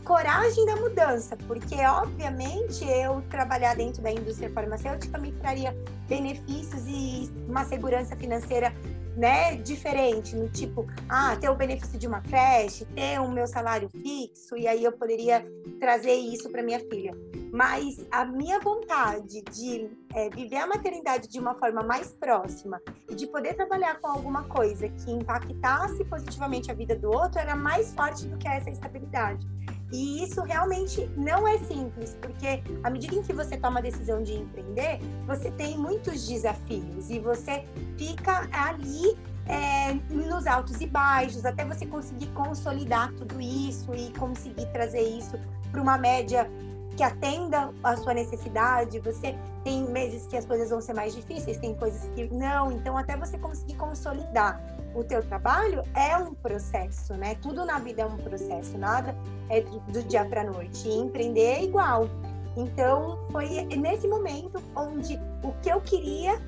coragem 0.04 0.66
da 0.66 0.76
mudança, 0.76 1.38
porque 1.48 1.76
obviamente 1.76 2.84
eu 2.86 3.22
trabalhar 3.30 3.76
dentro 3.76 4.02
da 4.02 4.12
indústria 4.12 4.50
farmacêutica 4.50 5.18
me 5.18 5.32
traria 5.32 5.76
benefícios 6.08 6.84
e 6.88 7.32
uma 7.48 7.66
segurança 7.66 8.16
financeira 8.16 8.74
né, 9.16 9.56
diferente, 9.58 10.36
no 10.36 10.50
tipo, 10.50 10.88
ah, 11.08 11.36
ter 11.36 11.50
o 11.50 11.56
benefício 11.56 12.00
de 12.00 12.08
uma 12.08 12.22
creche, 12.22 12.86
ter 12.86 13.20
o 13.20 13.30
meu 13.30 13.46
salário 13.46 13.90
fixo, 13.90 14.58
e 14.58 14.68
aí 14.68 14.84
eu 14.84 14.92
poderia 14.92 15.46
trazer 15.80 16.14
isso 16.14 16.50
para 16.50 16.64
minha 16.64 16.80
filha. 16.80 17.14
Mas 17.54 18.04
a 18.10 18.26
minha 18.26 18.60
vontade 18.60 19.44
de 19.52 19.88
é, 20.16 20.28
viver 20.28 20.58
a 20.58 20.66
maternidade 20.66 21.28
de 21.28 21.40
uma 21.40 21.54
forma 21.54 21.84
mais 21.84 22.12
próxima 22.12 22.82
e 23.08 23.14
de 23.14 23.28
poder 23.28 23.54
trabalhar 23.54 24.00
com 24.02 24.08
alguma 24.08 24.44
coisa 24.46 24.90
que 24.90 25.12
impactasse 25.12 26.04
positivamente 26.06 26.72
a 26.72 26.74
vida 26.74 26.96
do 26.96 27.12
outro 27.12 27.40
era 27.40 27.56
mais 27.56 27.94
forte 27.94 28.26
do 28.26 28.38
que 28.40 28.48
essa 28.48 28.72
estabilidade. 28.72 29.46
E 29.92 30.24
isso 30.24 30.42
realmente 30.42 31.08
não 31.16 31.48
é 31.48 31.60
simples, 31.60 32.18
porque 32.20 32.64
à 32.84 32.90
medida 32.90 33.14
em 33.14 33.22
que 33.22 33.32
você 33.32 33.56
toma 33.56 33.78
a 33.78 33.84
decisão 33.84 34.24
de 34.24 34.34
empreender, 34.34 34.98
você 35.28 35.52
tem 35.52 35.78
muitos 35.78 36.28
desafios 36.28 37.12
e 37.12 37.20
você 37.20 37.64
fica 37.96 38.50
ali 38.52 39.16
é, 39.46 39.94
nos 40.10 40.48
altos 40.48 40.82
e 40.82 40.88
baixos, 40.88 41.46
até 41.46 41.64
você 41.64 41.86
conseguir 41.86 42.32
consolidar 42.34 43.14
tudo 43.14 43.40
isso 43.40 43.94
e 43.94 44.12
conseguir 44.18 44.66
trazer 44.72 45.02
isso 45.02 45.38
para 45.72 45.80
uma 45.80 46.00
média 46.00 46.50
que 46.96 47.04
atenda 47.04 47.74
a 47.84 47.96
sua 47.98 48.14
necessidade. 48.14 49.00
Você 49.00 49.36
tem 49.64 49.84
meses 49.84 50.26
que 50.28 50.38
as 50.38 50.46
coisas 50.46 50.70
vão 50.70 50.82
ser 50.82 50.94
mais 50.94 51.14
difíceis, 51.14 51.58
tem 51.58 51.74
coisas 51.74 52.04
que 52.16 52.34
não. 52.34 52.72
Então, 52.72 52.98
até 52.98 53.18
você 53.18 53.38
conseguir 53.38 53.76
consolidar 53.76 54.62
o 54.96 55.04
teu 55.04 55.24
trabalho 55.24 55.84
é 55.96 56.16
um 56.18 56.34
processo, 56.34 57.16
né? 57.16 57.36
Tudo 57.36 57.66
na 57.66 57.80
vida 57.80 58.04
é 58.04 58.06
um 58.06 58.18
processo, 58.18 58.78
nada 58.78 59.16
é 59.50 59.62
do, 59.62 60.04
dia 60.04 60.26
para 60.26 60.44
noite. 60.44 60.88
E 60.88 60.94
empreender 60.94 61.42
é 61.42 61.64
igual. 61.64 62.08
Então, 62.56 63.20
foi 63.32 63.48
nesse 63.76 64.08
momento 64.08 64.62
onde 64.76 65.20
o 65.44 65.52
que 65.62 65.70
eu 65.70 65.82
queria 65.82 66.40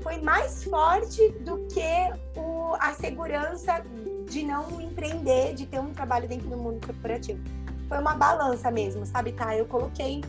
foi 0.00 0.20
mais 0.20 0.62
forte 0.64 1.28
do 1.40 1.58
que 1.66 1.80
o, 2.36 2.74
a 2.78 2.92
segurança 2.94 3.82
de 4.28 4.44
não 4.44 4.80
empreender, 4.80 5.54
de 5.54 5.66
ter 5.66 5.80
um 5.80 5.92
trabalho 5.92 6.28
dentro 6.28 6.48
do 6.48 6.56
mundo 6.56 6.86
corporativo 6.86 7.40
foi 7.92 8.00
uma 8.00 8.14
balança 8.14 8.70
mesmo, 8.70 9.04
sabe, 9.04 9.32
tá? 9.32 9.54
Eu 9.54 9.66
coloquei 9.66 10.22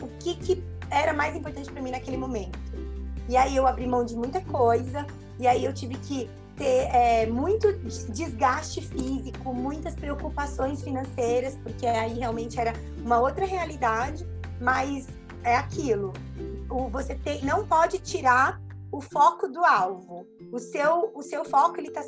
o 0.00 0.08
que, 0.18 0.34
que 0.34 0.64
era 0.90 1.12
mais 1.12 1.36
importante 1.36 1.70
para 1.70 1.80
mim 1.80 1.92
naquele 1.92 2.16
momento. 2.16 2.58
E 3.28 3.36
aí 3.36 3.54
eu 3.54 3.68
abri 3.68 3.86
mão 3.86 4.04
de 4.04 4.16
muita 4.16 4.40
coisa, 4.40 5.06
e 5.38 5.46
aí 5.46 5.64
eu 5.64 5.72
tive 5.72 5.94
que 5.94 6.28
ter 6.56 6.88
é, 6.92 7.26
muito 7.26 7.72
desgaste 8.10 8.82
físico, 8.82 9.54
muitas 9.54 9.94
preocupações 9.94 10.82
financeiras, 10.82 11.56
porque 11.62 11.86
aí 11.86 12.18
realmente 12.18 12.58
era 12.58 12.72
uma 12.98 13.20
outra 13.20 13.46
realidade, 13.46 14.26
mas 14.60 15.06
é 15.44 15.54
aquilo. 15.54 16.12
O, 16.68 16.88
você 16.88 17.14
tem, 17.14 17.44
não 17.44 17.64
pode 17.64 18.00
tirar 18.00 18.60
o 18.90 19.00
foco 19.00 19.46
do 19.46 19.64
alvo. 19.64 20.26
O 20.50 20.58
seu, 20.58 21.12
o 21.14 21.22
seu 21.22 21.44
foco 21.44 21.78
ele 21.78 21.88
está 21.88 22.02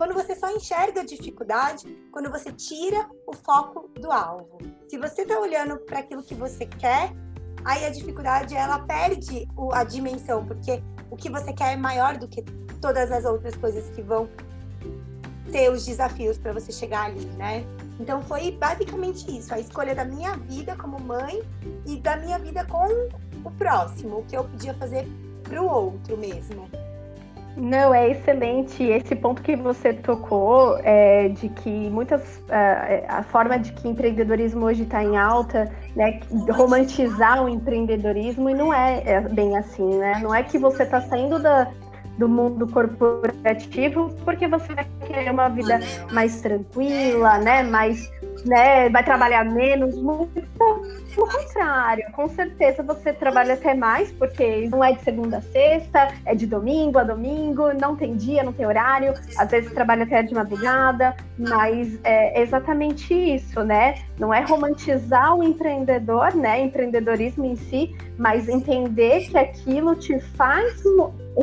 quando 0.00 0.14
você 0.14 0.34
só 0.34 0.50
enxerga 0.50 1.02
a 1.02 1.04
dificuldade, 1.04 1.84
quando 2.10 2.30
você 2.30 2.50
tira 2.50 3.06
o 3.26 3.36
foco 3.36 3.86
do 4.00 4.10
alvo. 4.10 4.56
Se 4.88 4.96
você 4.96 5.20
está 5.20 5.38
olhando 5.38 5.76
para 5.76 5.98
aquilo 5.98 6.22
que 6.22 6.34
você 6.34 6.64
quer, 6.64 7.12
aí 7.66 7.84
a 7.84 7.90
dificuldade 7.90 8.56
ela 8.56 8.78
perde 8.78 9.46
a 9.74 9.84
dimensão, 9.84 10.46
porque 10.46 10.82
o 11.10 11.16
que 11.18 11.28
você 11.28 11.52
quer 11.52 11.74
é 11.74 11.76
maior 11.76 12.16
do 12.16 12.26
que 12.26 12.40
todas 12.80 13.12
as 13.12 13.26
outras 13.26 13.54
coisas 13.56 13.90
que 13.90 14.00
vão 14.00 14.26
ter 15.52 15.70
os 15.70 15.84
desafios 15.84 16.38
para 16.38 16.54
você 16.54 16.72
chegar 16.72 17.04
ali, 17.04 17.26
né? 17.36 17.62
Então 18.00 18.22
foi 18.22 18.52
basicamente 18.52 19.30
isso, 19.36 19.52
a 19.52 19.60
escolha 19.60 19.94
da 19.94 20.06
minha 20.06 20.34
vida 20.34 20.74
como 20.76 20.98
mãe 20.98 21.42
e 21.84 21.98
da 21.98 22.16
minha 22.16 22.38
vida 22.38 22.64
com 22.64 22.86
o 23.44 23.50
próximo, 23.50 24.20
o 24.20 24.24
que 24.24 24.34
eu 24.34 24.44
podia 24.44 24.72
fazer 24.72 25.06
para 25.42 25.60
o 25.60 25.68
outro 25.68 26.16
mesmo. 26.16 26.70
Não, 27.56 27.94
é 27.94 28.10
excelente. 28.10 28.82
Esse 28.82 29.14
ponto 29.14 29.42
que 29.42 29.56
você 29.56 29.92
tocou, 29.92 30.78
é, 30.82 31.28
de 31.28 31.48
que 31.48 31.90
muitas. 31.90 32.42
É, 32.48 33.04
a 33.08 33.22
forma 33.22 33.58
de 33.58 33.72
que 33.72 33.88
empreendedorismo 33.88 34.66
hoje 34.66 34.82
está 34.82 35.02
em 35.02 35.16
alta, 35.16 35.70
né? 35.96 36.20
Romantizar 36.50 37.42
o 37.42 37.48
empreendedorismo, 37.48 38.48
e 38.50 38.54
não 38.54 38.72
é, 38.72 39.02
é 39.04 39.20
bem 39.20 39.56
assim, 39.56 39.96
né? 39.96 40.20
Não 40.22 40.34
é 40.34 40.42
que 40.42 40.58
você 40.58 40.84
está 40.84 41.00
saindo 41.00 41.38
da, 41.38 41.68
do 42.18 42.28
mundo 42.28 42.66
corporativo 42.68 44.14
porque 44.24 44.46
você 44.46 44.74
vai 44.74 44.86
querer 45.06 45.30
uma 45.30 45.48
vida 45.48 45.80
mais 46.12 46.40
tranquila, 46.40 47.38
né? 47.38 47.62
Mais 47.62 48.10
né, 48.44 48.88
vai 48.88 49.04
trabalhar 49.04 49.44
menos, 49.44 49.96
muito 49.96 50.42
pelo 51.14 51.28
contrário, 51.28 52.04
com 52.12 52.28
certeza 52.28 52.82
você 52.82 53.12
trabalha 53.12 53.54
até 53.54 53.74
mais, 53.74 54.10
porque 54.12 54.68
não 54.68 54.82
é 54.82 54.92
de 54.92 55.02
segunda 55.02 55.38
a 55.38 55.42
sexta, 55.42 56.08
é 56.24 56.34
de 56.34 56.46
domingo 56.46 56.98
a 56.98 57.04
domingo, 57.04 57.72
não 57.74 57.96
tem 57.96 58.16
dia, 58.16 58.42
não 58.42 58.52
tem 58.52 58.66
horário, 58.66 59.14
às 59.36 59.50
vezes 59.50 59.72
trabalha 59.72 60.04
até 60.04 60.22
de 60.22 60.34
madrugada, 60.34 61.16
mas 61.38 61.98
é 62.04 62.40
exatamente 62.40 63.14
isso, 63.14 63.62
né? 63.62 63.96
Não 64.18 64.32
é 64.32 64.40
romantizar 64.40 65.34
o 65.34 65.42
empreendedor, 65.42 66.34
né? 66.34 66.60
Empreendedorismo 66.60 67.44
em 67.44 67.56
si, 67.56 67.94
mas 68.18 68.48
entender 68.48 69.28
que 69.28 69.38
aquilo 69.38 69.94
te 69.94 70.18
faz 70.20 70.80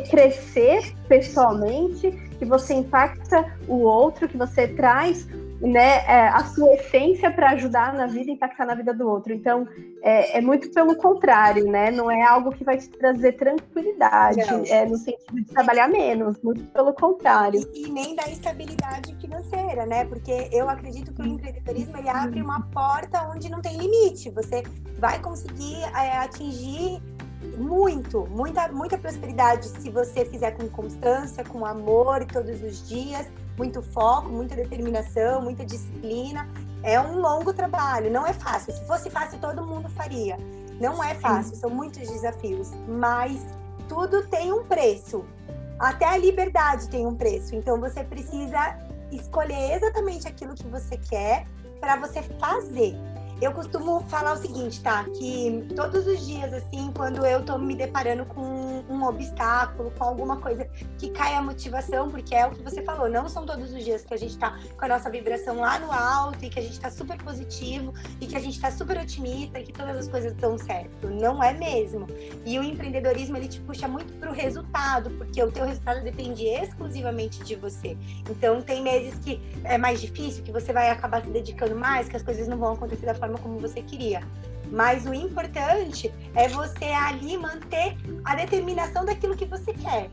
crescer 0.09 0.93
pessoalmente, 1.07 2.11
que 2.37 2.45
você 2.45 2.73
impacta 2.73 3.45
o 3.67 3.81
outro, 3.81 4.27
que 4.27 4.37
você 4.37 4.67
traz 4.67 5.27
né, 5.59 6.05
é, 6.05 6.27
a 6.27 6.43
sua 6.45 6.73
essência 6.73 7.31
para 7.31 7.51
ajudar 7.51 7.93
na 7.93 8.05
vida 8.05 8.29
e 8.29 8.33
impactar 8.33 8.65
na 8.65 8.75
vida 8.75 8.93
do 8.93 9.09
outro. 9.09 9.33
Então, 9.33 9.67
é, 10.03 10.37
é, 10.37 10.41
muito 10.41 10.69
pelo 10.71 10.95
contrário, 10.95 11.65
né? 11.65 11.89
Não 11.89 12.11
é 12.11 12.23
algo 12.23 12.51
que 12.51 12.63
vai 12.63 12.77
te 12.77 12.89
trazer 12.89 13.33
tranquilidade, 13.33 14.39
é, 14.69 14.85
no 14.85 14.97
sentido 14.97 15.35
de 15.35 15.45
trabalhar 15.45 15.87
menos, 15.87 16.39
muito 16.43 16.63
pelo 16.65 16.93
contrário. 16.93 17.59
E, 17.73 17.87
e, 17.87 17.89
nem 17.89 18.15
da 18.15 18.29
estabilidade 18.29 19.15
financeira, 19.19 19.85
né? 19.85 20.05
Porque 20.05 20.49
eu 20.51 20.69
acredito 20.69 21.11
que 21.13 21.21
o 21.21 21.25
empreendedorismo 21.25 21.97
ele 21.97 22.09
abre 22.09 22.41
uma 22.41 22.61
porta 22.67 23.27
onde 23.33 23.49
não 23.49 23.61
tem 23.61 23.77
limite. 23.77 24.29
Você 24.31 24.63
vai 24.99 25.19
conseguir 25.19 25.81
é, 25.95 26.17
atingir 26.17 27.01
muito, 27.57 28.27
muita, 28.29 28.67
muita 28.67 28.97
prosperidade 28.97 29.67
se 29.67 29.89
você 29.89 30.25
fizer 30.25 30.51
com 30.51 30.67
constância, 30.69 31.43
com 31.43 31.65
amor 31.65 32.25
todos 32.25 32.61
os 32.61 32.87
dias, 32.87 33.27
muito 33.57 33.81
foco, 33.81 34.29
muita 34.29 34.55
determinação, 34.55 35.41
muita 35.41 35.65
disciplina. 35.65 36.47
É 36.83 36.99
um 37.01 37.19
longo 37.19 37.53
trabalho, 37.53 38.11
não 38.11 38.25
é 38.25 38.33
fácil. 38.33 38.71
Se 38.71 38.85
fosse 38.85 39.09
fácil, 39.09 39.39
todo 39.39 39.65
mundo 39.65 39.89
faria. 39.89 40.37
Não 40.79 41.03
é 41.03 41.15
fácil, 41.15 41.55
são 41.55 41.71
muitos 41.71 42.07
desafios, 42.07 42.71
mas 42.87 43.43
tudo 43.89 44.27
tem 44.27 44.53
um 44.53 44.63
preço. 44.63 45.25
Até 45.79 46.05
a 46.05 46.17
liberdade 46.17 46.87
tem 46.87 47.05
um 47.05 47.15
preço. 47.15 47.55
Então 47.55 47.79
você 47.79 48.03
precisa 48.03 48.77
escolher 49.11 49.75
exatamente 49.75 50.27
aquilo 50.27 50.53
que 50.53 50.67
você 50.67 50.97
quer 50.97 51.45
para 51.79 51.95
você 51.95 52.21
fazer. 52.21 52.95
Eu 53.39 53.51
costumo 53.51 54.01
falar 54.07 54.33
o 54.33 54.37
seguinte, 54.37 54.81
tá? 54.81 55.03
Que 55.03 55.67
todos 55.75 56.07
os 56.07 56.25
dias, 56.25 56.51
assim, 56.51 56.91
quando 56.95 57.23
eu 57.23 57.45
tô 57.45 57.55
me 57.59 57.75
deparando 57.75 58.25
com 58.25 58.83
um 58.89 59.03
obstáculo, 59.03 59.91
com 59.91 60.03
alguma 60.03 60.37
coisa 60.37 60.67
que 60.97 61.11
cai 61.11 61.35
a 61.35 61.41
motivação, 61.41 62.09
porque 62.09 62.33
é 62.33 62.47
o 62.47 62.49
que 62.49 62.63
você 62.63 62.81
falou, 62.81 63.07
não 63.07 63.29
são 63.29 63.45
todos 63.45 63.71
os 63.71 63.85
dias 63.85 64.03
que 64.03 64.11
a 64.11 64.17
gente 64.17 64.35
tá 64.39 64.57
com 64.75 64.85
a 64.85 64.87
nossa 64.87 65.07
vibração 65.11 65.59
lá 65.59 65.77
no 65.77 65.91
alto 65.91 66.43
e 66.43 66.49
que 66.49 66.57
a 66.57 66.61
gente 66.63 66.79
tá 66.79 66.89
super 66.89 67.15
positivo 67.21 67.93
e 68.19 68.25
que 68.25 68.35
a 68.35 68.39
gente 68.39 68.59
tá 68.59 68.71
super 68.71 68.97
otimista 68.97 69.59
e 69.59 69.65
que 69.65 69.71
todas 69.71 69.95
as 69.97 70.07
coisas 70.07 70.33
dão 70.33 70.57
certo. 70.57 71.07
Não 71.07 71.43
é 71.43 71.53
mesmo. 71.53 72.07
E 72.43 72.57
o 72.57 72.63
empreendedorismo, 72.63 73.37
ele 73.37 73.47
te 73.47 73.61
puxa 73.61 73.87
muito 73.87 74.11
pro 74.13 74.31
resultado, 74.31 75.11
porque 75.11 75.43
o 75.43 75.51
teu 75.51 75.65
resultado 75.67 76.03
depende 76.03 76.43
exclusivamente 76.47 77.43
de 77.43 77.55
você. 77.55 77.95
Então, 78.27 78.63
tem 78.63 78.81
meses 78.81 79.13
que 79.19 79.39
é 79.63 79.77
mais 79.77 80.01
difícil, 80.01 80.43
que 80.43 80.51
você 80.51 80.73
vai 80.73 80.89
acabar 80.89 81.21
se 81.21 81.29
dedicando 81.29 81.75
mais, 81.75 82.09
que 82.09 82.15
as 82.15 82.23
coisas 82.23 82.47
não 82.47 82.57
vão 82.57 82.73
acontecer 82.73 83.05
da 83.05 83.13
forma 83.13 83.26
forma 83.27 83.37
como 83.37 83.59
você 83.59 83.81
queria. 83.81 84.21
Mas 84.71 85.05
o 85.05 85.13
importante 85.13 86.13
é 86.35 86.47
você 86.47 86.85
ali 86.85 87.37
manter 87.37 87.95
a 88.25 88.35
determinação 88.35 89.05
daquilo 89.05 89.35
que 89.35 89.45
você 89.45 89.73
quer 89.73 90.09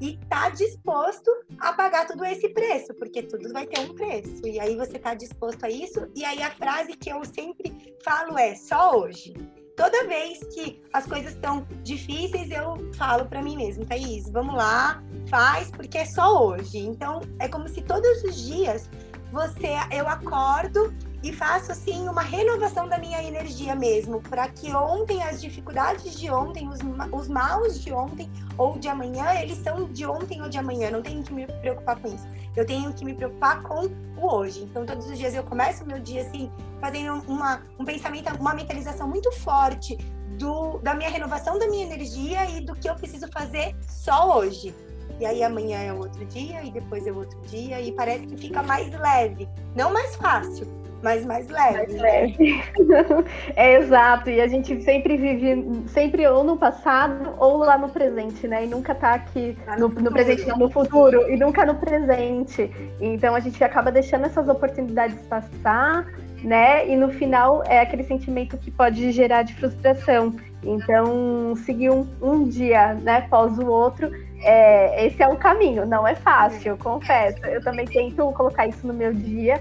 e 0.00 0.16
tá 0.28 0.48
disposto 0.50 1.30
a 1.58 1.72
pagar 1.72 2.06
todo 2.06 2.24
esse 2.24 2.48
preço, 2.50 2.94
porque 2.94 3.22
tudo 3.22 3.52
vai 3.52 3.66
ter 3.66 3.80
um 3.80 3.94
preço. 3.94 4.46
E 4.46 4.60
aí 4.60 4.76
você 4.76 4.98
tá 4.98 5.14
disposto 5.14 5.64
a 5.64 5.70
isso. 5.70 6.08
E 6.14 6.24
aí 6.24 6.40
a 6.40 6.50
frase 6.50 6.92
que 6.92 7.10
eu 7.10 7.22
sempre 7.24 7.96
falo 8.04 8.38
é 8.38 8.54
só 8.54 8.98
hoje. 8.98 9.34
Toda 9.76 10.06
vez 10.06 10.38
que 10.54 10.82
as 10.92 11.06
coisas 11.06 11.34
estão 11.34 11.66
difíceis, 11.84 12.50
eu 12.50 12.92
falo 12.94 13.26
para 13.26 13.42
mim 13.42 13.56
mesmo, 13.56 13.86
Thaís, 13.86 14.28
vamos 14.30 14.54
lá, 14.54 15.02
faz, 15.28 15.70
porque 15.70 15.98
é 15.98 16.04
só 16.04 16.48
hoje. 16.48 16.78
Então, 16.78 17.20
é 17.38 17.46
como 17.46 17.68
se 17.68 17.82
todos 17.82 18.24
os 18.24 18.44
dias 18.44 18.90
você 19.30 19.74
eu 19.92 20.08
acordo 20.08 20.92
e 21.22 21.32
faço 21.32 21.72
assim 21.72 22.08
uma 22.08 22.22
renovação 22.22 22.88
da 22.88 22.98
minha 22.98 23.22
energia 23.22 23.74
mesmo, 23.74 24.20
para 24.20 24.48
que 24.48 24.72
ontem 24.74 25.22
as 25.22 25.40
dificuldades 25.40 26.18
de 26.18 26.30
ontem, 26.30 26.68
os, 26.68 26.78
os 27.12 27.28
maus 27.28 27.80
de 27.80 27.92
ontem 27.92 28.30
ou 28.56 28.78
de 28.78 28.88
amanhã, 28.88 29.34
eles 29.40 29.58
são 29.58 29.84
de 29.86 30.06
ontem 30.06 30.40
ou 30.40 30.48
de 30.48 30.58
amanhã, 30.58 30.90
não 30.90 31.02
tenho 31.02 31.22
que 31.22 31.32
me 31.32 31.46
preocupar 31.46 32.00
com 32.00 32.08
isso. 32.08 32.26
Eu 32.54 32.64
tenho 32.64 32.92
que 32.92 33.04
me 33.04 33.14
preocupar 33.14 33.62
com 33.62 33.86
o 34.16 34.34
hoje. 34.34 34.62
Então 34.62 34.86
todos 34.86 35.08
os 35.08 35.18
dias 35.18 35.34
eu 35.34 35.42
começo 35.42 35.84
o 35.84 35.86
meu 35.86 35.98
dia 35.98 36.22
assim, 36.22 36.50
fazendo 36.80 37.22
uma, 37.26 37.62
um 37.78 37.84
pensamento, 37.84 38.32
uma 38.40 38.54
mentalização 38.54 39.08
muito 39.08 39.30
forte 39.32 39.96
do, 40.38 40.78
da 40.78 40.94
minha 40.94 41.10
renovação 41.10 41.58
da 41.58 41.66
minha 41.68 41.84
energia 41.84 42.48
e 42.50 42.60
do 42.60 42.74
que 42.74 42.88
eu 42.88 42.94
preciso 42.94 43.28
fazer 43.32 43.74
só 43.88 44.38
hoje 44.38 44.74
e 45.20 45.26
aí 45.26 45.42
amanhã 45.42 45.78
é 45.80 45.92
outro 45.92 46.24
dia, 46.26 46.62
e 46.62 46.70
depois 46.70 47.06
é 47.06 47.12
outro 47.12 47.40
dia, 47.42 47.80
e 47.80 47.90
parece 47.92 48.26
que 48.26 48.36
fica 48.36 48.62
mais 48.62 48.88
leve. 48.92 49.48
Não 49.74 49.92
mais 49.92 50.14
fácil, 50.14 50.66
mas 51.02 51.24
mais 51.24 51.48
leve. 51.48 51.76
Mais 51.76 51.94
leve. 51.94 52.62
é 53.54 53.74
exato, 53.74 54.30
e 54.30 54.40
a 54.40 54.46
gente 54.46 54.82
sempre 54.82 55.16
vive, 55.16 55.82
sempre 55.88 56.26
ou 56.26 56.42
no 56.42 56.56
passado 56.56 57.34
ou 57.38 57.58
lá 57.58 57.78
no 57.78 57.88
presente, 57.88 58.46
né? 58.48 58.64
E 58.64 58.66
nunca 58.66 58.94
tá 58.94 59.14
aqui 59.14 59.56
no, 59.78 59.88
no, 59.88 60.10
presente, 60.10 60.46
não, 60.46 60.58
no 60.58 60.70
futuro, 60.70 61.30
e 61.30 61.36
nunca 61.36 61.64
no 61.64 61.74
presente. 61.76 62.70
Então 63.00 63.34
a 63.34 63.40
gente 63.40 63.62
acaba 63.62 63.92
deixando 63.92 64.26
essas 64.26 64.48
oportunidades 64.48 65.20
passar, 65.26 66.06
né? 66.42 66.88
E 66.88 66.96
no 66.96 67.10
final 67.10 67.62
é 67.66 67.80
aquele 67.80 68.04
sentimento 68.04 68.56
que 68.56 68.70
pode 68.70 69.12
gerar 69.12 69.42
de 69.42 69.54
frustração. 69.54 70.34
Então, 70.64 71.54
seguir 71.64 71.90
um, 71.90 72.04
um 72.20 72.48
dia, 72.48 72.94
né, 72.94 73.18
após 73.18 73.56
o 73.58 73.66
outro, 73.68 74.10
é, 74.42 75.06
esse 75.06 75.22
é 75.22 75.28
o 75.28 75.36
caminho. 75.36 75.86
Não 75.86 76.06
é 76.06 76.16
fácil, 76.16 76.76
confesso. 76.76 77.44
Eu 77.46 77.62
também 77.62 77.86
tento 77.86 78.32
colocar 78.32 78.66
isso 78.66 78.84
no 78.84 78.92
meu 78.92 79.12
dia 79.12 79.60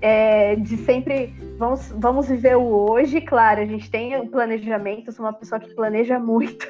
é, 0.00 0.56
de 0.56 0.76
sempre 0.78 1.34
vamos, 1.58 1.92
vamos 1.96 2.28
viver 2.28 2.56
o 2.56 2.90
hoje, 2.90 3.20
claro, 3.20 3.60
a 3.60 3.66
gente 3.66 3.90
tem 3.90 4.16
o 4.16 4.28
planejamento, 4.28 5.08
eu 5.08 5.12
sou 5.12 5.24
uma 5.24 5.32
pessoa 5.32 5.60
que 5.60 5.74
planeja 5.74 6.18
muito, 6.18 6.66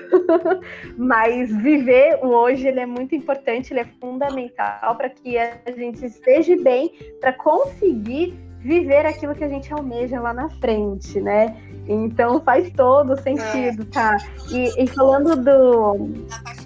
mas 0.96 1.54
viver 1.56 2.18
o 2.22 2.28
hoje 2.28 2.66
ele 2.66 2.80
é 2.80 2.86
muito 2.86 3.14
importante, 3.14 3.72
ele 3.72 3.80
é 3.80 3.88
fundamental 4.00 4.96
para 4.96 5.10
que 5.10 5.36
a 5.38 5.58
gente 5.76 6.04
esteja 6.04 6.56
bem 6.62 6.92
para 7.20 7.32
conseguir 7.32 8.34
viver 8.60 9.06
aquilo 9.06 9.34
que 9.34 9.44
a 9.44 9.48
gente 9.48 9.72
almeja 9.72 10.20
lá 10.20 10.32
na 10.32 10.48
frente, 10.50 11.20
né? 11.20 11.56
Então 11.86 12.40
faz 12.40 12.70
todo 12.72 13.20
sentido, 13.20 13.84
tá? 13.86 14.16
E, 14.50 14.82
e 14.82 14.86
falando 14.88 15.36
do, 15.36 16.08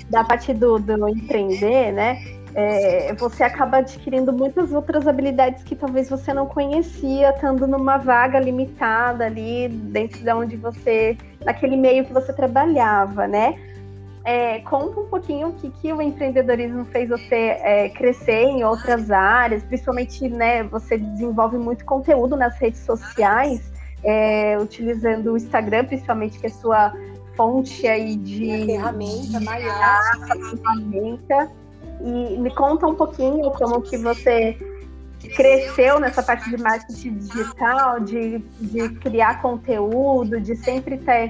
da 0.08 0.24
parte 0.24 0.54
do, 0.54 0.78
do 0.78 1.08
empreender, 1.08 1.92
né? 1.92 2.41
É, 2.54 3.14
você 3.14 3.42
acaba 3.42 3.78
adquirindo 3.78 4.32
muitas 4.32 4.72
outras 4.72 5.06
habilidades 5.06 5.62
que 5.64 5.74
talvez 5.74 6.10
você 6.10 6.34
não 6.34 6.46
conhecia, 6.46 7.30
estando 7.30 7.66
numa 7.66 7.96
vaga 7.96 8.38
limitada 8.38 9.24
ali 9.24 9.68
dentro 9.68 10.22
de 10.22 10.30
onde 10.30 10.56
você, 10.56 11.16
naquele 11.44 11.76
meio 11.76 12.04
que 12.04 12.12
você 12.12 12.32
trabalhava, 12.32 13.26
né? 13.26 13.58
É, 14.24 14.60
conta 14.60 15.00
um 15.00 15.06
pouquinho 15.06 15.48
o 15.48 15.52
que, 15.54 15.70
que 15.70 15.92
o 15.92 16.00
empreendedorismo 16.00 16.84
fez 16.86 17.08
você 17.08 17.58
é, 17.60 17.88
crescer 17.88 18.44
em 18.44 18.62
outras 18.62 19.10
áreas, 19.10 19.62
principalmente, 19.64 20.28
né? 20.28 20.62
Você 20.64 20.98
desenvolve 20.98 21.58
muito 21.58 21.84
conteúdo 21.84 22.36
nas 22.36 22.56
redes 22.58 22.80
sociais, 22.80 23.72
é, 24.04 24.56
utilizando 24.60 25.32
o 25.32 25.36
Instagram, 25.36 25.86
principalmente, 25.86 26.38
que 26.38 26.46
é 26.46 26.50
sua 26.50 26.92
fonte 27.34 27.86
aí 27.88 28.16
de. 28.16 28.66
ferramenta 28.66 29.40
maior. 29.40 29.98
Ferramenta. 30.26 31.61
E 32.04 32.36
me 32.38 32.50
conta 32.54 32.86
um 32.86 32.94
pouquinho 32.94 33.50
como 33.52 33.80
que 33.80 33.96
você 33.96 34.58
cresceu 35.36 36.00
nessa 36.00 36.22
parte 36.22 36.50
de 36.50 36.60
marketing 36.60 37.18
digital, 37.18 38.00
de, 38.00 38.38
de 38.60 38.88
criar 39.00 39.40
conteúdo, 39.40 40.40
de 40.40 40.56
sempre 40.56 40.96
estar 40.96 41.28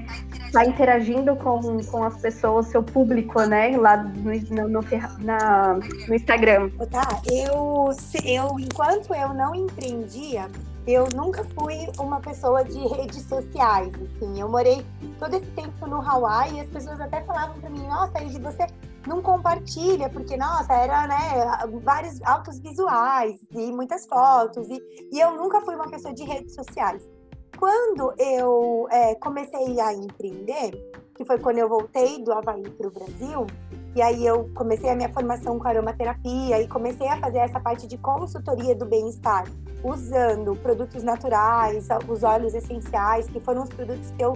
tá 0.53 0.65
interagindo 0.65 1.37
com, 1.37 1.79
com 1.85 2.05
as 2.05 2.17
pessoas, 2.21 2.67
seu 2.67 2.83
público, 2.83 3.43
né, 3.43 3.77
lá 3.77 3.99
no, 3.99 4.69
no, 4.69 4.81
na, 5.21 5.79
no 6.09 6.15
Instagram. 6.15 6.71
Tá, 6.91 7.21
eu, 7.31 7.91
eu, 8.25 8.59
enquanto 8.59 9.15
eu 9.15 9.35
não 9.35 9.55
empreendia, 9.55 10.49
eu 10.87 11.07
nunca 11.15 11.45
fui 11.55 11.89
uma 11.99 12.21
pessoa 12.21 12.65
de 12.65 12.79
redes 12.79 13.23
sociais, 13.23 13.93
assim. 13.95 14.41
Eu 14.41 14.49
morei 14.49 14.85
todo 15.19 15.35
esse 15.35 15.47
tempo 15.53 15.87
no 15.87 15.97
Hawaii 16.01 16.55
e 16.55 16.61
as 16.61 16.69
pessoas 16.69 17.01
até 17.01 17.21
falavam 17.23 17.57
para 17.61 17.71
mim, 17.71 17.87
nossa, 17.87 18.23
Igi, 18.23 18.41
você 18.41 18.67
não 19.07 19.21
compartilha, 19.23 20.09
porque, 20.09 20.37
nossa, 20.37 20.73
era, 20.73 21.07
né, 21.07 21.17
vários 21.83 22.21
altos 22.23 22.59
visuais 22.59 23.37
e 23.51 23.73
muitas 23.73 24.07
fotos, 24.07 24.69
e, 24.69 25.09
e 25.13 25.21
eu 25.21 25.37
nunca 25.37 25.61
fui 25.61 25.75
uma 25.75 25.89
pessoa 25.89 26.15
de 26.15 26.25
redes 26.25 26.55
sociais. 26.55 27.09
Quando 27.59 28.13
eu 28.19 28.89
é, 28.91 29.15
comecei 29.17 29.81
a 29.81 29.93
empreender, 29.93 30.73
que 31.15 31.25
foi 31.25 31.39
quando 31.39 31.59
eu 31.59 31.69
voltei 31.69 32.23
do 32.23 32.33
Havaí 32.33 32.69
para 32.71 32.89
o 32.89 32.91
Brasil, 32.91 33.47
e 33.95 34.01
aí 34.01 34.27
eu 34.27 34.51
comecei 34.55 34.89
a 34.89 34.97
minha 34.97 35.13
formação 35.13 35.59
com 35.59 35.69
aromaterapia 35.69 36.61
e 36.61 36.67
comecei 36.67 37.07
a 37.07 37.19
fazer 37.19 37.39
essa 37.39 37.61
parte 37.61 37.87
de 37.87 37.99
consultoria 37.99 38.75
do 38.75 38.87
bem-estar, 38.87 39.45
usando 39.85 40.57
produtos 40.57 41.03
naturais, 41.03 41.89
os 42.09 42.23
óleos 42.23 42.55
essenciais, 42.55 43.29
que 43.29 43.39
foram 43.39 43.65
os 43.65 43.69
produtos 43.69 44.11
que 44.13 44.25
eu 44.25 44.33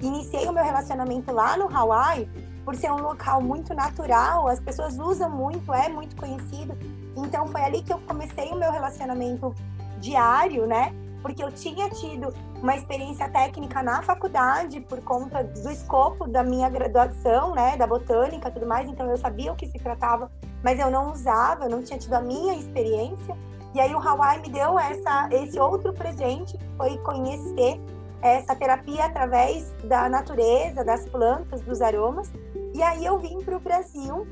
iniciei 0.00 0.46
o 0.46 0.52
meu 0.52 0.64
relacionamento 0.64 1.32
lá 1.32 1.56
no 1.56 1.74
Hawaii, 1.74 2.28
por 2.64 2.74
ser 2.74 2.90
um 2.90 3.00
local 3.00 3.40
muito 3.40 3.74
natural, 3.74 4.48
as 4.48 4.60
pessoas 4.60 4.98
usam 4.98 5.30
muito, 5.30 5.72
é 5.72 5.88
muito 5.88 6.16
conhecido. 6.16 6.76
Então 7.16 7.46
foi 7.48 7.62
ali 7.62 7.82
que 7.82 7.92
eu 7.92 7.98
comecei 8.00 8.50
o 8.50 8.56
meu 8.56 8.72
relacionamento 8.72 9.54
diário, 9.98 10.66
né? 10.66 10.92
Porque 11.22 11.42
eu 11.42 11.50
tinha 11.50 11.88
tido 11.90 12.34
uma 12.60 12.74
experiência 12.74 13.28
técnica 13.28 13.82
na 13.82 14.02
faculdade 14.02 14.80
por 14.80 15.00
conta 15.02 15.42
do 15.44 15.70
escopo 15.70 16.26
da 16.26 16.42
minha 16.42 16.68
graduação, 16.68 17.54
né, 17.54 17.76
da 17.76 17.86
botânica, 17.86 18.50
tudo 18.50 18.66
mais. 18.66 18.88
Então 18.88 19.08
eu 19.10 19.16
sabia 19.16 19.52
o 19.52 19.56
que 19.56 19.66
se 19.66 19.78
tratava, 19.78 20.30
mas 20.62 20.78
eu 20.78 20.90
não 20.90 21.12
usava, 21.12 21.64
eu 21.64 21.70
não 21.70 21.82
tinha 21.82 21.98
tido 21.98 22.14
a 22.14 22.20
minha 22.20 22.54
experiência. 22.54 23.36
E 23.74 23.80
aí 23.80 23.94
o 23.94 23.98
Hawaii 23.98 24.40
me 24.40 24.50
deu 24.50 24.78
essa, 24.78 25.28
esse 25.32 25.58
outro 25.58 25.92
presente, 25.92 26.56
que 26.56 26.64
foi 26.76 26.96
conhecer 26.98 27.80
essa 28.22 28.56
terapia 28.56 29.04
através 29.04 29.74
da 29.84 30.08
natureza, 30.08 30.82
das 30.82 31.04
plantas, 31.06 31.60
dos 31.60 31.82
aromas. 31.82 32.32
E 32.74 32.82
aí 32.82 33.04
eu 33.04 33.18
vim 33.20 33.38
para 33.38 33.56
o 33.56 33.60
Brasil 33.60 34.26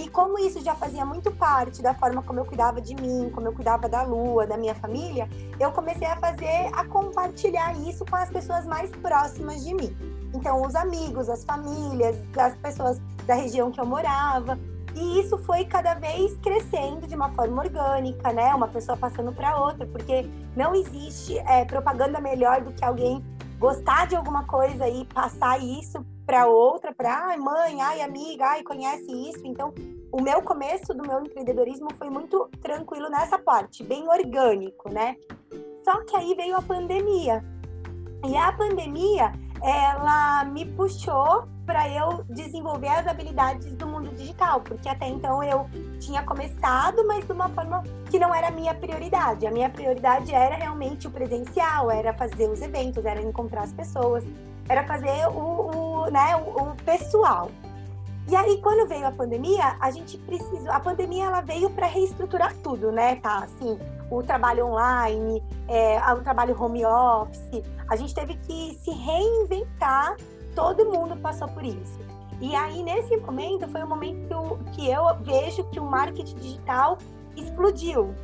e 0.00 0.08
como 0.08 0.38
isso 0.38 0.60
já 0.64 0.74
fazia 0.74 1.04
muito 1.04 1.30
parte 1.30 1.82
da 1.82 1.94
forma 1.94 2.22
como 2.22 2.40
eu 2.40 2.44
cuidava 2.44 2.80
de 2.80 2.94
mim, 2.96 3.30
como 3.32 3.46
eu 3.46 3.52
cuidava 3.52 3.88
da 3.88 4.02
lua, 4.02 4.46
da 4.46 4.56
minha 4.56 4.74
família, 4.74 5.28
eu 5.60 5.70
comecei 5.70 6.06
a 6.06 6.16
fazer, 6.16 6.70
a 6.72 6.84
compartilhar 6.86 7.76
isso 7.86 8.04
com 8.04 8.16
as 8.16 8.30
pessoas 8.30 8.66
mais 8.66 8.90
próximas 8.90 9.62
de 9.62 9.74
mim. 9.74 9.94
Então, 10.34 10.62
os 10.62 10.74
amigos, 10.74 11.28
as 11.28 11.44
famílias, 11.44 12.16
as 12.36 12.56
pessoas 12.56 13.00
da 13.24 13.34
região 13.34 13.70
que 13.70 13.80
eu 13.80 13.86
morava. 13.86 14.58
E 14.96 15.20
isso 15.20 15.38
foi 15.38 15.64
cada 15.64 15.94
vez 15.94 16.36
crescendo 16.38 17.06
de 17.06 17.14
uma 17.14 17.30
forma 17.32 17.62
orgânica, 17.62 18.32
né? 18.32 18.54
Uma 18.54 18.68
pessoa 18.68 18.96
passando 18.96 19.32
para 19.32 19.58
outra, 19.60 19.86
porque 19.86 20.28
não 20.56 20.74
existe 20.74 21.38
é, 21.38 21.64
propaganda 21.64 22.20
melhor 22.20 22.62
do 22.62 22.72
que 22.72 22.84
alguém 22.84 23.24
gostar 23.58 24.06
de 24.06 24.16
alguma 24.16 24.44
coisa 24.44 24.88
e 24.88 25.04
passar 25.06 25.60
isso 25.60 26.04
para 26.26 26.46
outra, 26.46 26.92
para 26.94 27.26
ai 27.26 27.36
mãe, 27.36 27.80
ai 27.80 28.00
amiga, 28.00 28.46
ai 28.46 28.62
conhece 28.62 29.10
isso. 29.10 29.40
Então, 29.44 29.72
o 30.10 30.20
meu 30.20 30.42
começo 30.42 30.94
do 30.94 31.06
meu 31.06 31.20
empreendedorismo 31.20 31.88
foi 31.96 32.08
muito 32.08 32.48
tranquilo 32.62 33.08
nessa 33.08 33.38
parte, 33.38 33.82
bem 33.82 34.08
orgânico, 34.08 34.92
né? 34.92 35.16
Só 35.84 36.02
que 36.04 36.16
aí 36.16 36.34
veio 36.34 36.56
a 36.56 36.62
pandemia. 36.62 37.44
E 38.26 38.36
a 38.36 38.52
pandemia, 38.52 39.32
ela 39.62 40.44
me 40.44 40.64
puxou 40.64 41.46
para 41.66 41.88
eu 41.88 42.24
desenvolver 42.28 42.88
as 42.88 43.06
habilidades 43.06 43.72
do 43.72 43.86
mundo 43.86 44.10
digital, 44.14 44.60
porque 44.60 44.88
até 44.88 45.08
então 45.08 45.42
eu 45.42 45.66
tinha 45.98 46.22
começado, 46.22 47.06
mas 47.06 47.24
de 47.26 47.32
uma 47.32 47.48
forma 47.48 47.82
que 48.10 48.18
não 48.18 48.34
era 48.34 48.48
a 48.48 48.50
minha 48.50 48.74
prioridade. 48.74 49.46
A 49.46 49.50
minha 49.50 49.70
prioridade 49.70 50.32
era 50.32 50.54
realmente 50.54 51.06
o 51.06 51.10
presencial, 51.10 51.90
era 51.90 52.12
fazer 52.14 52.48
os 52.48 52.60
eventos, 52.60 53.04
era 53.04 53.20
encontrar 53.20 53.62
as 53.62 53.72
pessoas, 53.72 54.24
era 54.68 54.84
fazer 54.84 55.26
o, 55.28 56.06
o 56.06 56.10
né, 56.10 56.36
o, 56.36 56.70
o 56.70 56.76
pessoal. 56.84 57.50
E 58.26 58.34
aí, 58.34 58.58
quando 58.62 58.88
veio 58.88 59.06
a 59.06 59.10
pandemia, 59.10 59.76
a 59.78 59.90
gente 59.90 60.16
precisou. 60.16 60.70
A 60.70 60.80
pandemia 60.80 61.26
ela 61.26 61.42
veio 61.42 61.68
para 61.68 61.86
reestruturar 61.86 62.54
tudo, 62.62 62.90
né? 62.90 63.16
Tá, 63.16 63.40
assim, 63.40 63.78
o 64.10 64.22
trabalho 64.22 64.66
online, 64.66 65.42
é, 65.68 65.98
o 66.12 66.22
trabalho 66.22 66.60
home 66.60 66.86
office. 66.86 67.62
A 67.88 67.96
gente 67.96 68.14
teve 68.14 68.34
que 68.36 68.78
se 68.82 68.90
reinventar. 68.90 70.16
Todo 70.54 70.86
mundo 70.86 71.16
passou 71.16 71.48
por 71.48 71.64
isso. 71.64 71.98
E 72.40 72.54
aí, 72.54 72.82
nesse 72.82 73.14
momento, 73.18 73.68
foi 73.68 73.82
o 73.82 73.88
momento 73.88 74.18
que 74.26 74.32
eu, 74.32 74.58
que 74.72 74.90
eu 74.90 75.16
vejo 75.20 75.64
que 75.64 75.78
o 75.78 75.84
marketing 75.84 76.36
digital 76.36 76.96
explodiu. 77.36 78.14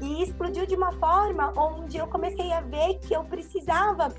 E 0.00 0.22
explodiu 0.22 0.66
de 0.66 0.74
uma 0.74 0.92
forma 0.92 1.52
onde 1.56 1.96
eu 1.96 2.06
comecei 2.06 2.52
a 2.52 2.60
ver 2.60 2.98
que 2.98 3.14
eu 3.14 3.22
precisava 3.24 4.12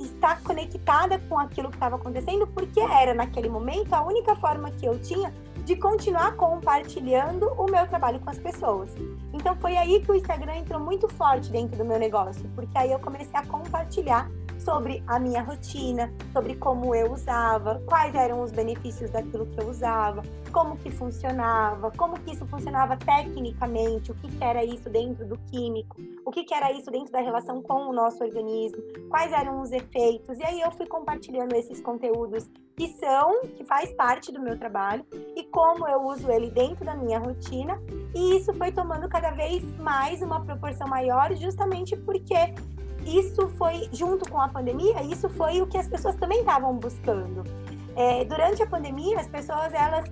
estar 0.00 0.42
conectada 0.42 1.18
com 1.28 1.38
aquilo 1.38 1.68
que 1.70 1.76
estava 1.76 1.96
acontecendo, 1.96 2.46
porque 2.46 2.80
era 2.80 3.14
naquele 3.14 3.48
momento 3.48 3.92
a 3.94 4.02
única 4.02 4.36
forma 4.36 4.70
que 4.70 4.86
eu 4.86 4.98
tinha 4.98 5.32
de 5.64 5.74
continuar 5.74 6.36
compartilhando 6.36 7.48
o 7.58 7.64
meu 7.70 7.86
trabalho 7.88 8.20
com 8.20 8.30
as 8.30 8.38
pessoas. 8.38 8.94
Então 9.32 9.56
foi 9.56 9.76
aí 9.76 10.00
que 10.00 10.12
o 10.12 10.14
Instagram 10.14 10.56
entrou 10.56 10.80
muito 10.80 11.08
forte 11.08 11.50
dentro 11.50 11.76
do 11.76 11.84
meu 11.84 11.98
negócio, 11.98 12.48
porque 12.54 12.78
aí 12.78 12.92
eu 12.92 13.00
comecei 13.00 13.34
a 13.34 13.44
compartilhar 13.44 14.30
sobre 14.66 15.00
a 15.06 15.20
minha 15.20 15.42
rotina, 15.42 16.12
sobre 16.32 16.56
como 16.56 16.92
eu 16.92 17.12
usava, 17.12 17.80
quais 17.86 18.12
eram 18.16 18.42
os 18.42 18.50
benefícios 18.50 19.08
daquilo 19.10 19.46
que 19.46 19.62
eu 19.62 19.68
usava, 19.68 20.22
como 20.52 20.76
que 20.76 20.90
funcionava, 20.90 21.92
como 21.92 22.18
que 22.18 22.32
isso 22.32 22.44
funcionava 22.46 22.96
tecnicamente, 22.96 24.10
o 24.10 24.14
que, 24.16 24.26
que 24.26 24.42
era 24.42 24.64
isso 24.64 24.90
dentro 24.90 25.24
do 25.24 25.38
químico, 25.52 25.96
o 26.24 26.32
que, 26.32 26.42
que 26.42 26.52
era 26.52 26.72
isso 26.72 26.90
dentro 26.90 27.12
da 27.12 27.20
relação 27.20 27.62
com 27.62 27.88
o 27.88 27.92
nosso 27.92 28.24
organismo, 28.24 28.82
quais 29.08 29.30
eram 29.32 29.60
os 29.60 29.70
efeitos. 29.70 30.36
E 30.40 30.44
aí 30.44 30.60
eu 30.60 30.72
fui 30.72 30.86
compartilhando 30.86 31.54
esses 31.54 31.80
conteúdos 31.80 32.50
que 32.76 32.88
são, 32.94 33.42
que 33.56 33.64
faz 33.64 33.92
parte 33.94 34.32
do 34.32 34.40
meu 34.40 34.58
trabalho 34.58 35.06
e 35.36 35.44
como 35.44 35.86
eu 35.86 36.02
uso 36.02 36.28
ele 36.28 36.50
dentro 36.50 36.84
da 36.84 36.96
minha 36.96 37.20
rotina. 37.20 37.80
E 38.12 38.36
isso 38.36 38.52
foi 38.54 38.72
tomando 38.72 39.08
cada 39.08 39.30
vez 39.30 39.62
mais 39.78 40.20
uma 40.22 40.44
proporção 40.44 40.88
maior, 40.88 41.32
justamente 41.36 41.96
porque 41.96 42.34
isso 43.06 43.48
foi, 43.56 43.88
junto 43.92 44.28
com 44.28 44.40
a 44.40 44.48
pandemia, 44.48 45.02
isso 45.02 45.28
foi 45.30 45.62
o 45.62 45.66
que 45.66 45.78
as 45.78 45.88
pessoas 45.88 46.16
também 46.16 46.40
estavam 46.40 46.74
buscando. 46.74 47.44
É, 47.94 48.24
durante 48.24 48.62
a 48.62 48.66
pandemia, 48.66 49.18
as 49.20 49.28
pessoas, 49.28 49.72
elas 49.72 50.04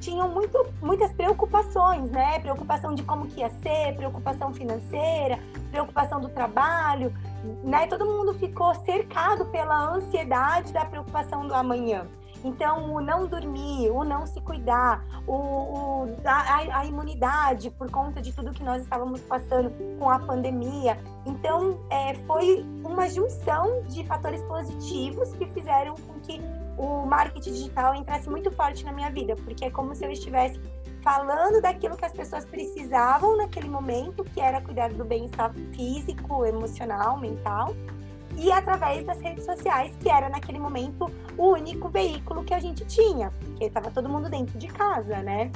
tinham 0.00 0.28
muito, 0.28 0.66
muitas 0.82 1.12
preocupações, 1.12 2.10
né? 2.10 2.40
Preocupação 2.40 2.94
de 2.94 3.04
como 3.04 3.26
que 3.26 3.40
ia 3.40 3.48
ser, 3.62 3.94
preocupação 3.96 4.52
financeira, 4.52 5.38
preocupação 5.70 6.20
do 6.20 6.28
trabalho, 6.28 7.14
né? 7.62 7.86
Todo 7.86 8.04
mundo 8.04 8.34
ficou 8.34 8.74
cercado 8.84 9.46
pela 9.46 9.94
ansiedade 9.94 10.72
da 10.72 10.84
preocupação 10.84 11.46
do 11.46 11.54
amanhã. 11.54 12.06
Então, 12.44 12.92
o 12.94 13.00
não 13.00 13.26
dormir, 13.26 13.90
o 13.90 14.04
não 14.04 14.26
se 14.26 14.40
cuidar, 14.40 15.04
o, 15.26 15.32
o 15.32 16.16
a, 16.24 16.78
a, 16.80 16.86
imunidade 16.86 17.70
por 17.70 17.90
conta 17.90 18.20
de 18.20 18.32
tudo 18.32 18.50
que 18.50 18.64
nós 18.64 18.82
estávamos 18.82 19.20
passando 19.20 19.70
com 19.98 20.10
a 20.10 20.18
pandemia. 20.18 20.98
Então, 21.24 21.78
é, 21.90 22.14
foi 22.26 22.64
uma 22.84 23.08
junção 23.08 23.82
de 23.84 24.04
fatores 24.04 24.42
positivos 24.42 25.32
que 25.34 25.46
fizeram 25.46 25.94
com 25.94 26.14
que 26.20 26.40
o 26.76 27.06
marketing 27.06 27.52
digital 27.52 27.94
entrasse 27.94 28.28
muito 28.28 28.50
forte 28.50 28.84
na 28.84 28.92
minha 28.92 29.10
vida, 29.10 29.36
porque 29.36 29.66
é 29.66 29.70
como 29.70 29.94
se 29.94 30.04
eu 30.04 30.10
estivesse 30.10 30.60
falando 31.02 31.60
daquilo 31.60 31.96
que 31.96 32.04
as 32.04 32.12
pessoas 32.12 32.44
precisavam 32.44 33.36
naquele 33.36 33.68
momento, 33.68 34.24
que 34.24 34.40
era 34.40 34.60
cuidar 34.60 34.92
do 34.92 35.04
bem-estar 35.04 35.52
físico, 35.74 36.46
emocional, 36.46 37.18
mental, 37.18 37.74
e 38.36 38.50
através 38.50 39.04
das 39.04 39.20
redes 39.20 39.44
sociais, 39.44 39.94
que 40.00 40.08
era 40.08 40.28
naquele 40.28 40.58
momento 40.58 41.10
o 41.36 41.48
único 41.50 41.88
veículo 41.88 42.44
que 42.44 42.54
a 42.54 42.60
gente 42.60 42.84
tinha, 42.86 43.30
porque 43.40 43.64
estava 43.64 43.90
todo 43.90 44.08
mundo 44.08 44.28
dentro 44.28 44.58
de 44.58 44.68
casa, 44.68 45.18
né? 45.22 45.50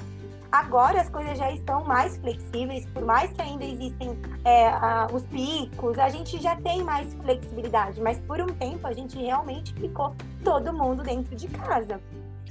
Agora 0.50 1.00
as 1.00 1.08
coisas 1.08 1.36
já 1.36 1.50
estão 1.50 1.84
mais 1.84 2.16
flexíveis, 2.18 2.86
por 2.86 3.04
mais 3.04 3.32
que 3.32 3.42
ainda 3.42 3.64
existem 3.64 4.16
é, 4.44 4.68
a, 4.68 5.08
os 5.12 5.22
picos, 5.24 5.98
a 5.98 6.08
gente 6.08 6.40
já 6.40 6.56
tem 6.56 6.82
mais 6.82 7.12
flexibilidade, 7.14 8.00
mas 8.00 8.18
por 8.20 8.40
um 8.40 8.46
tempo 8.46 8.86
a 8.86 8.92
gente 8.92 9.18
realmente 9.18 9.74
ficou 9.74 10.14
todo 10.44 10.72
mundo 10.72 11.02
dentro 11.02 11.34
de 11.34 11.48
casa. 11.48 12.00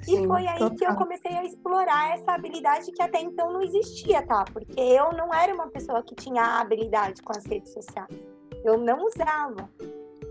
Sim, 0.03 0.23
e 0.23 0.27
foi 0.27 0.47
aí 0.47 0.59
total. 0.59 0.77
que 0.77 0.85
eu 0.85 0.95
comecei 0.95 1.35
a 1.35 1.43
explorar 1.43 2.13
essa 2.13 2.33
habilidade 2.33 2.91
que 2.91 3.01
até 3.01 3.19
então 3.21 3.51
não 3.51 3.61
existia, 3.61 4.21
tá? 4.21 4.45
Porque 4.53 4.79
eu 4.79 5.11
não 5.13 5.33
era 5.33 5.53
uma 5.53 5.67
pessoa 5.67 6.03
que 6.03 6.13
tinha 6.13 6.59
habilidade 6.59 7.23
com 7.23 7.31
as 7.31 7.43
redes 7.45 7.73
sociais. 7.73 8.15
Eu 8.63 8.77
não 8.77 9.05
usava. 9.05 9.67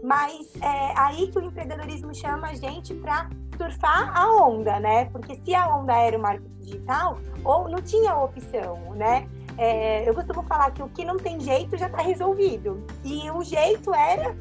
Mas 0.05 0.53
é 0.61 0.93
aí 0.99 1.29
que 1.29 1.39
o 1.39 1.43
empreendedorismo 1.43 2.15
chama 2.15 2.49
a 2.49 2.55
gente 2.55 2.93
para 2.93 3.31
surfar 3.57 4.15
a 4.15 4.37
onda, 4.37 4.79
né? 4.79 5.07
Porque 5.07 5.35
se 5.37 5.55
a 5.55 5.75
onda 5.75 5.95
era 5.95 6.19
o 6.19 6.21
marketing 6.21 6.59
digital, 6.61 7.19
ou 7.43 7.71
não 7.71 7.81
tinha 7.81 8.15
opção, 8.15 8.95
né? 8.95 9.27
É, 9.57 10.07
eu 10.07 10.15
costumo 10.15 10.43
falar 10.43 10.73
que 10.73 10.83
o 10.83 10.91
que 10.91 11.07
não 11.07 11.17
tem 11.17 11.41
jeito 11.41 11.75
já 11.79 11.87
está 11.87 12.03
resolvido. 12.03 12.85
E 13.03 13.31
o 13.31 13.43
jeito 13.43 13.95
era 13.95 14.37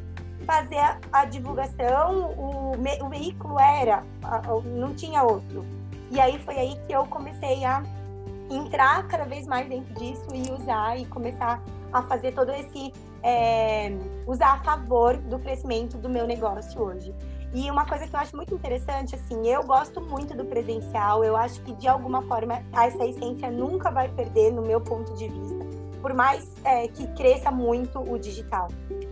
fazer 0.45 0.80
a, 0.80 0.99
a 1.14 1.24
divulgação, 1.24 2.32
o, 2.32 2.78
me, 2.78 3.01
o, 3.01 3.07
veículo 3.07 3.57
era, 3.57 4.03
a, 4.22 4.41
não 4.66 4.93
tinha 4.93 5.24
outro. 5.24 5.66
E 6.11 6.20
aí 6.20 6.38
foi 6.39 6.57
aí 6.57 6.78
que 6.86 6.91
eu 6.91 7.05
comecei 7.05 7.64
a 7.64 7.82
entrar 8.51 9.07
cada 9.07 9.24
vez 9.24 9.47
mais 9.47 9.70
dentro 9.70 9.93
disso 9.93 10.28
e 10.34 10.51
usar 10.51 10.99
e 10.99 11.05
começar 11.05 11.64
a 11.93 12.01
fazer 12.01 12.34
todo 12.34 12.51
esse 12.51 12.91
é, 13.24 13.91
usar 14.28 14.53
a 14.55 14.63
favor 14.63 15.17
do 15.17 15.39
crescimento 15.39 15.97
do 15.97 16.09
meu 16.09 16.28
negócio 16.28 16.82
hoje. 16.82 17.15
E 17.53 17.69
uma 17.69 17.86
coisa 17.86 18.07
que 18.07 18.15
eu 18.15 18.19
acho 18.19 18.36
muito 18.36 18.53
interessante, 18.53 19.15
assim, 19.15 19.47
eu 19.47 19.63
gosto 19.63 20.01
muito 20.01 20.36
do 20.36 20.43
presencial, 20.43 21.24
eu 21.24 21.38
acho 21.38 21.61
que 21.61 21.71
de 21.74 21.88
alguma 21.88 22.24
forma 22.24 22.63
essa 22.74 23.05
essência 23.05 23.49
nunca 23.51 23.91
vai 23.91 24.09
perder 24.09 24.51
no 24.51 24.63
meu 24.63 24.82
ponto 24.82 25.13
de 25.13 25.28
vista, 25.28 25.63
por 26.01 26.15
mais 26.15 26.51
é, 26.63 26.88
que 26.88 27.05
cresça 27.13 27.51
muito 27.51 27.99
o 27.99 28.17
digital. 28.17 28.69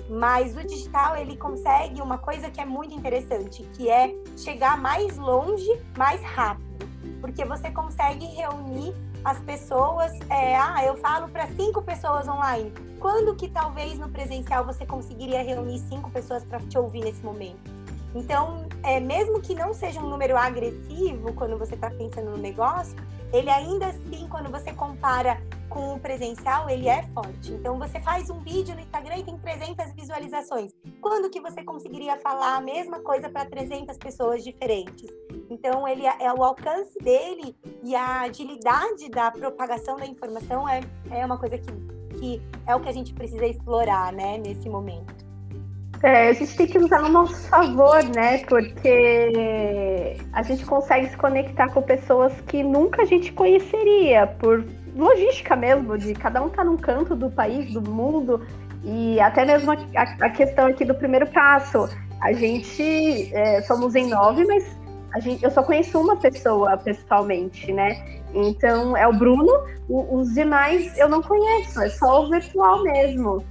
Mas 0.10 0.58
o 0.58 0.64
digital 0.66 1.16
ele 1.16 1.38
consegue 1.38 2.02
uma 2.02 2.18
coisa 2.18 2.50
que 2.50 2.60
é 2.60 2.66
muito 2.66 2.96
interessante, 2.96 3.62
que 3.74 3.90
é 3.92 4.12
chegar 4.36 4.76
mais 4.76 5.18
longe, 5.18 5.70
mais 5.96 6.22
rápido, 6.24 6.90
porque 7.22 7.46
você 7.46 7.70
consegue 7.70 8.26
reunir 8.26 8.92
as 9.24 9.40
pessoas. 9.40 10.12
É, 10.30 10.56
ah, 10.56 10.84
eu 10.86 10.98
falo 10.98 11.30
para 11.30 11.48
cinco 11.48 11.82
pessoas 11.82 12.28
online. 12.28 12.72
Quando 13.00 13.36
que 13.36 13.50
talvez 13.50 13.98
no 13.98 14.10
presencial 14.10 14.66
você 14.66 14.86
conseguiria 14.86 15.42
reunir 15.44 15.80
cinco 15.80 16.10
pessoas 16.12 16.44
para 16.44 16.60
te 16.60 16.78
ouvir 16.78 17.04
nesse 17.04 17.24
momento? 17.24 17.82
Então, 18.14 18.68
é, 18.84 19.00
mesmo 19.00 19.40
que 19.42 19.56
não 19.56 19.74
seja 19.74 20.00
um 20.00 20.10
número 20.10 20.38
agressivo 20.38 21.34
quando 21.34 21.58
você 21.58 21.76
está 21.76 21.90
pensando 21.90 22.32
no 22.32 22.38
negócio, 22.38 22.96
ele 23.32 23.50
ainda 23.50 23.88
assim, 23.88 24.28
quando 24.30 24.52
você 24.52 24.74
compara 24.74 25.42
com 25.70 25.94
o 25.94 26.00
presencial, 26.00 26.70
ele 26.70 26.90
é 26.90 27.04
forte. 27.14 27.54
Então, 27.54 27.80
você 27.80 28.02
faz 28.02 28.30
um 28.30 28.40
vídeo 28.40 28.76
no 28.76 28.82
Instagram 28.82 29.18
e 29.18 29.24
tem 29.24 29.38
300 29.38 29.94
visualizações. 29.94 30.74
Quando 31.00 31.30
que 31.30 31.40
você 31.40 31.64
conseguiria 31.64 32.18
falar 32.18 32.58
a 32.58 32.62
mesma 32.62 33.00
coisa 33.00 33.30
para 33.30 33.46
300 33.46 33.98
pessoas 33.98 34.44
diferentes? 34.44 35.10
Então, 35.52 35.86
ele 35.86 36.08
é, 36.08 36.14
é 36.22 36.34
o 36.34 36.42
alcance 36.42 36.98
dele 37.00 37.54
e 37.84 37.94
a 37.94 38.22
agilidade 38.22 39.10
da 39.10 39.30
propagação 39.30 39.98
da 39.98 40.06
informação 40.06 40.68
é, 40.68 40.80
é 41.12 41.26
uma 41.26 41.38
coisa 41.38 41.58
que, 41.58 41.74
que 42.18 42.42
é 42.66 42.74
o 42.74 42.80
que 42.80 42.88
a 42.88 42.94
gente 42.94 43.14
precisa 43.14 43.46
explorar, 43.46 44.14
né, 44.14 44.38
nesse 44.38 44.70
momento. 44.70 45.14
É, 46.02 46.30
a 46.30 46.34
gente 46.34 46.56
tem 46.56 46.68
que 46.68 46.78
usar 46.78 47.02
ao 47.02 47.10
nosso 47.10 47.36
favor, 47.50 48.02
né? 48.16 48.40
Porque 48.46 50.18
a 50.32 50.42
gente 50.42 50.66
consegue 50.66 51.10
se 51.10 51.18
conectar 51.18 51.68
com 51.68 51.82
pessoas 51.82 52.34
que 52.48 52.64
nunca 52.64 53.02
a 53.02 53.06
gente 53.06 53.34
conheceria, 53.34 54.28
por 54.28 54.66
logística 54.96 55.56
mesmo, 55.56 55.98
de 55.98 56.14
cada 56.14 56.42
um 56.42 56.48
estar 56.48 56.64
tá 56.64 56.64
num 56.64 56.78
canto 56.78 57.14
do 57.14 57.30
país, 57.30 57.74
do 57.74 57.82
mundo, 57.82 58.42
e 58.86 59.20
até 59.20 59.46
mesmo 59.46 59.72
a, 59.74 59.76
a 60.26 60.30
questão 60.30 60.68
aqui 60.68 60.86
do 60.86 60.96
primeiro 60.96 61.28
passo. 61.28 61.90
A 62.22 62.32
gente 62.34 63.32
é, 63.36 63.62
somos 63.64 63.96
em 63.96 64.08
nove, 64.08 64.46
mas 64.46 64.81
a 65.14 65.20
gente, 65.20 65.44
eu 65.44 65.52
só 65.52 65.64
conheço 65.64 66.00
uma 66.00 66.16
pessoa 66.16 66.78
pessoalmente, 66.78 67.72
né? 67.72 68.22
Então 68.34 68.96
é 68.96 69.08
o 69.08 69.14
Bruno, 69.14 69.52
o, 69.90 70.18
os 70.18 70.34
demais 70.34 70.98
eu 70.98 71.10
não 71.10 71.22
conheço, 71.22 71.82
é 71.82 71.90
só 71.90 72.24
o 72.24 72.30
virtual 72.30 72.84
mesmo. 72.84 73.44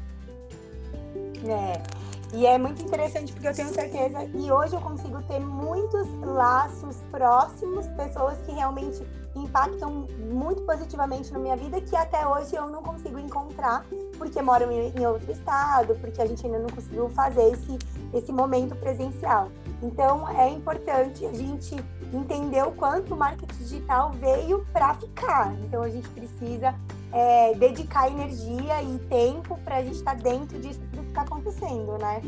É. 1.46 2.00
E 2.32 2.46
é 2.46 2.56
muito 2.58 2.82
interessante 2.82 3.32
porque 3.32 3.48
eu 3.48 3.54
tenho 3.54 3.68
certeza 3.70 4.22
e 4.34 4.52
hoje 4.52 4.74
eu 4.74 4.80
consigo 4.80 5.20
ter 5.22 5.40
muitos 5.40 6.06
laços 6.22 6.96
próximos, 7.10 7.88
pessoas 7.88 8.38
que 8.46 8.52
realmente 8.52 9.02
impactam 9.34 10.06
muito 10.30 10.62
positivamente 10.62 11.32
na 11.32 11.38
minha 11.40 11.56
vida 11.56 11.80
que 11.80 11.96
até 11.96 12.26
hoje 12.26 12.54
eu 12.54 12.68
não 12.68 12.82
consigo 12.82 13.18
encontrar 13.18 13.84
porque 14.16 14.40
moram 14.40 14.70
em 14.70 15.06
outro 15.06 15.30
estado, 15.32 15.96
porque 15.96 16.22
a 16.22 16.26
gente 16.26 16.46
ainda 16.46 16.60
não 16.60 16.68
conseguiu 16.68 17.08
fazer 17.10 17.52
esse, 17.52 17.78
esse 18.14 18.32
momento 18.32 18.76
presencial. 18.76 19.50
Então 19.82 20.28
é 20.28 20.48
importante 20.50 21.24
a 21.24 21.32
gente 21.32 21.76
entender 22.12 22.62
o 22.62 22.72
quanto 22.72 23.14
o 23.14 23.16
marketing 23.16 23.56
digital 23.58 24.12
veio 24.12 24.66
para 24.72 24.94
ficar. 24.94 25.54
Então 25.64 25.82
a 25.82 25.88
gente 25.88 26.08
precisa 26.10 26.74
é, 27.12 27.54
dedicar 27.54 28.08
energia 28.08 28.82
e 28.82 28.98
tempo 29.08 29.58
para 29.64 29.76
a 29.76 29.82
gente 29.82 29.96
estar 29.96 30.16
tá 30.16 30.22
dentro 30.22 30.58
disso 30.58 30.80
que 30.92 31.00
está 31.00 31.22
acontecendo, 31.22 31.96
né? 31.98 32.22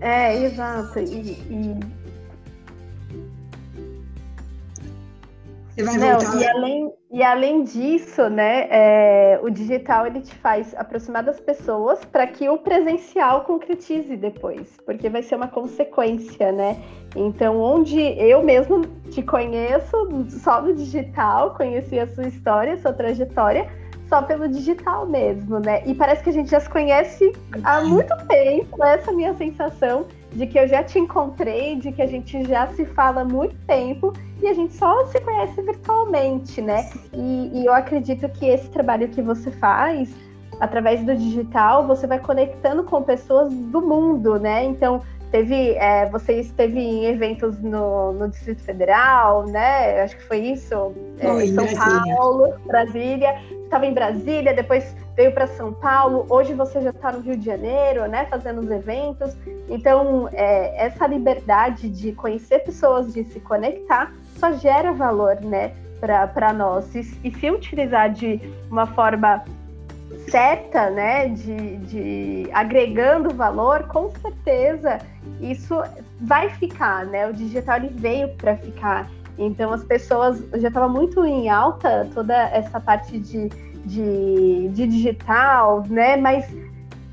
É, 0.00 0.44
exato. 0.44 0.98
E, 0.98 1.32
e... 1.32 2.01
Você 5.74 5.84
vai 5.84 5.96
Não, 5.96 6.18
voltar. 6.18 6.36
E 6.36 6.46
além, 6.46 6.92
e 7.10 7.22
além 7.22 7.64
disso, 7.64 8.28
né, 8.28 8.66
é, 8.70 9.40
o 9.42 9.48
digital 9.48 10.06
ele 10.06 10.20
te 10.20 10.34
faz 10.34 10.74
aproximar 10.74 11.22
das 11.22 11.40
pessoas 11.40 12.04
para 12.04 12.26
que 12.26 12.48
o 12.48 12.58
presencial 12.58 13.44
concretize 13.44 14.16
depois, 14.16 14.76
porque 14.84 15.08
vai 15.08 15.22
ser 15.22 15.36
uma 15.36 15.48
consequência, 15.48 16.52
né? 16.52 16.76
Então, 17.16 17.58
onde 17.58 18.00
eu 18.00 18.42
mesmo 18.42 18.82
te 19.10 19.22
conheço 19.22 19.96
só 20.28 20.60
no 20.60 20.74
digital, 20.74 21.54
conheci 21.54 21.98
a 21.98 22.06
sua 22.06 22.26
história, 22.26 22.74
a 22.74 22.78
sua 22.78 22.92
trajetória, 22.92 23.66
só 24.12 24.20
pelo 24.20 24.46
digital 24.46 25.06
mesmo, 25.06 25.58
né? 25.58 25.82
E 25.86 25.94
parece 25.94 26.22
que 26.22 26.28
a 26.28 26.32
gente 26.34 26.50
já 26.50 26.60
se 26.60 26.68
conhece 26.68 27.32
há 27.64 27.80
muito 27.80 28.14
tempo, 28.26 28.84
essa 28.84 29.10
é 29.10 29.14
a 29.14 29.16
minha 29.16 29.34
sensação 29.34 30.04
de 30.32 30.46
que 30.46 30.58
eu 30.58 30.68
já 30.68 30.84
te 30.84 30.98
encontrei, 30.98 31.76
de 31.76 31.90
que 31.92 32.02
a 32.02 32.06
gente 32.06 32.44
já 32.44 32.66
se 32.68 32.84
fala 32.84 33.22
há 33.22 33.24
muito 33.24 33.56
tempo 33.66 34.12
e 34.42 34.46
a 34.48 34.52
gente 34.52 34.74
só 34.74 35.06
se 35.06 35.18
conhece 35.18 35.62
virtualmente, 35.62 36.60
né? 36.60 36.90
E, 37.14 37.52
e 37.54 37.64
eu 37.64 37.72
acredito 37.72 38.28
que 38.28 38.44
esse 38.44 38.68
trabalho 38.68 39.08
que 39.08 39.22
você 39.22 39.50
faz 39.50 40.10
através 40.60 41.02
do 41.02 41.16
digital, 41.16 41.86
você 41.86 42.06
vai 42.06 42.18
conectando 42.18 42.84
com 42.84 43.02
pessoas 43.02 43.50
do 43.50 43.80
mundo, 43.80 44.38
né? 44.38 44.62
Então, 44.62 45.00
Teve, 45.32 45.70
é, 45.76 46.06
você 46.10 46.40
esteve 46.40 46.78
em 46.78 47.06
eventos 47.06 47.58
no, 47.62 48.12
no 48.12 48.28
Distrito 48.28 48.62
Federal, 48.64 49.46
né? 49.46 50.02
Acho 50.02 50.14
que 50.18 50.24
foi 50.24 50.40
isso. 50.40 50.92
É, 51.18 51.46
São 51.46 51.64
Brasília. 51.64 52.16
Paulo, 52.16 52.54
Brasília. 52.66 53.34
Estava 53.72 53.86
em 53.86 53.94
Brasília, 53.94 54.52
depois 54.52 54.94
veio 55.16 55.32
para 55.32 55.46
São 55.46 55.72
Paulo. 55.72 56.26
Hoje 56.28 56.52
você 56.52 56.82
já 56.82 56.90
está 56.90 57.10
no 57.10 57.20
Rio 57.20 57.38
de 57.38 57.46
Janeiro, 57.46 58.06
né? 58.06 58.26
Fazendo 58.26 58.60
os 58.60 58.70
eventos. 58.70 59.34
Então, 59.66 60.28
é, 60.30 60.84
essa 60.84 61.06
liberdade 61.06 61.88
de 61.88 62.12
conhecer 62.12 62.58
pessoas, 62.58 63.14
de 63.14 63.24
se 63.24 63.40
conectar, 63.40 64.12
só 64.38 64.52
gera 64.52 64.92
valor, 64.92 65.40
né? 65.40 65.72
Para 65.98 66.52
nós. 66.52 66.94
E, 66.94 67.00
e 67.24 67.34
se 67.34 67.50
utilizar 67.50 68.12
de 68.12 68.38
uma 68.70 68.86
forma 68.88 69.42
certa, 70.28 70.90
né, 70.90 71.28
de, 71.28 71.76
de 71.78 72.50
agregando 72.52 73.34
valor, 73.34 73.84
com 73.84 74.10
certeza 74.10 74.98
isso 75.40 75.82
vai 76.20 76.50
ficar, 76.50 77.06
né? 77.06 77.26
O 77.26 77.32
digital 77.32 77.78
ele 77.78 77.88
veio 77.88 78.28
para 78.36 78.54
ficar. 78.54 79.08
Então 79.38 79.72
as 79.72 79.84
pessoas 79.84 80.42
já 80.54 80.68
estava 80.68 80.88
muito 80.88 81.24
em 81.24 81.48
alta 81.48 82.08
toda 82.14 82.34
essa 82.34 82.80
parte 82.80 83.18
de, 83.18 83.48
de, 83.84 84.68
de 84.68 84.86
digital, 84.86 85.84
né? 85.88 86.16
Mas 86.16 86.46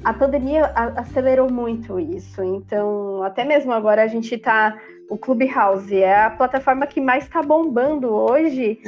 a 0.03 0.13
pandemia 0.13 0.71
acelerou 0.95 1.51
muito 1.51 1.99
isso. 1.99 2.41
Então, 2.43 3.21
até 3.23 3.43
mesmo 3.43 3.71
agora 3.71 4.03
a 4.03 4.07
gente 4.07 4.35
está. 4.35 4.77
O 5.09 5.17
Clubhouse 5.17 5.95
é 5.95 6.25
a 6.25 6.29
plataforma 6.29 6.85
que 6.85 7.01
mais 7.01 7.23
está 7.23 7.41
bombando 7.41 8.13
hoje, 8.13 8.79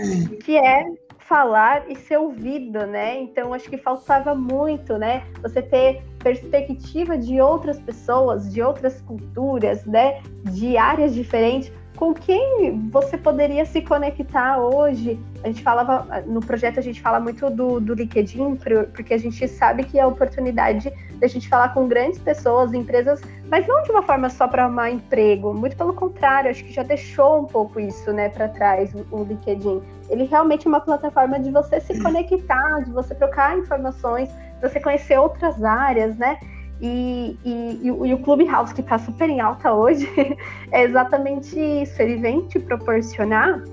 que 0.43 0.55
é 0.55 0.85
falar 1.17 1.89
e 1.89 1.95
ser 1.95 2.17
ouvido, 2.17 2.85
né? 2.85 3.19
Então 3.21 3.53
acho 3.55 3.67
que 3.67 3.77
faltava 3.77 4.35
muito, 4.35 4.97
né? 4.97 5.23
Você 5.41 5.61
ter 5.63 6.03
perspectiva 6.19 7.17
de 7.17 7.41
outras 7.41 7.79
pessoas, 7.79 8.53
de 8.53 8.61
outras 8.61 9.01
culturas, 9.01 9.83
né? 9.85 10.21
De 10.43 10.77
áreas 10.77 11.15
diferentes 11.15 11.71
com 12.01 12.15
quem 12.15 12.89
você 12.89 13.15
poderia 13.15 13.63
se 13.63 13.79
conectar 13.79 14.57
hoje? 14.57 15.19
A 15.43 15.47
gente 15.47 15.61
falava, 15.61 16.23
no 16.25 16.39
projeto 16.39 16.79
a 16.79 16.81
gente 16.81 16.99
fala 16.99 17.19
muito 17.19 17.47
do, 17.51 17.79
do 17.79 17.93
LinkedIn, 17.93 18.55
porque 18.91 19.13
a 19.13 19.19
gente 19.19 19.47
sabe 19.47 19.83
que 19.83 19.99
é 19.99 20.01
a 20.01 20.07
oportunidade 20.07 20.91
da 21.19 21.27
gente 21.27 21.47
falar 21.47 21.75
com 21.75 21.87
grandes 21.87 22.17
pessoas, 22.17 22.73
empresas, 22.73 23.21
mas 23.47 23.67
não 23.67 23.83
de 23.83 23.91
uma 23.91 24.01
forma 24.01 24.31
só 24.31 24.47
para 24.47 24.63
arrumar 24.63 24.89
emprego, 24.89 25.53
muito 25.53 25.77
pelo 25.77 25.93
contrário, 25.93 26.49
acho 26.49 26.63
que 26.63 26.73
já 26.73 26.81
deixou 26.81 27.41
um 27.41 27.45
pouco 27.45 27.79
isso, 27.79 28.11
né, 28.11 28.29
para 28.29 28.47
trás, 28.47 28.91
o, 29.11 29.23
LinkedIn. 29.23 29.79
Ele 30.09 30.23
realmente 30.23 30.65
é 30.65 30.69
uma 30.69 30.79
plataforma 30.79 31.39
de 31.39 31.51
você 31.51 31.79
se 31.79 32.01
conectar, 32.01 32.79
de 32.79 32.89
você 32.89 33.13
trocar 33.13 33.59
informações, 33.59 34.27
de 34.59 34.67
você 34.67 34.79
conhecer 34.79 35.19
outras 35.19 35.63
áreas, 35.63 36.17
né? 36.17 36.39
E, 36.81 37.37
e, 37.45 37.79
e, 37.83 37.91
o, 37.91 38.05
e 38.05 38.13
o 38.13 38.17
Clubhouse, 38.17 38.73
que 38.73 38.81
está 38.81 38.97
super 38.97 39.29
em 39.29 39.39
alta 39.39 39.71
hoje, 39.71 40.09
é 40.71 40.83
exatamente 40.83 41.59
isso. 41.59 42.01
Ele 42.01 42.15
vem 42.15 42.41
te 42.47 42.59
proporcionar 42.59 43.63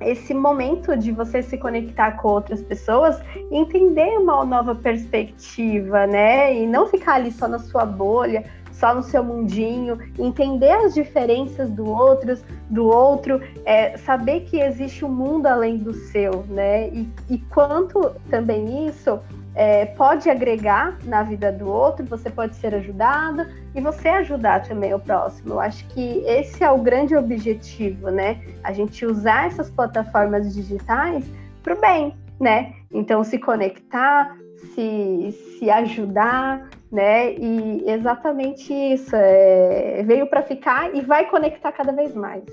esse 0.00 0.34
momento 0.34 0.96
de 0.96 1.10
você 1.10 1.42
se 1.42 1.56
conectar 1.56 2.12
com 2.12 2.28
outras 2.28 2.62
pessoas 2.62 3.18
e 3.50 3.56
entender 3.56 4.18
uma 4.18 4.44
nova 4.44 4.74
perspectiva, 4.74 6.06
né? 6.06 6.54
E 6.54 6.66
não 6.66 6.86
ficar 6.86 7.14
ali 7.14 7.32
só 7.32 7.48
na 7.48 7.58
sua 7.58 7.84
bolha, 7.84 8.44
só 8.72 8.94
no 8.94 9.02
seu 9.02 9.24
mundinho, 9.24 9.98
entender 10.18 10.70
as 10.70 10.94
diferenças 10.94 11.70
do 11.70 11.90
outro, 11.90 12.38
do 12.68 12.86
outro, 12.86 13.40
é, 13.64 13.96
saber 13.96 14.40
que 14.42 14.60
existe 14.60 15.04
um 15.04 15.08
mundo 15.08 15.46
além 15.46 15.78
do 15.78 15.94
seu, 15.94 16.44
né? 16.48 16.88
E, 16.88 17.08
e 17.30 17.38
quanto 17.38 18.12
também 18.28 18.86
isso 18.86 19.18
é, 19.56 19.86
pode 19.86 20.28
agregar 20.28 20.98
na 21.04 21.22
vida 21.22 21.50
do 21.50 21.66
outro, 21.66 22.04
você 22.04 22.28
pode 22.28 22.54
ser 22.56 22.74
ajudado 22.74 23.46
e 23.74 23.80
você 23.80 24.08
ajudar 24.08 24.62
também 24.68 24.92
o 24.92 25.00
próximo. 25.00 25.54
Eu 25.54 25.60
acho 25.60 25.88
que 25.88 26.18
esse 26.26 26.62
é 26.62 26.70
o 26.70 26.76
grande 26.76 27.16
objetivo, 27.16 28.10
né? 28.10 28.38
A 28.62 28.70
gente 28.74 29.06
usar 29.06 29.46
essas 29.46 29.70
plataformas 29.70 30.54
digitais 30.54 31.24
para 31.62 31.74
o 31.74 31.80
bem, 31.80 32.14
né? 32.38 32.74
Então, 32.92 33.24
se 33.24 33.38
conectar, 33.38 34.36
se, 34.74 35.34
se 35.58 35.70
ajudar, 35.70 36.68
né? 36.92 37.32
E 37.32 37.90
exatamente 37.90 38.74
isso. 38.74 39.16
É, 39.16 40.02
veio 40.06 40.26
para 40.26 40.42
ficar 40.42 40.94
e 40.94 41.00
vai 41.00 41.30
conectar 41.30 41.72
cada 41.72 41.92
vez 41.92 42.14
mais. 42.14 42.44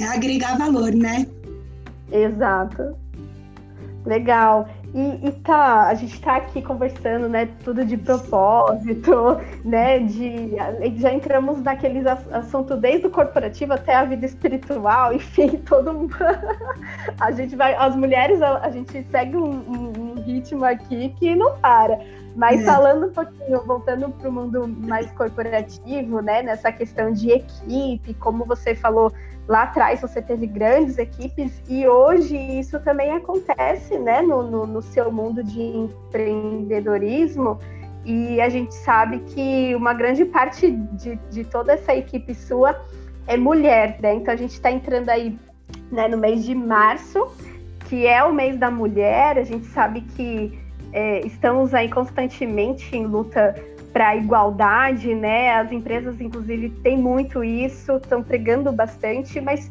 É 0.00 0.04
agregar 0.04 0.58
valor, 0.58 0.92
né? 0.92 1.28
Exato. 2.10 2.96
Legal. 4.04 4.68
E, 4.94 5.28
e, 5.28 5.32
tá, 5.32 5.88
a 5.88 5.94
gente 5.94 6.18
tá 6.20 6.36
aqui 6.36 6.62
conversando, 6.62 7.28
né, 7.28 7.48
tudo 7.62 7.84
de 7.84 7.96
propósito, 7.96 9.12
né, 9.62 9.98
de 9.98 10.56
já 10.96 11.12
entramos 11.12 11.62
naqueles 11.62 12.06
assunto 12.06 12.74
desde 12.74 13.06
o 13.06 13.10
corporativo 13.10 13.74
até 13.74 13.94
a 13.94 14.04
vida 14.04 14.24
espiritual, 14.24 15.12
enfim, 15.14 15.58
todo 15.58 15.92
mundo, 15.92 16.16
a 17.20 17.30
gente 17.32 17.54
vai, 17.54 17.74
as 17.74 17.94
mulheres, 17.94 18.40
a, 18.40 18.60
a 18.60 18.70
gente 18.70 19.04
segue 19.10 19.36
um, 19.36 19.50
um, 19.50 19.92
um, 19.98 20.14
ritmo 20.22 20.64
aqui 20.64 21.14
que 21.18 21.36
não 21.36 21.58
para. 21.58 21.98
Mas 22.34 22.60
é. 22.60 22.64
falando 22.64 23.06
um 23.06 23.10
pouquinho, 23.10 23.60
voltando 23.66 24.08
para 24.10 24.28
o 24.28 24.32
mundo 24.32 24.68
mais 24.68 25.10
corporativo, 25.12 26.22
né, 26.22 26.42
nessa 26.42 26.72
questão 26.72 27.12
de 27.12 27.30
equipe, 27.30 28.14
como 28.14 28.44
você 28.44 28.74
falou 28.74 29.12
lá 29.48 29.62
atrás 29.62 30.00
você 30.00 30.20
teve 30.20 30.46
grandes 30.46 30.98
equipes 30.98 31.60
e 31.68 31.88
hoje 31.88 32.36
isso 32.36 32.78
também 32.80 33.12
acontece 33.12 33.98
né, 33.98 34.20
no, 34.20 34.42
no, 34.42 34.66
no, 34.66 34.82
seu 34.82 35.10
mundo 35.10 35.42
de 35.42 35.60
empreendedorismo. 35.60 37.58
E 38.04 38.40
a 38.40 38.48
gente 38.48 38.74
sabe 38.74 39.20
que 39.20 39.74
uma 39.74 39.94
grande 39.94 40.24
parte 40.26 40.70
de, 40.70 41.16
de 41.30 41.44
toda 41.44 41.72
essa 41.72 41.94
equipe 41.94 42.34
sua 42.34 42.78
é 43.26 43.36
mulher, 43.36 43.98
né? 44.00 44.14
Então 44.14 44.32
a 44.32 44.36
gente 44.36 44.52
está 44.52 44.70
entrando 44.70 45.08
aí 45.08 45.38
né, 45.90 46.08
no 46.08 46.16
mês 46.16 46.44
de 46.44 46.54
março, 46.54 47.26
que 47.88 48.06
é 48.06 48.22
o 48.22 48.32
mês 48.32 48.58
da 48.58 48.70
mulher. 48.70 49.38
A 49.38 49.44
gente 49.44 49.66
sabe 49.66 50.02
que 50.02 50.58
é, 50.92 51.26
estamos 51.26 51.74
aí 51.74 51.90
constantemente 51.90 52.96
em 52.96 53.06
luta 53.06 53.54
para 53.98 54.10
a 54.10 54.16
igualdade, 54.16 55.12
né? 55.12 55.54
As 55.54 55.72
empresas, 55.72 56.20
inclusive, 56.20 56.70
têm 56.84 56.96
muito 56.96 57.42
isso, 57.42 57.96
estão 57.96 58.22
pregando 58.22 58.70
bastante, 58.70 59.40
mas 59.40 59.68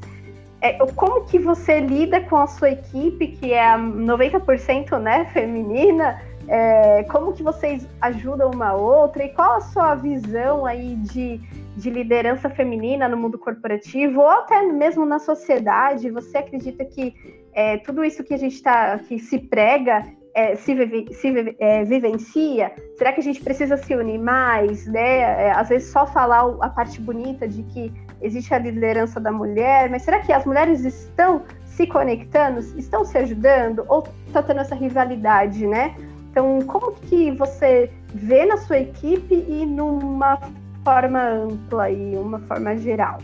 é, 0.59 0.73
como 0.85 1.23
que 1.23 1.39
você 1.39 1.79
lida 1.79 2.19
com 2.19 2.35
a 2.35 2.45
sua 2.45 2.71
equipe, 2.71 3.27
que 3.27 3.53
é 3.53 3.77
90% 3.77 4.99
né, 4.99 5.23
feminina? 5.31 6.21
É, 6.45 7.03
como 7.03 7.31
que 7.31 7.41
vocês 7.41 7.87
ajudam 8.01 8.51
uma 8.51 8.73
outra? 8.73 9.23
E 9.23 9.29
qual 9.29 9.53
a 9.53 9.61
sua 9.61 9.95
visão 9.95 10.65
aí 10.65 10.95
de, 10.95 11.39
de 11.77 11.89
liderança 11.89 12.49
feminina 12.49 13.07
no 13.07 13.15
mundo 13.15 13.39
corporativo 13.39 14.19
ou 14.19 14.27
até 14.27 14.61
mesmo 14.61 15.05
na 15.05 15.19
sociedade? 15.19 16.11
Você 16.11 16.39
acredita 16.39 16.83
que 16.83 17.15
é, 17.53 17.77
tudo 17.77 18.03
isso 18.03 18.25
que 18.25 18.33
a 18.33 18.37
gente 18.37 18.55
está, 18.55 18.99
que 18.99 19.19
se 19.19 19.39
prega, 19.39 20.03
é, 20.37 20.55
se, 20.55 20.75
vive, 20.75 21.11
se 21.15 21.55
é, 21.57 21.83
vivencia? 21.83 22.71
Será 22.95 23.11
que 23.11 23.19
a 23.21 23.23
gente 23.23 23.41
precisa 23.41 23.75
se 23.75 23.95
unir 23.95 24.19
mais? 24.19 24.85
Né? 24.85 25.19
É, 25.19 25.51
às 25.51 25.69
vezes 25.69 25.91
só 25.91 26.05
falar 26.05 26.55
a 26.61 26.69
parte 26.69 27.01
bonita 27.01 27.47
de 27.47 27.63
que 27.63 27.91
existe 28.21 28.53
a 28.53 28.59
liderança 28.59 29.19
da 29.19 29.31
mulher, 29.31 29.89
mas 29.89 30.03
será 30.03 30.19
que 30.19 30.31
as 30.31 30.45
mulheres 30.45 30.85
estão 30.85 31.41
se 31.65 31.87
conectando, 31.87 32.59
estão 32.77 33.03
se 33.03 33.17
ajudando 33.17 33.83
ou 33.87 34.07
está 34.27 34.43
tendo 34.43 34.59
essa 34.59 34.75
rivalidade, 34.75 35.65
né? 35.65 35.95
Então, 36.29 36.59
como 36.67 36.91
que 36.93 37.31
você 37.31 37.91
vê 38.13 38.45
na 38.45 38.57
sua 38.57 38.77
equipe 38.77 39.43
e 39.47 39.65
numa 39.65 40.39
forma 40.83 41.19
ampla 41.19 41.89
e 41.89 42.15
uma 42.15 42.39
forma 42.41 42.77
geral? 42.77 43.17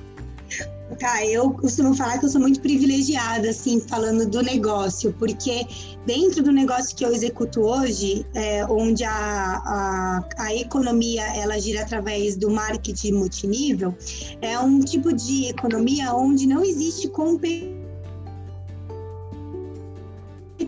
Tá, 0.99 1.25
eu 1.25 1.51
costumo 1.51 1.95
falar 1.95 2.19
que 2.19 2.25
eu 2.25 2.29
sou 2.29 2.39
muito 2.39 2.61
privilegiada, 2.61 3.49
assim, 3.49 3.79
falando 3.79 4.29
do 4.29 4.41
negócio, 4.41 5.13
porque 5.17 5.65
dentro 6.05 6.43
do 6.43 6.51
negócio 6.51 6.95
que 6.95 7.03
eu 7.03 7.11
executo 7.11 7.61
hoje, 7.61 8.25
é, 8.35 8.63
onde 8.65 9.03
a, 9.03 9.11
a, 9.15 10.23
a, 10.37 10.55
economia 10.55 11.23
ela 11.35 11.59
gira 11.59 11.81
através 11.81 12.35
do 12.35 12.49
marketing 12.49 13.13
multinível, 13.13 13.95
é 14.41 14.57
um 14.59 14.79
tipo 14.81 15.11
de 15.13 15.47
economia 15.47 16.13
onde 16.13 16.45
não 16.45 16.63
existe 16.63 17.07
competição 17.09 17.82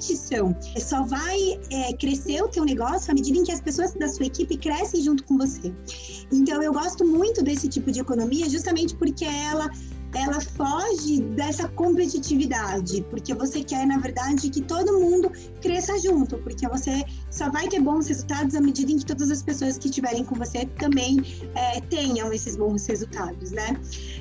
competição. 0.06 0.56
Só 0.78 1.04
vai 1.04 1.60
é, 1.72 1.94
crescer 1.94 2.42
o 2.42 2.48
teu 2.48 2.64
negócio 2.64 3.12
à 3.12 3.14
medida 3.16 3.38
em 3.38 3.44
que 3.44 3.52
as 3.52 3.62
pessoas 3.62 3.94
da 3.94 4.08
sua 4.08 4.28
equipe 4.28 4.58
crescem 4.58 5.02
junto 5.02 5.24
com 5.24 5.38
você. 5.38 5.74
Então, 6.32 6.62
eu 6.62 6.72
gosto 6.72 7.06
muito 7.06 7.44
desse 7.44 7.68
tipo 7.68 7.92
de 7.92 8.00
economia 8.00 8.48
justamente 8.50 8.96
porque 8.96 9.26
ela 9.26 9.70
ela 10.16 10.40
foge 10.40 11.22
dessa 11.22 11.68
competitividade, 11.68 13.06
porque 13.10 13.34
você 13.34 13.64
quer, 13.64 13.86
na 13.86 13.98
verdade, 13.98 14.50
que 14.50 14.62
todo 14.62 15.00
mundo 15.00 15.30
cresça 15.62 15.98
junto, 16.00 16.38
porque 16.38 16.68
você 16.68 17.04
só 17.30 17.52
vai 17.52 17.68
ter 17.68 17.82
bons 17.82 18.08
resultados 18.08 18.56
à 18.56 18.62
medida 18.62 18.92
em 18.92 18.98
que 18.98 19.06
todas 19.06 19.30
as 19.30 19.44
pessoas 19.44 19.78
que 19.78 19.88
estiverem 19.88 20.24
com 20.24 20.36
você 20.36 20.66
também 20.80 21.18
é, 21.54 21.82
tenham 21.82 22.32
esses 22.32 22.56
bons 22.56 22.86
resultados, 22.88 23.52
né? 23.52 23.78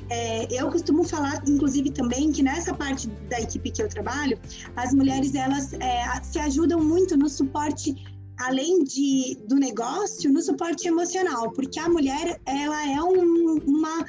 É, 0.09 0.47
eu 0.53 0.69
costumo 0.69 1.03
falar, 1.03 1.41
inclusive, 1.47 1.89
também 1.91 2.31
que 2.31 2.43
nessa 2.43 2.73
parte 2.73 3.07
da 3.29 3.39
equipe 3.39 3.71
que 3.71 3.81
eu 3.81 3.87
trabalho, 3.87 4.37
as 4.75 4.93
mulheres 4.93 5.33
elas 5.33 5.73
é, 5.73 6.03
se 6.21 6.39
ajudam 6.39 6.83
muito 6.83 7.15
no 7.17 7.29
suporte 7.29 7.95
além 8.37 8.83
de, 8.83 9.37
do 9.47 9.55
negócio, 9.55 10.31
no 10.31 10.41
suporte 10.41 10.87
emocional, 10.87 11.51
porque 11.51 11.79
a 11.79 11.87
mulher 11.87 12.39
ela 12.45 12.91
é 12.91 13.01
um, 13.01 13.59
uma 13.65 14.05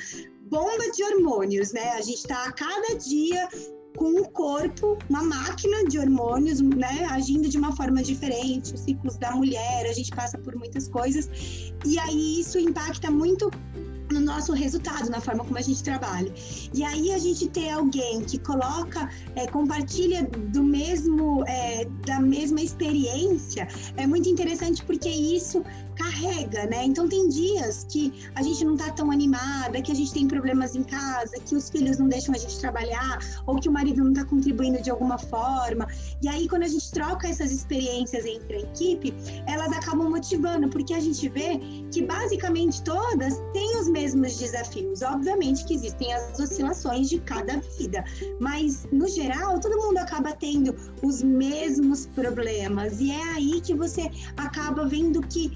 bomba 0.49 0.91
de 0.95 1.03
hormônios, 1.03 1.73
né? 1.73 1.91
A 1.91 2.01
gente 2.01 2.19
está 2.19 2.45
a 2.45 2.53
cada 2.53 2.97
dia 2.97 3.49
com 3.97 4.21
o 4.21 4.29
corpo, 4.31 4.99
uma 5.09 5.23
máquina 5.23 5.85
de 5.85 5.99
hormônios, 5.99 6.61
né, 6.61 7.07
agindo 7.11 7.49
de 7.49 7.57
uma 7.57 7.75
forma 7.75 8.03
diferente, 8.03 8.75
os 8.75 8.81
ciclos 8.81 9.17
da 9.17 9.31
mulher, 9.33 9.87
a 9.87 9.93
gente 9.93 10.11
passa 10.11 10.37
por 10.39 10.55
muitas 10.55 10.87
coisas, 10.87 11.31
e 11.85 11.99
aí 11.99 12.41
isso 12.41 12.59
impacta 12.59 13.11
muito 13.11 13.51
no 14.17 14.25
nosso 14.25 14.53
resultado, 14.53 15.11
na 15.11 15.21
forma 15.21 15.45
como 15.45 15.59
a 15.59 15.63
gente 15.63 15.83
trabalha. 15.83 16.33
E 16.73 16.83
aí 16.83 17.13
a 17.13 17.19
gente 17.19 17.49
ter 17.49 17.71
alguém 17.71 18.23
que 18.23 18.39
coloca, 18.39 19.09
é, 19.35 19.47
compartilha 19.47 20.25
do 20.55 20.63
mesmo, 20.63 21.45
é, 21.47 21.87
da 22.07 22.19
mesma 22.21 22.61
experiência, 22.61 23.69
é 23.97 24.07
muito 24.07 24.29
interessante 24.29 24.83
porque 24.85 25.09
isso 25.09 25.63
carrega, 25.95 26.67
né? 26.67 26.85
Então 26.85 27.09
tem 27.09 27.29
dias 27.29 27.87
que 27.89 28.13
a 28.35 28.43
gente 28.43 28.65
não 28.65 28.77
tá 28.77 28.91
tão 28.91 29.11
animada, 29.11 29.81
que 29.81 29.91
a 29.91 29.95
gente 29.95 30.13
tem 30.13 30.27
problemas 30.27 30.75
em 30.75 30.83
casa, 30.83 31.33
que 31.45 31.55
os 31.55 31.71
filhos 31.71 31.99
não 31.99 32.09
deixam 32.09 32.35
a 32.35 32.39
gente 32.39 32.59
trabalhar, 32.59 33.19
ou 33.47 33.57
que 33.57 33.69
o 33.69 33.73
marido 33.73 34.05
não 34.05 34.13
tá 34.13 34.25
contribuindo 34.25 34.81
de 34.83 34.91
alguma 34.91 35.19
forma. 35.19 35.87
E 36.23 36.29
aí 36.29 36.49
quando 36.49 36.63
a 36.65 36.69
gente 36.69 36.91
troca 36.91 37.29
essas 37.29 37.51
experiências 37.51 38.25
entre 38.25 38.57
a 38.57 38.61
equipe, 38.61 39.15
elas 39.47 39.73
acabam 39.73 40.11
motivando, 40.11 40.69
porque 40.69 40.93
a 40.93 41.01
gente 41.01 41.29
vê 41.29 41.59
que 41.91 42.03
basicamente 42.03 42.83
todas 42.83 43.41
têm 43.53 43.81
os 43.81 43.89
mesmos 43.89 44.06
desafios. 44.15 45.03
Obviamente 45.03 45.65
que 45.65 45.75
existem 45.75 46.13
as 46.13 46.39
oscilações 46.39 47.09
de 47.09 47.21
cada 47.21 47.59
vida, 47.79 48.05
mas 48.41 48.87
no 48.93 49.09
geral 49.09 49.59
todo 49.61 49.77
mundo 49.77 49.99
acaba 49.99 50.33
tendo 50.33 50.75
os 51.03 51.23
mesmos 51.23 52.07
problemas. 52.07 53.01
E 53.01 53.11
é 53.11 53.23
aí 53.35 53.61
que 53.61 53.75
você 53.75 54.11
acaba 54.37 54.87
vendo 54.87 55.21
que 55.23 55.53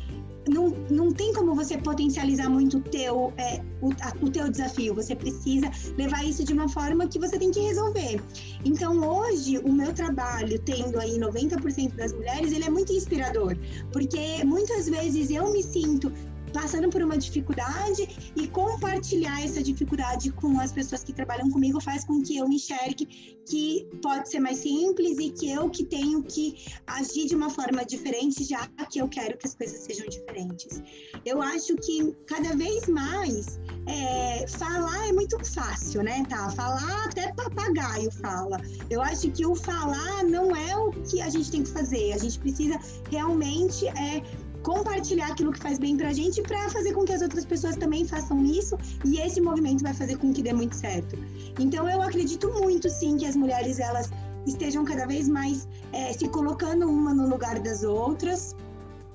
não, 0.48 0.68
não 0.90 1.12
tem 1.12 1.32
como 1.32 1.54
você 1.54 1.76
potencializar 1.76 2.48
muito 2.48 2.78
o 2.78 2.80
teu, 2.80 3.32
é, 3.36 3.60
o, 3.80 3.90
a, 4.00 4.12
o 4.24 4.30
teu 4.30 4.50
desafio. 4.50 4.94
Você 4.94 5.14
precisa 5.14 5.70
levar 5.96 6.24
isso 6.24 6.44
de 6.44 6.52
uma 6.52 6.68
forma 6.68 7.06
que 7.06 7.18
você 7.18 7.38
tem 7.38 7.50
que 7.50 7.60
resolver. 7.60 8.20
Então, 8.64 8.98
hoje, 8.98 9.58
o 9.58 9.72
meu 9.72 9.92
trabalho, 9.92 10.58
tendo 10.60 10.98
aí 10.98 11.18
90% 11.18 11.94
das 11.94 12.12
mulheres, 12.12 12.52
ele 12.52 12.64
é 12.64 12.70
muito 12.70 12.92
inspirador, 12.92 13.56
porque 13.92 14.44
muitas 14.44 14.88
vezes 14.88 15.30
eu 15.30 15.52
me 15.52 15.62
sinto 15.62 16.12
passando 16.52 16.88
por 16.88 17.02
uma 17.02 17.16
dificuldade 17.16 18.32
e 18.36 18.46
compartilhar 18.48 19.42
essa 19.42 19.62
dificuldade 19.62 20.30
com 20.32 20.58
as 20.60 20.72
pessoas 20.72 21.04
que 21.04 21.12
trabalham 21.12 21.50
comigo 21.50 21.80
faz 21.80 22.04
com 22.04 22.22
que 22.22 22.36
eu 22.36 22.46
enxergue 22.48 23.40
que 23.46 23.88
pode 24.02 24.30
ser 24.30 24.40
mais 24.40 24.58
simples 24.58 25.18
e 25.18 25.30
que 25.30 25.50
eu 25.50 25.68
que 25.68 25.84
tenho 25.84 26.22
que 26.22 26.64
agir 26.86 27.26
de 27.26 27.34
uma 27.34 27.50
forma 27.50 27.84
diferente 27.84 28.44
já 28.44 28.66
que 28.90 29.00
eu 29.00 29.08
quero 29.08 29.36
que 29.36 29.46
as 29.46 29.54
coisas 29.54 29.80
sejam 29.80 30.06
diferentes. 30.08 30.82
Eu 31.24 31.40
acho 31.42 31.74
que 31.76 32.14
cada 32.26 32.54
vez 32.56 32.86
mais 32.86 33.60
é, 33.86 34.46
falar 34.46 35.08
é 35.08 35.12
muito 35.12 35.42
fácil, 35.44 36.02
né, 36.02 36.24
tá? 36.28 36.48
Falar 36.50 37.04
até 37.06 37.32
papagaio 37.32 38.10
fala. 38.12 38.60
Eu 38.88 39.02
acho 39.02 39.30
que 39.30 39.44
o 39.44 39.54
falar 39.54 40.24
não 40.24 40.54
é 40.54 40.76
o 40.76 40.90
que 40.90 41.20
a 41.20 41.28
gente 41.28 41.50
tem 41.50 41.62
que 41.62 41.70
fazer. 41.70 42.12
A 42.12 42.18
gente 42.18 42.38
precisa 42.38 42.78
realmente 43.10 43.86
é 43.88 44.22
compartilhar 44.62 45.28
aquilo 45.28 45.52
que 45.52 45.58
faz 45.58 45.78
bem 45.78 45.96
pra 45.96 46.12
gente 46.12 46.42
para 46.42 46.68
fazer 46.70 46.92
com 46.92 47.04
que 47.04 47.12
as 47.12 47.22
outras 47.22 47.44
pessoas 47.44 47.76
também 47.76 48.04
façam 48.04 48.44
isso 48.44 48.76
e 49.04 49.20
esse 49.20 49.40
movimento 49.40 49.82
vai 49.82 49.94
fazer 49.94 50.16
com 50.18 50.32
que 50.32 50.42
dê 50.42 50.52
muito 50.52 50.76
certo. 50.76 51.16
Então 51.58 51.88
eu 51.88 52.02
acredito 52.02 52.48
muito 52.52 52.88
sim 52.88 53.16
que 53.16 53.26
as 53.26 53.36
mulheres 53.36 53.78
elas 53.78 54.10
estejam 54.46 54.84
cada 54.84 55.06
vez 55.06 55.28
mais 55.28 55.68
é, 55.92 56.12
se 56.12 56.28
colocando 56.28 56.88
uma 56.88 57.12
no 57.14 57.28
lugar 57.28 57.58
das 57.60 57.82
outras. 57.82 58.54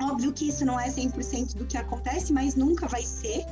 Óbvio 0.01 0.33
que 0.33 0.49
isso 0.49 0.65
não 0.65 0.79
é 0.79 0.89
100% 0.89 1.55
do 1.55 1.65
que 1.65 1.77
acontece, 1.77 2.33
mas 2.33 2.55
nunca 2.55 2.87
vai 2.87 3.03
ser. 3.03 3.45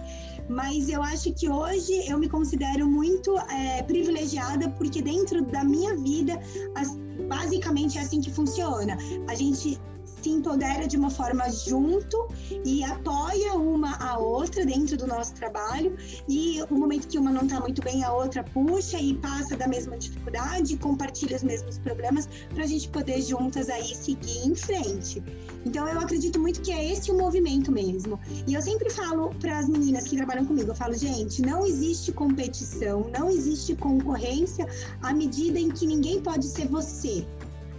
Mas 0.50 0.90
eu 0.90 1.02
acho 1.02 1.32
que 1.34 1.50
hoje 1.50 2.06
eu 2.06 2.18
me 2.18 2.28
considero 2.28 2.86
muito 2.86 3.38
é, 3.50 3.82
privilegiada 3.84 4.70
porque 4.72 5.02
dentro 5.02 5.42
da 5.42 5.64
minha 5.64 5.96
vida, 5.96 6.38
as, 6.76 6.98
basicamente 7.30 7.98
é 7.98 8.02
assim 8.02 8.20
que 8.20 8.30
funciona. 8.30 8.98
A 9.30 9.36
gente 9.36 9.80
se 10.24 10.30
empodera 10.30 10.88
de 10.88 10.96
uma 10.96 11.10
forma 11.10 11.50
junto 11.52 12.30
e 12.64 12.82
apoia 12.84 13.56
uma 13.56 13.96
a 13.98 14.18
outra 14.18 14.66
dentro 14.66 14.96
do 14.96 15.06
nosso 15.06 15.34
trabalho. 15.34 15.98
E 16.30 16.62
o 16.70 16.76
momento 16.76 17.08
que 17.10 17.18
uma 17.18 17.32
não 17.32 17.44
está 17.44 17.60
muito 17.60 17.82
bem, 17.82 18.04
a 18.04 18.14
outra 18.14 18.42
puxa 18.42 18.98
e 18.98 19.16
passa 19.16 19.58
da 19.58 19.68
mesma 19.68 19.98
dificuldade, 19.98 20.78
compartilha 20.78 21.36
os 21.36 21.44
mesmos 21.44 21.78
problemas 21.78 22.30
para 22.54 22.64
a 22.64 22.68
gente 22.68 22.88
poder 22.88 23.22
juntas 23.22 23.70
aí 23.70 23.94
seguir 23.94 24.48
em 24.48 24.56
frente. 24.56 25.22
Então 25.66 25.86
eu 25.88 26.00
acredito 26.00 26.40
muito 26.40 26.62
que 26.62 26.72
é 26.72 26.94
esse 26.94 27.12
o 27.12 27.18
movimento 27.18 27.72
mesmo. 27.72 28.18
E 28.48 28.54
eu 28.54 28.62
sempre 28.62 28.90
falo 28.90 29.30
para 29.42 29.60
as 29.60 29.68
meninas 29.68 30.06
que 30.06 30.16
trabalham 30.16 30.46
comigo, 30.46 30.72
eu 30.72 30.76
falo, 30.76 30.94
gente, 30.94 31.42
não 31.42 31.66
existe 31.66 32.14
competição, 32.14 33.10
não 33.12 33.30
existe 33.30 33.76
concorrência 33.76 34.66
à 35.02 35.14
medida 35.14 35.60
em 35.60 35.70
que 35.70 35.86
ninguém 35.86 36.22
pode 36.22 36.46
ser 36.46 36.68
você 36.68 37.26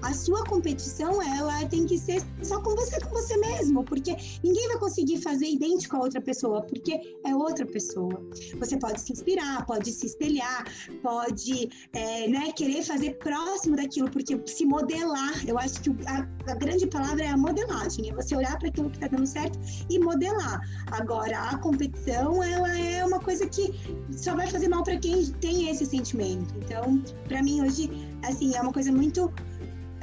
a 0.04 0.12
sua 0.12 0.44
competição 0.44 1.22
ela 1.22 1.64
tem 1.66 1.86
que 1.86 1.98
ser 1.98 2.22
só 2.42 2.60
com 2.60 2.76
você, 2.76 3.00
com 3.00 3.08
você 3.08 3.36
mesmo, 3.38 3.82
porque 3.84 4.14
ninguém 4.42 4.68
vai 4.68 4.78
conseguir 4.78 5.16
fazer 5.18 5.46
idêntico 5.46 5.96
a 5.96 6.00
outra 6.00 6.20
pessoa, 6.20 6.60
porque 6.62 7.16
é 7.24 7.34
outra 7.34 7.64
pessoa. 7.64 8.22
Você 8.58 8.76
pode 8.76 9.00
se 9.00 9.12
inspirar, 9.12 9.64
pode 9.64 9.90
se 9.90 10.06
espelhar, 10.06 10.64
pode 11.02 11.70
é, 11.94 12.28
né, 12.28 12.52
querer 12.52 12.82
fazer 12.82 13.16
próximo 13.18 13.76
daquilo, 13.76 14.10
porque 14.10 14.38
se 14.46 14.66
modelar, 14.66 15.42
eu 15.48 15.58
acho 15.58 15.80
que 15.80 15.90
a, 16.06 16.28
a 16.50 16.54
grande 16.54 16.86
palavra 16.86 17.24
é 17.24 17.28
a 17.28 17.36
modelagem, 17.36 18.10
é 18.10 18.14
você 18.14 18.36
olhar 18.36 18.58
para 18.58 18.68
aquilo 18.68 18.90
que 18.90 18.96
está 18.96 19.08
dando 19.08 19.26
certo 19.26 19.58
e 19.88 19.98
modelar. 19.98 20.60
Agora, 20.92 21.38
a 21.38 21.58
competição, 21.58 22.42
ela 22.42 22.78
é 22.78 23.04
uma 23.04 23.20
coisa 23.20 23.46
que 23.46 23.72
só 24.12 24.34
vai 24.34 24.48
fazer 24.48 24.68
mal 24.68 24.84
para 24.84 24.98
quem 24.98 25.24
tem 25.40 25.70
esse 25.70 25.86
sentimento. 25.86 26.54
Então, 26.58 27.02
para 27.26 27.42
mim 27.42 27.62
hoje, 27.62 27.90
assim, 28.22 28.54
é 28.54 28.60
uma 28.60 28.72
coisa 28.72 28.92
muito 28.92 29.32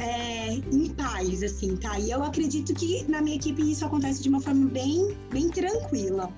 é, 0.02 0.54
em 0.54 0.90
paz, 0.90 1.44
assim, 1.44 1.76
tá? 1.76 2.00
E 2.00 2.12
eu 2.12 2.24
acredito 2.24 2.74
que 2.74 3.06
na 3.10 3.22
minha 3.22 3.36
equipe 3.36 3.62
isso 3.62 3.86
acontece 3.86 4.24
de 4.24 4.30
uma 4.30 4.42
forma 4.42 4.68
bem, 4.70 5.16
bem 5.32 5.50
tranquila. 5.50 6.30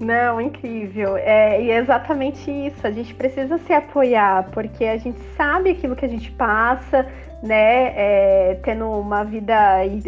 Não, 0.00 0.40
incrível. 0.40 1.16
É, 1.16 1.62
e 1.62 1.70
é 1.70 1.78
exatamente 1.78 2.50
isso. 2.50 2.84
A 2.86 2.90
gente 2.90 3.14
precisa 3.14 3.58
se 3.58 3.72
apoiar, 3.72 4.50
porque 4.50 4.84
a 4.84 4.96
gente 4.96 5.18
sabe 5.36 5.70
aquilo 5.70 5.94
que 5.94 6.04
a 6.04 6.08
gente 6.08 6.30
passa, 6.32 7.06
né? 7.44 7.92
É, 7.94 8.58
tendo 8.64 8.88
uma 8.88 9.22
vida, 9.22 9.54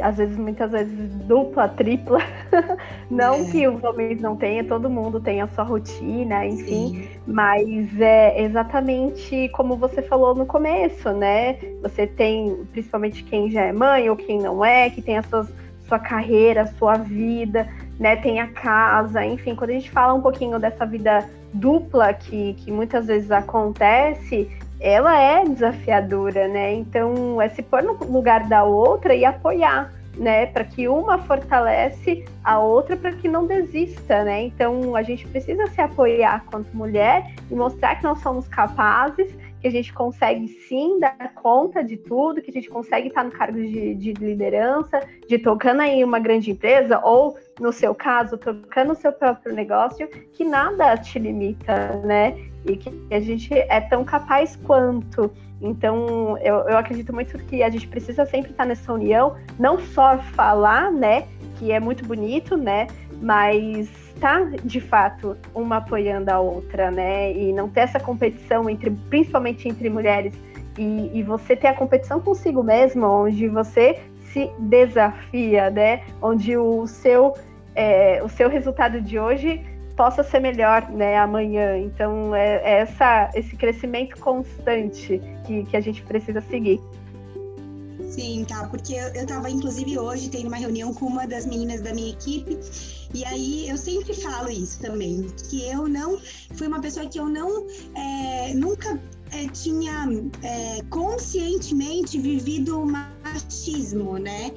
às 0.03 0.17
vezes, 0.17 0.37
muitas 0.39 0.71
vezes, 0.73 1.15
dupla, 1.27 1.69
tripla. 1.69 2.19
não 3.11 3.35
é. 3.35 3.45
que 3.45 3.69
os 3.69 3.85
homens 3.85 4.23
não 4.23 4.35
tenham, 4.37 4.65
todo 4.65 4.89
mundo 4.89 5.21
tem 5.21 5.43
a 5.43 5.49
sua 5.49 5.63
rotina, 5.63 6.47
enfim. 6.47 6.65
Sim. 6.95 7.09
Mas 7.27 8.01
é 8.01 8.43
exatamente 8.43 9.51
como 9.51 9.77
você 9.77 10.01
falou 10.01 10.35
no 10.35 10.47
começo, 10.47 11.11
né? 11.13 11.59
Você 11.83 12.07
tem, 12.07 12.65
principalmente 12.73 13.23
quem 13.23 13.51
já 13.51 13.65
é 13.65 13.73
mãe 13.73 14.09
ou 14.09 14.17
quem 14.17 14.41
não 14.41 14.65
é, 14.65 14.89
que 14.89 15.03
tem 15.03 15.19
a 15.19 15.23
sua, 15.23 15.47
sua 15.87 15.99
carreira, 15.99 16.67
sua 16.79 16.95
vida, 16.95 17.69
né? 18.01 18.17
Tem 18.17 18.41
a 18.41 18.47
casa, 18.49 19.23
enfim. 19.23 19.55
Quando 19.55 19.71
a 19.71 19.75
gente 19.75 19.91
fala 19.91 20.15
um 20.15 20.23
pouquinho 20.23 20.59
dessa 20.59 20.87
vida 20.87 21.29
dupla 21.53 22.15
que, 22.15 22.55
que 22.55 22.73
muitas 22.73 23.07
vezes 23.07 23.31
acontece, 23.31 24.49
ela 24.87 25.21
é 25.21 25.45
desafiadora, 25.45 26.47
né? 26.47 26.73
Então, 26.75 27.43
é 27.43 27.49
se 27.49 27.61
pôr 27.61 27.83
no 27.83 27.95
lugar 28.05 28.47
da 28.47 28.63
outra 28.63 29.17
e 29.17 29.25
apoiar, 29.25 29.93
né? 30.17 30.47
Para 30.47 30.63
que 30.63 30.87
uma 30.87 31.19
fortalece 31.19 32.25
a 32.45 32.61
outra 32.61 32.97
para 32.97 33.11
que 33.11 33.27
não 33.27 33.49
desista, 33.49 34.23
né? 34.23 34.45
Então, 34.45 34.95
a 34.95 35.03
gente 35.03 35.27
precisa 35.27 35.67
se 35.67 35.81
apoiar 35.81 36.45
quanto 36.49 36.77
mulher 36.77 37.35
e 37.51 37.55
mostrar 37.57 37.97
que 37.97 38.05
nós 38.05 38.21
somos 38.21 38.47
capazes, 38.47 39.29
que 39.67 39.69
a 39.69 39.83
gente 39.83 39.93
consegue 39.93 40.47
sim 40.47 41.01
dar 41.01 41.35
conta 41.35 41.83
de 41.83 41.97
tudo, 41.97 42.41
que 42.41 42.51
a 42.51 42.53
gente 42.53 42.69
consegue 42.69 43.09
estar 43.09 43.25
no 43.25 43.33
cargo 43.33 43.59
de, 43.59 43.95
de 43.95 44.13
liderança, 44.13 45.01
de 45.29 45.39
tocando 45.39 45.81
aí 45.81 46.05
uma 46.05 46.21
grande 46.21 46.53
empresa 46.53 47.01
ou 47.03 47.37
no 47.59 47.73
seu 47.73 47.95
caso, 47.95 48.39
tocando 48.39 48.93
o 48.93 48.95
seu 48.95 49.13
próprio 49.13 49.53
negócio, 49.53 50.09
que 50.33 50.45
nada 50.45 50.97
te 50.97 51.19
limita, 51.19 52.01
né? 52.05 52.37
E 52.65 52.77
que 52.77 52.93
a 53.11 53.19
gente 53.19 53.53
é 53.53 53.81
tão 53.81 54.05
capaz 54.05 54.55
quanto. 54.55 55.33
Então, 55.61 56.39
eu, 56.39 56.57
eu 56.69 56.79
acredito 56.79 57.13
muito 57.13 57.37
que 57.39 57.63
a 57.63 57.71
gente 57.71 57.89
precisa 57.89 58.25
sempre 58.25 58.53
estar 58.53 58.67
nessa 58.67 58.93
união, 58.93 59.37
não 59.59 59.81
só 59.81 60.19
falar, 60.19 60.93
né? 60.93 61.27
Que 61.59 61.73
é 61.73 61.81
muito 61.81 62.05
bonito, 62.07 62.57
né? 62.57 62.87
Mas 63.21 64.06
tá 64.21 64.45
de 64.65 64.81
fato 64.81 65.37
uma 65.55 65.77
apoiando 65.77 66.31
a 66.31 66.41
outra, 66.41 66.91
né? 66.91 67.33
E 67.33 67.53
não 67.53 67.69
ter 67.69 67.81
essa 67.81 68.01
competição 68.01 68.69
entre, 68.69 68.91
principalmente 69.09 69.69
entre 69.69 69.89
mulheres, 69.89 70.35
e, 70.79 71.11
e 71.15 71.23
você 71.23 71.57
ter 71.57 71.69
a 71.69 71.75
competição 71.75 72.21
consigo 72.21 72.63
mesma, 72.63 73.11
onde 73.11 73.49
você 73.49 74.01
se 74.33 74.51
desafia, 74.59 75.71
né? 75.71 76.03
Onde 76.21 76.57
o 76.57 76.87
seu, 76.87 77.35
é, 77.75 78.23
o 78.23 78.29
seu 78.29 78.49
resultado 78.49 79.01
de 79.01 79.19
hoje 79.19 79.65
possa 79.97 80.23
ser 80.23 80.41
melhor 80.41 80.91
né, 80.91 81.17
amanhã. 81.17 81.79
Então, 81.79 82.35
é, 82.35 82.57
é 82.57 82.73
essa, 82.81 83.31
esse 83.35 83.57
crescimento 83.57 84.19
constante 84.19 85.21
que, 85.47 85.65
que 85.65 85.77
a 85.77 85.81
gente 85.81 86.03
precisa 86.03 86.41
seguir. 86.43 86.81
Sim, 88.11 88.45
tá, 88.49 88.69
porque 88.69 88.95
eu, 88.95 89.09
eu 89.15 89.27
tava, 89.27 89.51
inclusive, 89.51 89.99
hoje 89.99 90.29
tendo 90.29 90.49
uma 90.49 90.57
reunião 90.57 90.93
com 90.93 91.07
uma 91.07 91.27
das 91.27 91.47
meninas 91.47 91.81
da 91.81 91.93
minha 91.93 92.11
equipe, 92.11 92.59
e 93.15 93.25
aí 93.25 93.69
eu 93.69 93.77
sempre 93.77 94.15
falo 94.15 94.51
isso 94.51 94.81
também, 94.81 95.27
que 95.49 95.65
eu 95.67 95.89
não 95.89 96.19
fui 96.55 96.67
uma 96.67 96.81
pessoa 96.81 97.07
que 97.07 97.19
eu 97.19 97.29
não 97.29 97.67
é, 97.95 98.55
nunca 98.55 99.01
é, 99.33 99.49
tinha 99.49 100.09
é, 100.43 100.83
conscientemente 100.91 102.19
vivido 102.19 102.85
machismo, 102.85 104.19
né? 104.19 104.51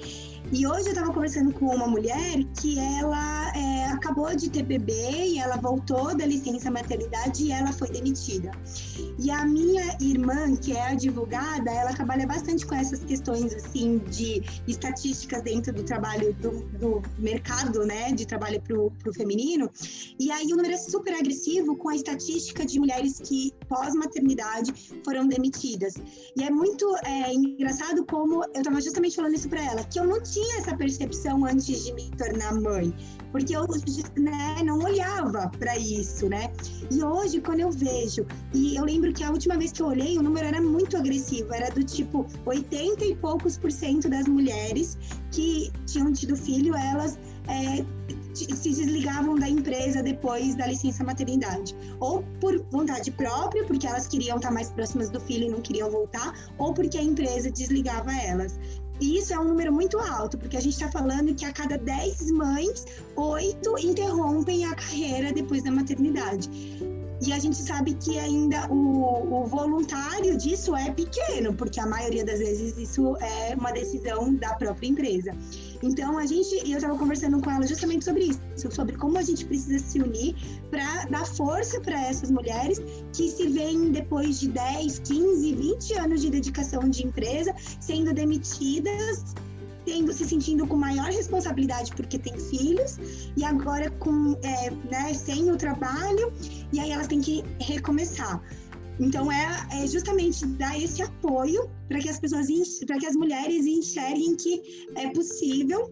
E 0.51 0.65
hoje 0.65 0.87
eu 0.87 0.93
estava 0.93 1.13
conversando 1.13 1.53
com 1.53 1.67
uma 1.67 1.87
mulher 1.87 2.43
que 2.59 2.79
ela 2.79 3.51
é, 3.55 3.85
acabou 3.91 4.35
de 4.35 4.49
ter 4.49 4.63
bebê 4.63 5.27
e 5.27 5.39
ela 5.39 5.57
voltou 5.57 6.15
da 6.15 6.25
licença 6.25 6.71
maternidade 6.71 7.43
e 7.43 7.51
ela 7.51 7.71
foi 7.71 7.89
demitida. 7.89 8.51
E 9.19 9.29
a 9.29 9.45
minha 9.45 9.95
irmã, 10.01 10.55
que 10.55 10.71
é 10.71 10.87
advogada, 10.87 11.69
ela 11.71 11.93
trabalha 11.93 12.25
bastante 12.25 12.65
com 12.65 12.73
essas 12.73 13.03
questões 13.03 13.53
assim 13.53 13.99
de 14.09 14.41
estatísticas 14.67 15.43
dentro 15.43 15.71
do 15.73 15.83
trabalho 15.83 16.33
do, 16.35 16.63
do 16.79 17.01
mercado, 17.19 17.85
né, 17.85 18.11
de 18.11 18.25
trabalho 18.25 18.61
para 18.61 18.77
o 18.77 19.13
feminino. 19.13 19.69
E 20.19 20.31
aí 20.31 20.47
o 20.47 20.55
número 20.55 20.73
é 20.73 20.77
super 20.77 21.13
agressivo 21.13 21.75
com 21.75 21.89
a 21.89 21.95
estatística 21.95 22.65
de 22.65 22.79
mulheres 22.79 23.19
que 23.19 23.53
pós-maternidade 23.67 24.73
foram 25.03 25.27
demitidas. 25.27 25.95
E 26.35 26.43
é 26.43 26.49
muito 26.49 26.85
é, 27.05 27.33
engraçado 27.33 28.05
como 28.05 28.43
eu 28.45 28.61
estava 28.61 28.81
justamente 28.81 29.15
falando 29.15 29.35
isso 29.35 29.49
para 29.49 29.63
ela, 29.63 29.83
que 29.83 29.99
eu 29.99 30.05
não 30.05 30.19
tinha 30.31 30.59
essa 30.59 30.75
percepção 30.75 31.45
antes 31.45 31.85
de 31.85 31.93
me 31.93 32.09
tornar 32.11 32.53
mãe, 32.53 32.93
porque 33.31 33.55
eu 33.55 33.65
né, 34.17 34.63
não 34.63 34.79
olhava 34.79 35.49
para 35.57 35.77
isso, 35.77 36.27
né? 36.27 36.51
E 36.91 37.03
hoje, 37.03 37.41
quando 37.41 37.61
eu 37.61 37.71
vejo, 37.71 38.25
e 38.53 38.75
eu 38.75 38.85
lembro 38.85 39.13
que 39.13 39.23
a 39.23 39.31
última 39.31 39.57
vez 39.57 39.71
que 39.71 39.81
eu 39.81 39.87
olhei, 39.87 40.17
o 40.17 40.23
número 40.23 40.47
era 40.47 40.61
muito 40.61 40.97
agressivo, 40.97 41.53
era 41.53 41.69
do 41.71 41.83
tipo 41.83 42.25
80 42.45 43.05
e 43.05 43.15
poucos 43.15 43.57
por 43.57 43.71
cento 43.71 44.09
das 44.09 44.27
mulheres 44.27 44.97
que 45.31 45.71
tinham 45.85 46.11
tido 46.11 46.35
filho, 46.35 46.75
elas 46.75 47.17
é, 47.47 47.83
se 48.33 48.69
desligavam 48.69 49.35
da 49.35 49.49
empresa 49.49 50.03
depois 50.03 50.55
da 50.55 50.67
licença 50.67 51.03
maternidade. 51.03 51.75
Ou 51.99 52.23
por 52.39 52.59
vontade 52.71 53.11
própria, 53.11 53.65
porque 53.65 53.87
elas 53.87 54.07
queriam 54.07 54.37
estar 54.37 54.51
mais 54.51 54.69
próximas 54.71 55.09
do 55.09 55.19
filho 55.19 55.45
e 55.45 55.49
não 55.49 55.61
queriam 55.61 55.89
voltar, 55.89 56.33
ou 56.57 56.73
porque 56.73 56.97
a 56.97 57.03
empresa 57.03 57.51
desligava 57.51 58.13
elas. 58.13 58.59
E 58.99 59.17
isso 59.17 59.33
é 59.33 59.39
um 59.39 59.45
número 59.45 59.71
muito 59.71 59.97
alto, 59.97 60.37
porque 60.37 60.57
a 60.57 60.61
gente 60.61 60.73
está 60.73 60.91
falando 60.91 61.33
que 61.33 61.45
a 61.45 61.53
cada 61.53 61.77
10 61.77 62.31
mães, 62.31 62.85
8 63.15 63.79
interrompem 63.79 64.65
a 64.65 64.75
carreira 64.75 65.31
depois 65.31 65.63
da 65.63 65.71
maternidade. 65.71 66.49
E 67.21 67.33
a 67.33 67.39
gente 67.39 67.57
sabe 67.57 67.95
que 67.95 68.17
ainda 68.17 68.71
o, 68.71 69.43
o, 69.43 69.45
voluntário 69.45 70.37
disso 70.37 70.73
é 70.73 70.89
pequeno, 70.89 71.53
porque 71.53 71.79
a 71.79 71.85
maioria 71.85 72.23
das 72.23 72.39
vezes 72.39 72.77
isso 72.77 73.17
é 73.17 73.55
uma 73.55 73.71
decisão 73.71 74.33
da 74.35 74.53
própria 74.53 74.87
empresa. 74.87 75.35
Então, 75.81 76.17
a 76.17 76.25
gente, 76.25 76.55
eu 76.69 76.77
estava 76.77 76.97
conversando 76.97 77.41
com 77.41 77.49
ela 77.49 77.65
justamente 77.65 78.03
sobre 78.05 78.25
isso, 78.25 78.71
sobre 78.71 78.97
como 78.97 79.17
a 79.17 79.21
gente 79.21 79.45
precisa 79.45 79.79
se 79.79 79.99
unir 79.99 80.35
para 80.69 81.05
dar 81.05 81.25
força 81.25 81.79
para 81.79 81.99
essas 82.07 82.29
mulheres 82.29 82.81
que 83.13 83.29
se 83.29 83.47
veem 83.47 83.91
depois 83.91 84.39
de 84.39 84.49
10, 84.49 84.99
15, 84.99 85.55
20 85.55 85.93
anos 85.93 86.21
de 86.21 86.29
dedicação 86.29 86.89
de 86.89 87.05
empresa 87.05 87.55
sendo 87.79 88.13
demitidas 88.13 89.35
tendo, 89.85 90.13
se 90.13 90.25
sentindo 90.25 90.67
com 90.67 90.75
maior 90.75 91.05
responsabilidade 91.05 91.91
porque 91.95 92.19
tem 92.19 92.37
filhos 92.37 92.97
e 93.35 93.43
agora 93.43 93.89
com 93.91 94.37
é, 94.43 94.69
né, 94.91 95.13
sem 95.13 95.49
o 95.51 95.57
trabalho 95.57 96.31
e 96.71 96.79
aí 96.79 96.91
elas 96.91 97.07
têm 97.07 97.21
que 97.21 97.43
recomeçar. 97.59 98.41
Então 98.99 99.31
é, 99.31 99.67
é 99.71 99.87
justamente 99.87 100.45
dar 100.45 100.77
esse 100.77 101.01
apoio 101.01 101.69
para 101.87 101.99
que 101.99 102.09
as 102.09 102.19
pessoas, 102.19 102.47
para 102.85 102.97
que 102.97 103.05
as 103.05 103.15
mulheres 103.15 103.65
enxerguem 103.65 104.35
que 104.35 104.85
é 104.95 105.09
possível 105.09 105.89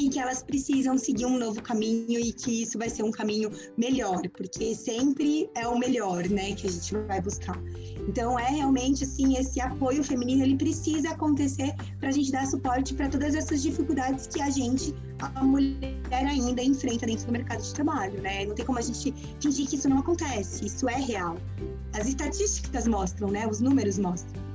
e 0.00 0.08
que 0.08 0.18
elas 0.18 0.42
precisam 0.42 0.96
seguir 0.96 1.26
um 1.26 1.38
novo 1.38 1.62
caminho 1.62 2.18
e 2.18 2.32
que 2.32 2.62
isso 2.62 2.78
vai 2.78 2.88
ser 2.88 3.02
um 3.02 3.10
caminho 3.10 3.50
melhor, 3.76 4.20
porque 4.36 4.74
sempre 4.74 5.50
é 5.54 5.66
o 5.66 5.78
melhor, 5.78 6.28
né, 6.28 6.54
que 6.54 6.66
a 6.66 6.70
gente 6.70 6.94
vai 7.06 7.20
buscar. 7.20 7.60
Então 8.08 8.38
é 8.38 8.48
realmente 8.48 9.04
assim 9.04 9.36
esse 9.36 9.60
apoio 9.60 10.02
feminino 10.02 10.42
ele 10.42 10.56
precisa 10.56 11.10
acontecer 11.10 11.74
para 11.98 12.08
a 12.08 12.12
gente 12.12 12.32
dar 12.32 12.46
suporte 12.46 12.94
para 12.94 13.08
todas 13.08 13.34
essas 13.34 13.62
dificuldades 13.62 14.26
que 14.26 14.40
a 14.40 14.50
gente 14.50 14.94
a 15.18 15.44
mulher 15.44 16.00
ainda 16.12 16.62
enfrenta 16.62 17.04
dentro 17.06 17.26
do 17.26 17.32
mercado 17.32 17.62
de 17.62 17.74
trabalho, 17.74 18.20
né? 18.22 18.46
Não 18.46 18.54
tem 18.54 18.64
como 18.64 18.78
a 18.78 18.82
gente 18.82 19.12
fingir 19.38 19.68
que 19.68 19.76
isso 19.76 19.88
não 19.88 19.98
acontece, 19.98 20.64
isso 20.64 20.88
é 20.88 20.96
real. 20.96 21.36
As 21.92 22.08
estatísticas 22.08 22.88
mostram, 22.88 23.30
né? 23.30 23.46
Os 23.46 23.60
números 23.60 23.98
mostram. 23.98 24.49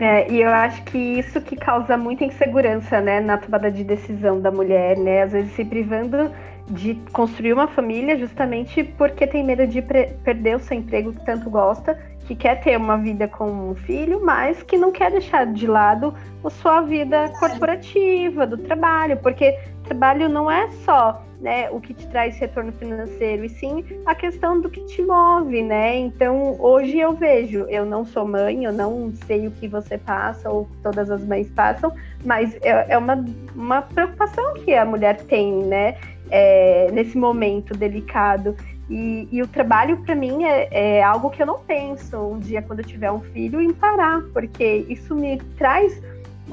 É, 0.00 0.30
e 0.30 0.40
eu 0.40 0.50
acho 0.50 0.82
que 0.84 0.96
isso 0.96 1.40
que 1.40 1.56
causa 1.56 1.96
muita 1.96 2.24
insegurança, 2.24 3.00
né, 3.00 3.20
na 3.20 3.36
tomada 3.36 3.70
de 3.70 3.82
decisão 3.82 4.40
da 4.40 4.50
mulher, 4.50 4.96
né, 4.96 5.22
às 5.22 5.32
vezes 5.32 5.52
se 5.54 5.64
privando 5.64 6.30
de 6.70 6.94
construir 7.12 7.52
uma 7.52 7.66
família 7.66 8.16
justamente 8.16 8.84
porque 8.84 9.26
tem 9.26 9.42
medo 9.42 9.66
de 9.66 9.82
perder 9.82 10.56
o 10.56 10.60
seu 10.60 10.76
emprego 10.76 11.12
que 11.12 11.24
tanto 11.24 11.50
gosta, 11.50 11.98
que 12.26 12.36
quer 12.36 12.60
ter 12.60 12.76
uma 12.76 12.96
vida 12.98 13.26
com 13.26 13.70
um 13.70 13.74
filho, 13.74 14.24
mas 14.24 14.62
que 14.62 14.76
não 14.76 14.92
quer 14.92 15.10
deixar 15.10 15.46
de 15.46 15.66
lado 15.66 16.14
a 16.44 16.50
sua 16.50 16.82
vida 16.82 17.32
corporativa, 17.40 18.46
do 18.46 18.58
trabalho, 18.58 19.16
porque 19.16 19.58
trabalho 19.84 20.28
não 20.28 20.50
é 20.50 20.68
só 20.84 21.24
né, 21.40 21.70
o 21.70 21.80
que 21.80 21.94
te 21.94 22.06
traz 22.08 22.36
retorno 22.38 22.72
financeiro, 22.72 23.44
e 23.44 23.48
sim 23.48 23.84
a 24.04 24.14
questão 24.14 24.60
do 24.60 24.68
que 24.68 24.80
te 24.86 25.02
move, 25.02 25.62
né? 25.62 25.96
Então, 25.96 26.56
hoje 26.58 26.98
eu 26.98 27.14
vejo, 27.14 27.60
eu 27.68 27.84
não 27.84 28.04
sou 28.04 28.26
mãe, 28.26 28.64
eu 28.64 28.72
não 28.72 29.12
sei 29.26 29.46
o 29.46 29.50
que 29.52 29.68
você 29.68 29.96
passa 29.96 30.50
ou 30.50 30.68
todas 30.82 31.10
as 31.10 31.24
mães 31.24 31.48
passam, 31.50 31.92
mas 32.24 32.54
é, 32.62 32.92
é 32.92 32.98
uma, 32.98 33.24
uma 33.54 33.82
preocupação 33.82 34.54
que 34.54 34.74
a 34.74 34.84
mulher 34.84 35.20
tem, 35.22 35.62
né? 35.64 35.96
É, 36.30 36.90
nesse 36.92 37.16
momento 37.16 37.74
delicado. 37.74 38.54
E, 38.90 39.28
e 39.30 39.42
o 39.42 39.46
trabalho, 39.46 39.98
para 39.98 40.14
mim, 40.14 40.44
é, 40.44 40.68
é, 40.70 41.02
algo 41.02 41.30
que 41.30 41.42
eu 41.42 41.46
não 41.46 41.58
penso 41.60 42.16
um 42.18 42.38
dia, 42.38 42.62
quando 42.62 42.80
eu 42.80 42.84
tiver 42.84 43.10
um 43.10 43.20
filho, 43.20 43.60
em 43.60 43.72
parar, 43.72 44.22
porque 44.32 44.86
isso 44.88 45.14
me 45.14 45.38
traz 45.56 46.02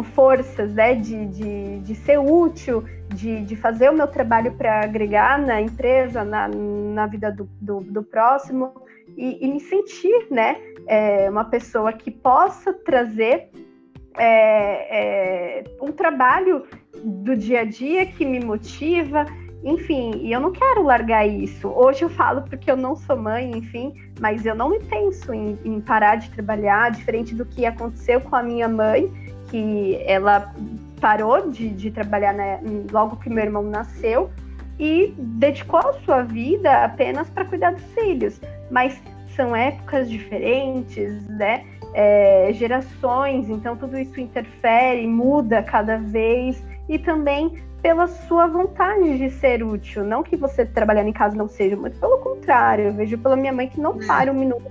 forças 0.03 0.73
né, 0.73 0.95
de, 0.95 1.25
de, 1.27 1.79
de 1.79 1.95
ser 1.95 2.19
útil, 2.19 2.83
de, 3.09 3.43
de 3.45 3.55
fazer 3.55 3.89
o 3.89 3.93
meu 3.93 4.07
trabalho 4.07 4.53
para 4.53 4.81
agregar 4.81 5.39
na 5.39 5.61
empresa, 5.61 6.23
na, 6.23 6.47
na 6.47 7.07
vida 7.07 7.31
do, 7.31 7.49
do, 7.61 7.79
do 7.79 8.03
próximo 8.03 8.73
e, 9.17 9.45
e, 9.45 9.47
me 9.47 9.59
sentir 9.59 10.27
né, 10.29 10.57
é, 10.87 11.29
uma 11.29 11.45
pessoa 11.45 11.93
que 11.93 12.11
possa 12.11 12.73
trazer 12.73 13.49
é, 14.17 15.59
é, 15.59 15.63
um 15.81 15.91
trabalho 15.91 16.65
do 17.03 17.35
dia 17.35 17.61
a 17.61 17.65
dia 17.65 18.05
que 18.05 18.25
me 18.25 18.39
motiva, 18.39 19.25
enfim, 19.63 20.11
e 20.21 20.31
eu 20.31 20.39
não 20.39 20.51
quero 20.51 20.83
largar 20.83 21.27
isso. 21.27 21.67
Hoje 21.67 22.03
eu 22.03 22.09
falo 22.09 22.41
porque 22.43 22.69
eu 22.69 22.77
não 22.77 22.95
sou 22.95 23.17
mãe, 23.17 23.51
enfim, 23.51 23.93
mas 24.19 24.45
eu 24.45 24.55
não 24.55 24.69
me 24.69 24.79
penso 24.79 25.33
em, 25.33 25.57
em 25.63 25.81
parar 25.81 26.15
de 26.15 26.29
trabalhar, 26.31 26.91
diferente 26.91 27.33
do 27.35 27.45
que 27.45 27.65
aconteceu 27.65 28.21
com 28.21 28.35
a 28.35 28.43
minha 28.43 28.67
mãe, 28.67 29.11
que 29.49 30.01
ela 30.05 30.53
parou 30.99 31.49
de, 31.49 31.69
de 31.69 31.91
trabalhar 31.91 32.33
né, 32.33 32.59
logo 32.91 33.17
que 33.17 33.29
meu 33.29 33.43
irmão 33.43 33.63
nasceu 33.63 34.29
e 34.79 35.13
dedicou 35.17 35.79
a 35.79 35.93
sua 36.05 36.23
vida 36.23 36.83
apenas 36.83 37.29
para 37.29 37.45
cuidar 37.45 37.71
dos 37.71 37.83
filhos. 37.93 38.39
Mas 38.69 38.99
são 39.35 39.55
épocas 39.55 40.09
diferentes, 40.09 41.27
né? 41.27 41.65
É, 41.93 42.49
gerações, 42.53 43.49
então 43.49 43.77
tudo 43.77 43.97
isso 43.97 44.19
interfere, 44.19 45.07
muda 45.07 45.63
cada 45.63 45.97
vez 45.97 46.61
e 46.89 46.99
também 46.99 47.53
pela 47.81 48.07
sua 48.07 48.47
vontade 48.47 49.17
de 49.17 49.29
ser 49.29 49.63
útil. 49.63 50.03
Não 50.03 50.23
que 50.23 50.35
você 50.35 50.65
trabalhando 50.65 51.07
em 51.07 51.13
casa 51.13 51.37
não 51.37 51.47
seja, 51.47 51.75
muito 51.75 51.97
pelo 51.99 52.17
contrário. 52.17 52.85
Eu 52.85 52.93
vejo 52.93 53.17
pela 53.17 53.35
minha 53.35 53.53
mãe 53.53 53.69
que 53.69 53.79
não 53.79 54.01
é. 54.01 54.07
para 54.07 54.31
um 54.31 54.35
minuto. 54.35 54.65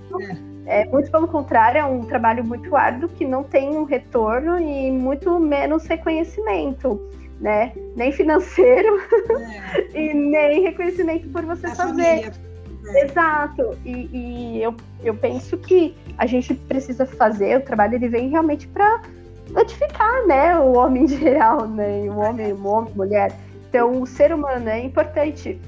É. 0.65 0.85
muito 0.85 1.11
pelo 1.11 1.27
contrário, 1.27 1.79
é 1.79 1.85
um 1.85 2.01
trabalho 2.01 2.43
muito 2.43 2.75
árduo 2.75 3.09
que 3.09 3.25
não 3.25 3.43
tem 3.43 3.69
um 3.69 3.83
retorno 3.83 4.59
e 4.59 4.91
muito 4.91 5.39
menos 5.39 5.85
reconhecimento, 5.85 6.99
né? 7.39 7.71
Nem 7.95 8.11
financeiro 8.11 8.99
é. 9.39 9.87
e 9.93 10.13
nem 10.13 10.63
reconhecimento 10.63 11.27
por 11.29 11.45
você 11.45 11.67
a 11.67 11.75
fazer. 11.75 12.03
É. 12.03 12.31
Exato. 13.03 13.77
E, 13.83 14.09
e, 14.13 14.61
eu, 14.61 14.75
eu 15.03 15.15
penso 15.15 15.57
que 15.57 15.95
a 16.17 16.25
gente 16.25 16.53
precisa 16.53 17.05
fazer, 17.05 17.57
o 17.57 17.61
trabalho 17.61 17.95
ele 17.95 18.07
vem 18.07 18.29
realmente 18.29 18.67
para 18.67 19.01
notificar, 19.49 20.25
né, 20.25 20.57
o 20.57 20.73
homem 20.73 21.03
em 21.03 21.07
geral, 21.09 21.67
né, 21.67 22.09
o 22.09 22.17
homem, 22.17 22.53
o 22.53 22.65
homem, 22.65 22.93
mulher. 22.95 23.31
Então, 23.69 24.01
o 24.01 24.05
ser 24.05 24.33
humano 24.33 24.69
é 24.69 24.79
importante 24.79 25.59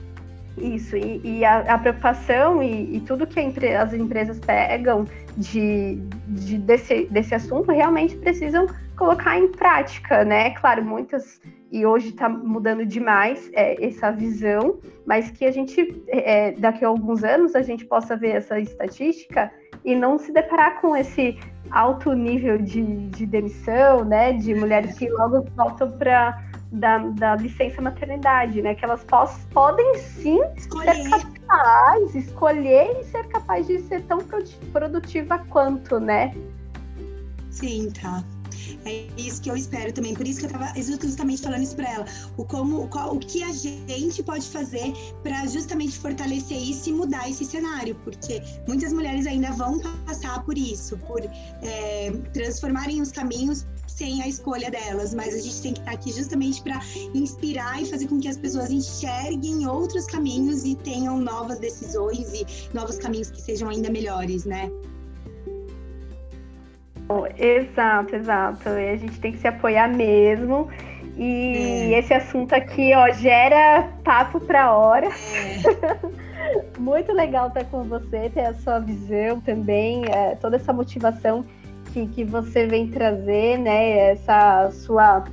isso, 0.58 0.96
e, 0.98 1.22
e 1.24 1.46
a, 1.46 1.60
a, 1.74 1.78
preocupação 1.78 2.62
e, 2.62 2.98
e 2.98 3.02
tudo 3.02 3.28
que 3.28 3.40
as 3.40 3.94
empresas 3.94 4.40
pegam 4.40 5.06
de, 5.38 5.96
de, 6.28 6.58
desse, 6.58 7.06
desse 7.06 7.36
assunto 7.36 7.72
realmente 7.72 8.16
precisam 8.18 8.68
colocar 8.98 9.38
em 9.38 9.48
prática, 9.50 10.26
né? 10.26 10.52
Claro, 10.52 10.84
muitas, 10.84 11.40
e 11.72 11.86
hoje 11.86 12.10
está 12.10 12.28
mudando 12.28 12.86
demais 12.86 13.50
é, 13.54 13.86
essa 13.86 14.12
visão, 14.12 14.80
mas 15.06 15.30
que 15.30 15.46
a 15.46 15.52
gente, 15.52 16.04
é, 16.08 16.52
daqui 16.54 16.84
a 16.84 16.88
alguns 16.88 17.24
anos, 17.24 17.56
a 17.56 17.62
gente 17.62 17.86
possa 17.86 18.18
ver 18.18 18.38
essa 18.38 18.60
estatística 18.60 19.52
e 19.86 19.96
não 19.96 20.18
se 20.18 20.32
deparar 20.34 20.82
com 20.82 20.96
esse 20.96 21.38
alto 21.70 22.14
nível 22.14 22.58
de, 22.58 22.82
de 23.10 23.26
demissão, 23.26 24.04
né? 24.04 24.34
De 24.34 24.56
mulheres 24.56 24.98
que 24.98 25.08
logo 25.10 25.46
voltam 25.56 25.92
para 25.92 26.47
da, 26.72 26.98
da, 26.98 27.36
licença 27.36 27.82
maternidade, 27.82 28.62
né? 28.62 28.76
Que 28.76 28.86
elas 28.86 29.04
pos, 29.04 29.32
podem 29.52 29.98
sim 29.98 30.40
escolher. 30.56 30.96
ser 30.96 31.10
capazes, 31.10 32.16
escolher 32.16 33.00
e 33.00 33.04
ser 33.06 33.28
capaz 33.28 33.68
de 33.68 33.80
ser 33.84 34.04
tão 34.04 34.20
produtiva 34.72 35.40
quanto, 35.50 36.00
né? 36.00 36.36
Sim, 37.50 37.90
tá. 37.92 38.24
É 38.86 39.08
isso 39.18 39.42
que 39.42 39.50
eu 39.50 39.56
espero 39.56 39.92
também. 39.92 40.14
Por 40.14 40.28
isso 40.28 40.40
que 40.40 40.46
eu 40.46 40.50
estava 40.50 40.82
justamente 40.82 41.42
falando 41.42 41.64
isso 41.64 41.76
para 41.76 41.92
ela. 41.92 42.06
O 42.38 42.46
como, 42.46 42.84
o, 42.84 42.88
qual, 42.88 43.16
o 43.16 43.20
que 43.20 43.44
a 43.44 43.52
gente 43.52 44.24
pode 44.24 44.46
fazer 44.46 44.94
para 45.24 45.46
justamente 45.48 45.98
fortalecer 45.98 46.58
isso 46.58 46.90
e 46.90 46.94
mudar 46.94 47.30
esse 47.30 47.46
cenário, 47.46 47.96
porque 48.04 48.42
muitas 48.68 48.94
mulheres 48.94 49.26
ainda 49.28 49.52
vão 49.52 49.80
passar 50.06 50.44
por 50.44 50.58
isso, 50.58 50.98
por 51.00 51.22
é, 51.62 52.12
transformarem 52.34 53.02
os 53.02 53.12
caminhos 53.12 53.66
sem 53.98 54.22
a 54.22 54.28
escolha 54.28 54.70
delas, 54.70 55.14
mas 55.16 55.34
a 55.34 55.40
gente 55.40 55.60
tem 55.62 55.74
que 55.74 55.80
estar 55.80 55.92
aqui 55.92 56.12
justamente 56.12 56.62
para 56.62 56.80
inspirar 57.16 57.82
e 57.82 57.86
fazer 57.90 58.08
com 58.08 58.20
que 58.20 58.28
as 58.28 58.38
pessoas 58.38 58.70
enxerguem 58.70 59.68
outros 59.68 60.06
caminhos 60.06 60.64
e 60.66 60.76
tenham 60.76 61.18
novas 61.18 61.58
decisões 61.58 62.32
e 62.32 62.46
novos 62.76 63.00
caminhos 63.00 63.32
que 63.32 63.42
sejam 63.42 63.70
ainda 63.70 63.90
melhores, 63.90 64.46
né? 64.46 64.70
Exato, 67.38 68.16
exato. 68.16 68.70
E 68.70 68.90
a 68.90 68.98
gente 68.98 69.20
tem 69.20 69.32
que 69.32 69.40
se 69.40 69.48
apoiar 69.48 69.88
mesmo. 69.88 70.70
E 71.16 71.94
é. 71.94 72.00
esse 72.00 72.14
assunto 72.14 72.54
aqui, 72.54 72.94
ó, 72.94 73.12
gera 73.14 73.90
papo 74.04 74.40
para 74.40 74.76
hora. 74.76 75.08
É. 75.08 76.78
Muito 76.78 77.12
legal 77.14 77.48
estar 77.48 77.66
com 77.66 77.84
você, 77.84 78.30
ter 78.30 78.46
a 78.46 78.54
sua 78.54 78.80
visão 78.80 79.40
também, 79.42 80.04
é, 80.06 80.36
toda 80.36 80.56
essa 80.56 80.72
motivação 80.72 81.44
que, 81.88 82.08
que 82.08 82.24
você 82.24 82.66
vem 82.66 82.90
trazer, 82.90 83.58
né? 83.58 84.12
Essa 84.12 84.70
sua 84.72 85.26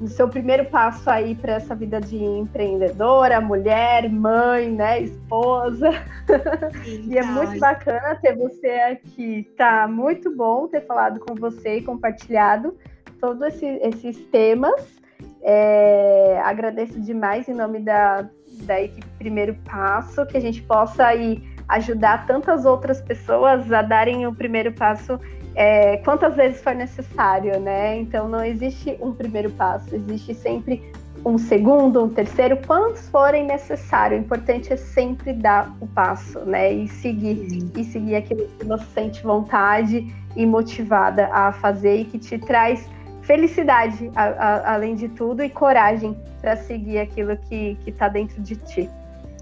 no 0.00 0.06
seu 0.06 0.28
primeiro 0.28 0.64
passo 0.66 1.10
aí 1.10 1.34
para 1.34 1.54
essa 1.54 1.74
vida 1.74 2.00
de 2.00 2.16
empreendedora, 2.16 3.40
mulher, 3.40 4.08
mãe, 4.08 4.70
né, 4.70 5.00
esposa. 5.00 5.90
E 6.86 7.18
é 7.18 7.22
muito 7.22 7.58
bacana 7.58 8.14
ter 8.16 8.36
você 8.36 8.68
aqui. 8.68 9.50
Tá 9.56 9.88
muito 9.88 10.34
bom 10.34 10.68
ter 10.68 10.82
falado 10.82 11.20
com 11.20 11.34
você 11.34 11.78
e 11.78 11.82
compartilhado 11.82 12.76
todos 13.20 13.42
esse, 13.42 13.66
esses 13.66 14.16
temas. 14.26 14.86
É, 15.42 16.40
agradeço 16.44 17.00
demais 17.00 17.48
em 17.48 17.54
nome 17.54 17.80
da, 17.80 18.28
da 18.62 18.80
equipe 18.80 19.06
Primeiro 19.18 19.56
Passo, 19.64 20.26
que 20.26 20.36
a 20.36 20.40
gente 20.40 20.62
possa 20.62 21.06
aí 21.06 21.42
ajudar 21.68 22.26
tantas 22.26 22.64
outras 22.64 23.00
pessoas 23.00 23.70
a 23.72 23.82
darem 23.82 24.26
o 24.26 24.34
primeiro 24.34 24.72
passo 24.72 25.18
é, 25.54 25.96
quantas 25.98 26.36
vezes 26.36 26.60
for 26.60 26.74
necessário, 26.74 27.58
né? 27.60 27.96
Então 27.98 28.28
não 28.28 28.44
existe 28.44 28.96
um 29.00 29.12
primeiro 29.12 29.50
passo, 29.50 29.94
existe 29.94 30.34
sempre 30.34 30.92
um 31.24 31.36
segundo, 31.36 32.04
um 32.04 32.08
terceiro, 32.08 32.56
quantos 32.66 33.08
forem 33.08 33.44
necessário. 33.44 34.16
O 34.16 34.20
importante 34.20 34.72
é 34.72 34.76
sempre 34.76 35.32
dar 35.32 35.74
o 35.80 35.86
passo, 35.86 36.40
né? 36.40 36.72
E 36.72 36.88
seguir, 36.88 37.48
Sim. 37.50 37.72
e 37.76 37.84
seguir 37.84 38.16
aquilo 38.16 38.46
que 38.58 38.64
você 38.64 38.84
sente 38.94 39.22
vontade 39.22 40.14
e 40.36 40.46
motivada 40.46 41.28
a 41.32 41.52
fazer 41.52 41.96
e 41.96 42.04
que 42.04 42.18
te 42.18 42.38
traz 42.38 42.88
felicidade, 43.22 44.10
a, 44.14 44.24
a, 44.24 44.74
além 44.74 44.94
de 44.94 45.08
tudo, 45.08 45.42
e 45.42 45.50
coragem 45.50 46.16
para 46.40 46.56
seguir 46.56 46.98
aquilo 46.98 47.36
que 47.36 47.76
está 47.86 48.08
dentro 48.08 48.40
de 48.40 48.56
ti. 48.56 48.88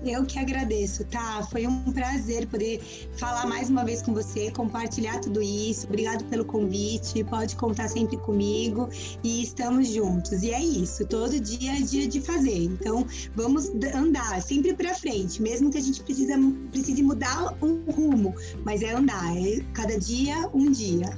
Eu 0.09 0.25
que 0.25 0.39
agradeço, 0.39 1.05
tá? 1.07 1.43
Foi 1.51 1.67
um 1.67 1.91
prazer 1.93 2.47
poder 2.47 2.81
falar 3.19 3.45
mais 3.45 3.69
uma 3.69 3.85
vez 3.85 4.03
com 4.03 4.15
você, 4.15 4.53
compartilhar 4.53 5.19
tudo 5.19 5.43
isso. 5.43 5.85
Obrigado 5.89 6.25
pelo 6.27 6.45
convite. 6.45 7.25
Pode 7.25 7.57
contar 7.57 7.89
sempre 7.89 8.17
comigo 8.19 8.89
e 9.25 9.43
estamos 9.43 9.89
juntos. 9.89 10.45
E 10.45 10.53
é 10.53 10.61
isso, 10.61 11.05
todo 11.09 11.41
dia 11.41 11.73
é 11.73 11.81
dia 11.81 12.07
de 12.07 12.21
fazer. 12.21 12.57
Então, 12.57 13.05
vamos 13.35 13.69
andar 13.93 14.41
sempre 14.41 14.75
para 14.75 14.95
frente, 14.95 15.43
mesmo 15.43 15.73
que 15.73 15.79
a 15.79 15.83
gente 15.83 16.01
precisa, 16.05 16.35
precise 16.71 17.03
mudar 17.03 17.55
um 17.61 17.83
rumo, 17.91 18.33
mas 18.65 18.83
é 18.83 18.93
andar, 18.93 19.37
é 19.37 19.61
cada 19.75 19.99
dia 19.99 20.49
um 20.55 20.71
dia. 20.71 21.11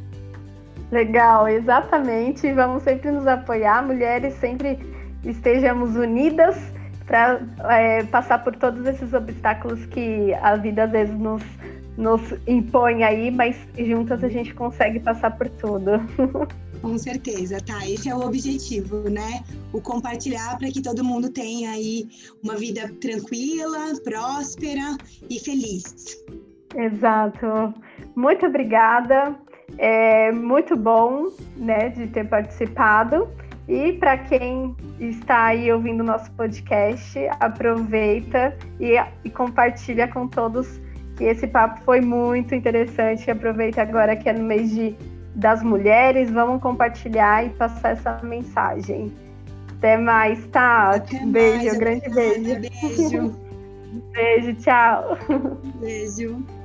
Legal, 0.91 1.47
exatamente. 1.47 2.51
Vamos 2.55 2.85
sempre 2.85 3.11
nos 3.11 3.27
apoiar, 3.27 3.87
mulheres 3.87 4.33
sempre 4.41 4.79
estejamos 5.23 5.95
unidas 5.95 6.57
para 7.09 7.41
é, 7.71 8.05
passar 8.05 8.45
por 8.45 8.55
todos 8.55 8.87
esses 8.87 9.13
obstáculos 9.15 9.85
que 9.87 10.33
a 10.35 10.55
vida 10.57 10.85
às 10.85 10.91
vezes 10.91 11.19
nos, 11.19 11.43
nos 11.97 12.21
impõe 12.47 13.03
aí, 13.03 13.31
mas 13.31 13.57
juntas 13.79 14.23
a 14.23 14.29
gente 14.29 14.55
consegue 14.55 15.01
passar 15.01 15.31
por 15.37 15.49
tudo. 15.49 15.93
Com 16.81 16.97
certeza, 16.97 17.59
tá. 17.67 17.89
Esse 17.89 18.09
é 18.09 18.15
o 18.15 18.21
objetivo, 18.21 19.11
né? 19.11 19.43
O 19.73 19.81
compartilhar 19.81 20.57
para 20.59 20.69
que 20.69 20.81
todo 20.81 21.03
mundo 21.03 21.29
tenha 21.29 21.71
aí 21.71 22.09
uma 22.45 22.55
vida 22.55 22.89
tranquila, 23.01 23.95
próspera 24.05 24.97
e 25.29 25.41
feliz. 25.41 26.25
Exato. 26.77 27.75
Muito 28.15 28.47
obrigada. 28.47 29.35
É 29.77 30.31
muito 30.31 30.77
bom, 30.77 31.31
né, 31.57 31.89
de 31.89 32.07
ter 32.07 32.29
participado. 32.29 33.29
E 33.69 33.93
para 33.93 34.17
quem 34.17 34.75
está 34.99 35.45
aí 35.45 35.71
ouvindo 35.71 36.03
nosso 36.03 36.31
podcast, 36.33 37.19
aproveita 37.39 38.57
e, 38.81 38.95
e, 39.23 39.31
compartilha 39.31 40.09
com 40.09 40.27
todos 40.27 40.81
que 41.19 41.25
esse 41.25 41.47
papo 41.47 41.79
foi 41.85 42.01
muito 42.01 42.55
interessante. 42.55 43.31
Aproveita 43.31 43.83
agora 43.83 44.17
que 44.17 44.27
é 44.27 44.33
no 44.33 44.45
mês 44.45 44.71
de, 44.71 44.97
das 45.35 45.63
mulheres, 45.63 46.31
vamos 46.31 46.63
compartilhar 46.63 47.45
e 47.45 47.51
passar 47.51 47.91
essa 47.91 48.19
mensagem. 48.23 49.13
Até 49.77 49.99
mais, 49.99 50.47
tá? 50.47 50.95
Até 50.95 51.27
beijo, 51.27 51.67
mais, 51.67 51.79
grande 51.79 52.09
beijo. 52.09 52.61
Beijo. 52.61 53.37
beijo, 54.15 54.55
tchau. 54.55 55.19
Beijo. 55.79 56.58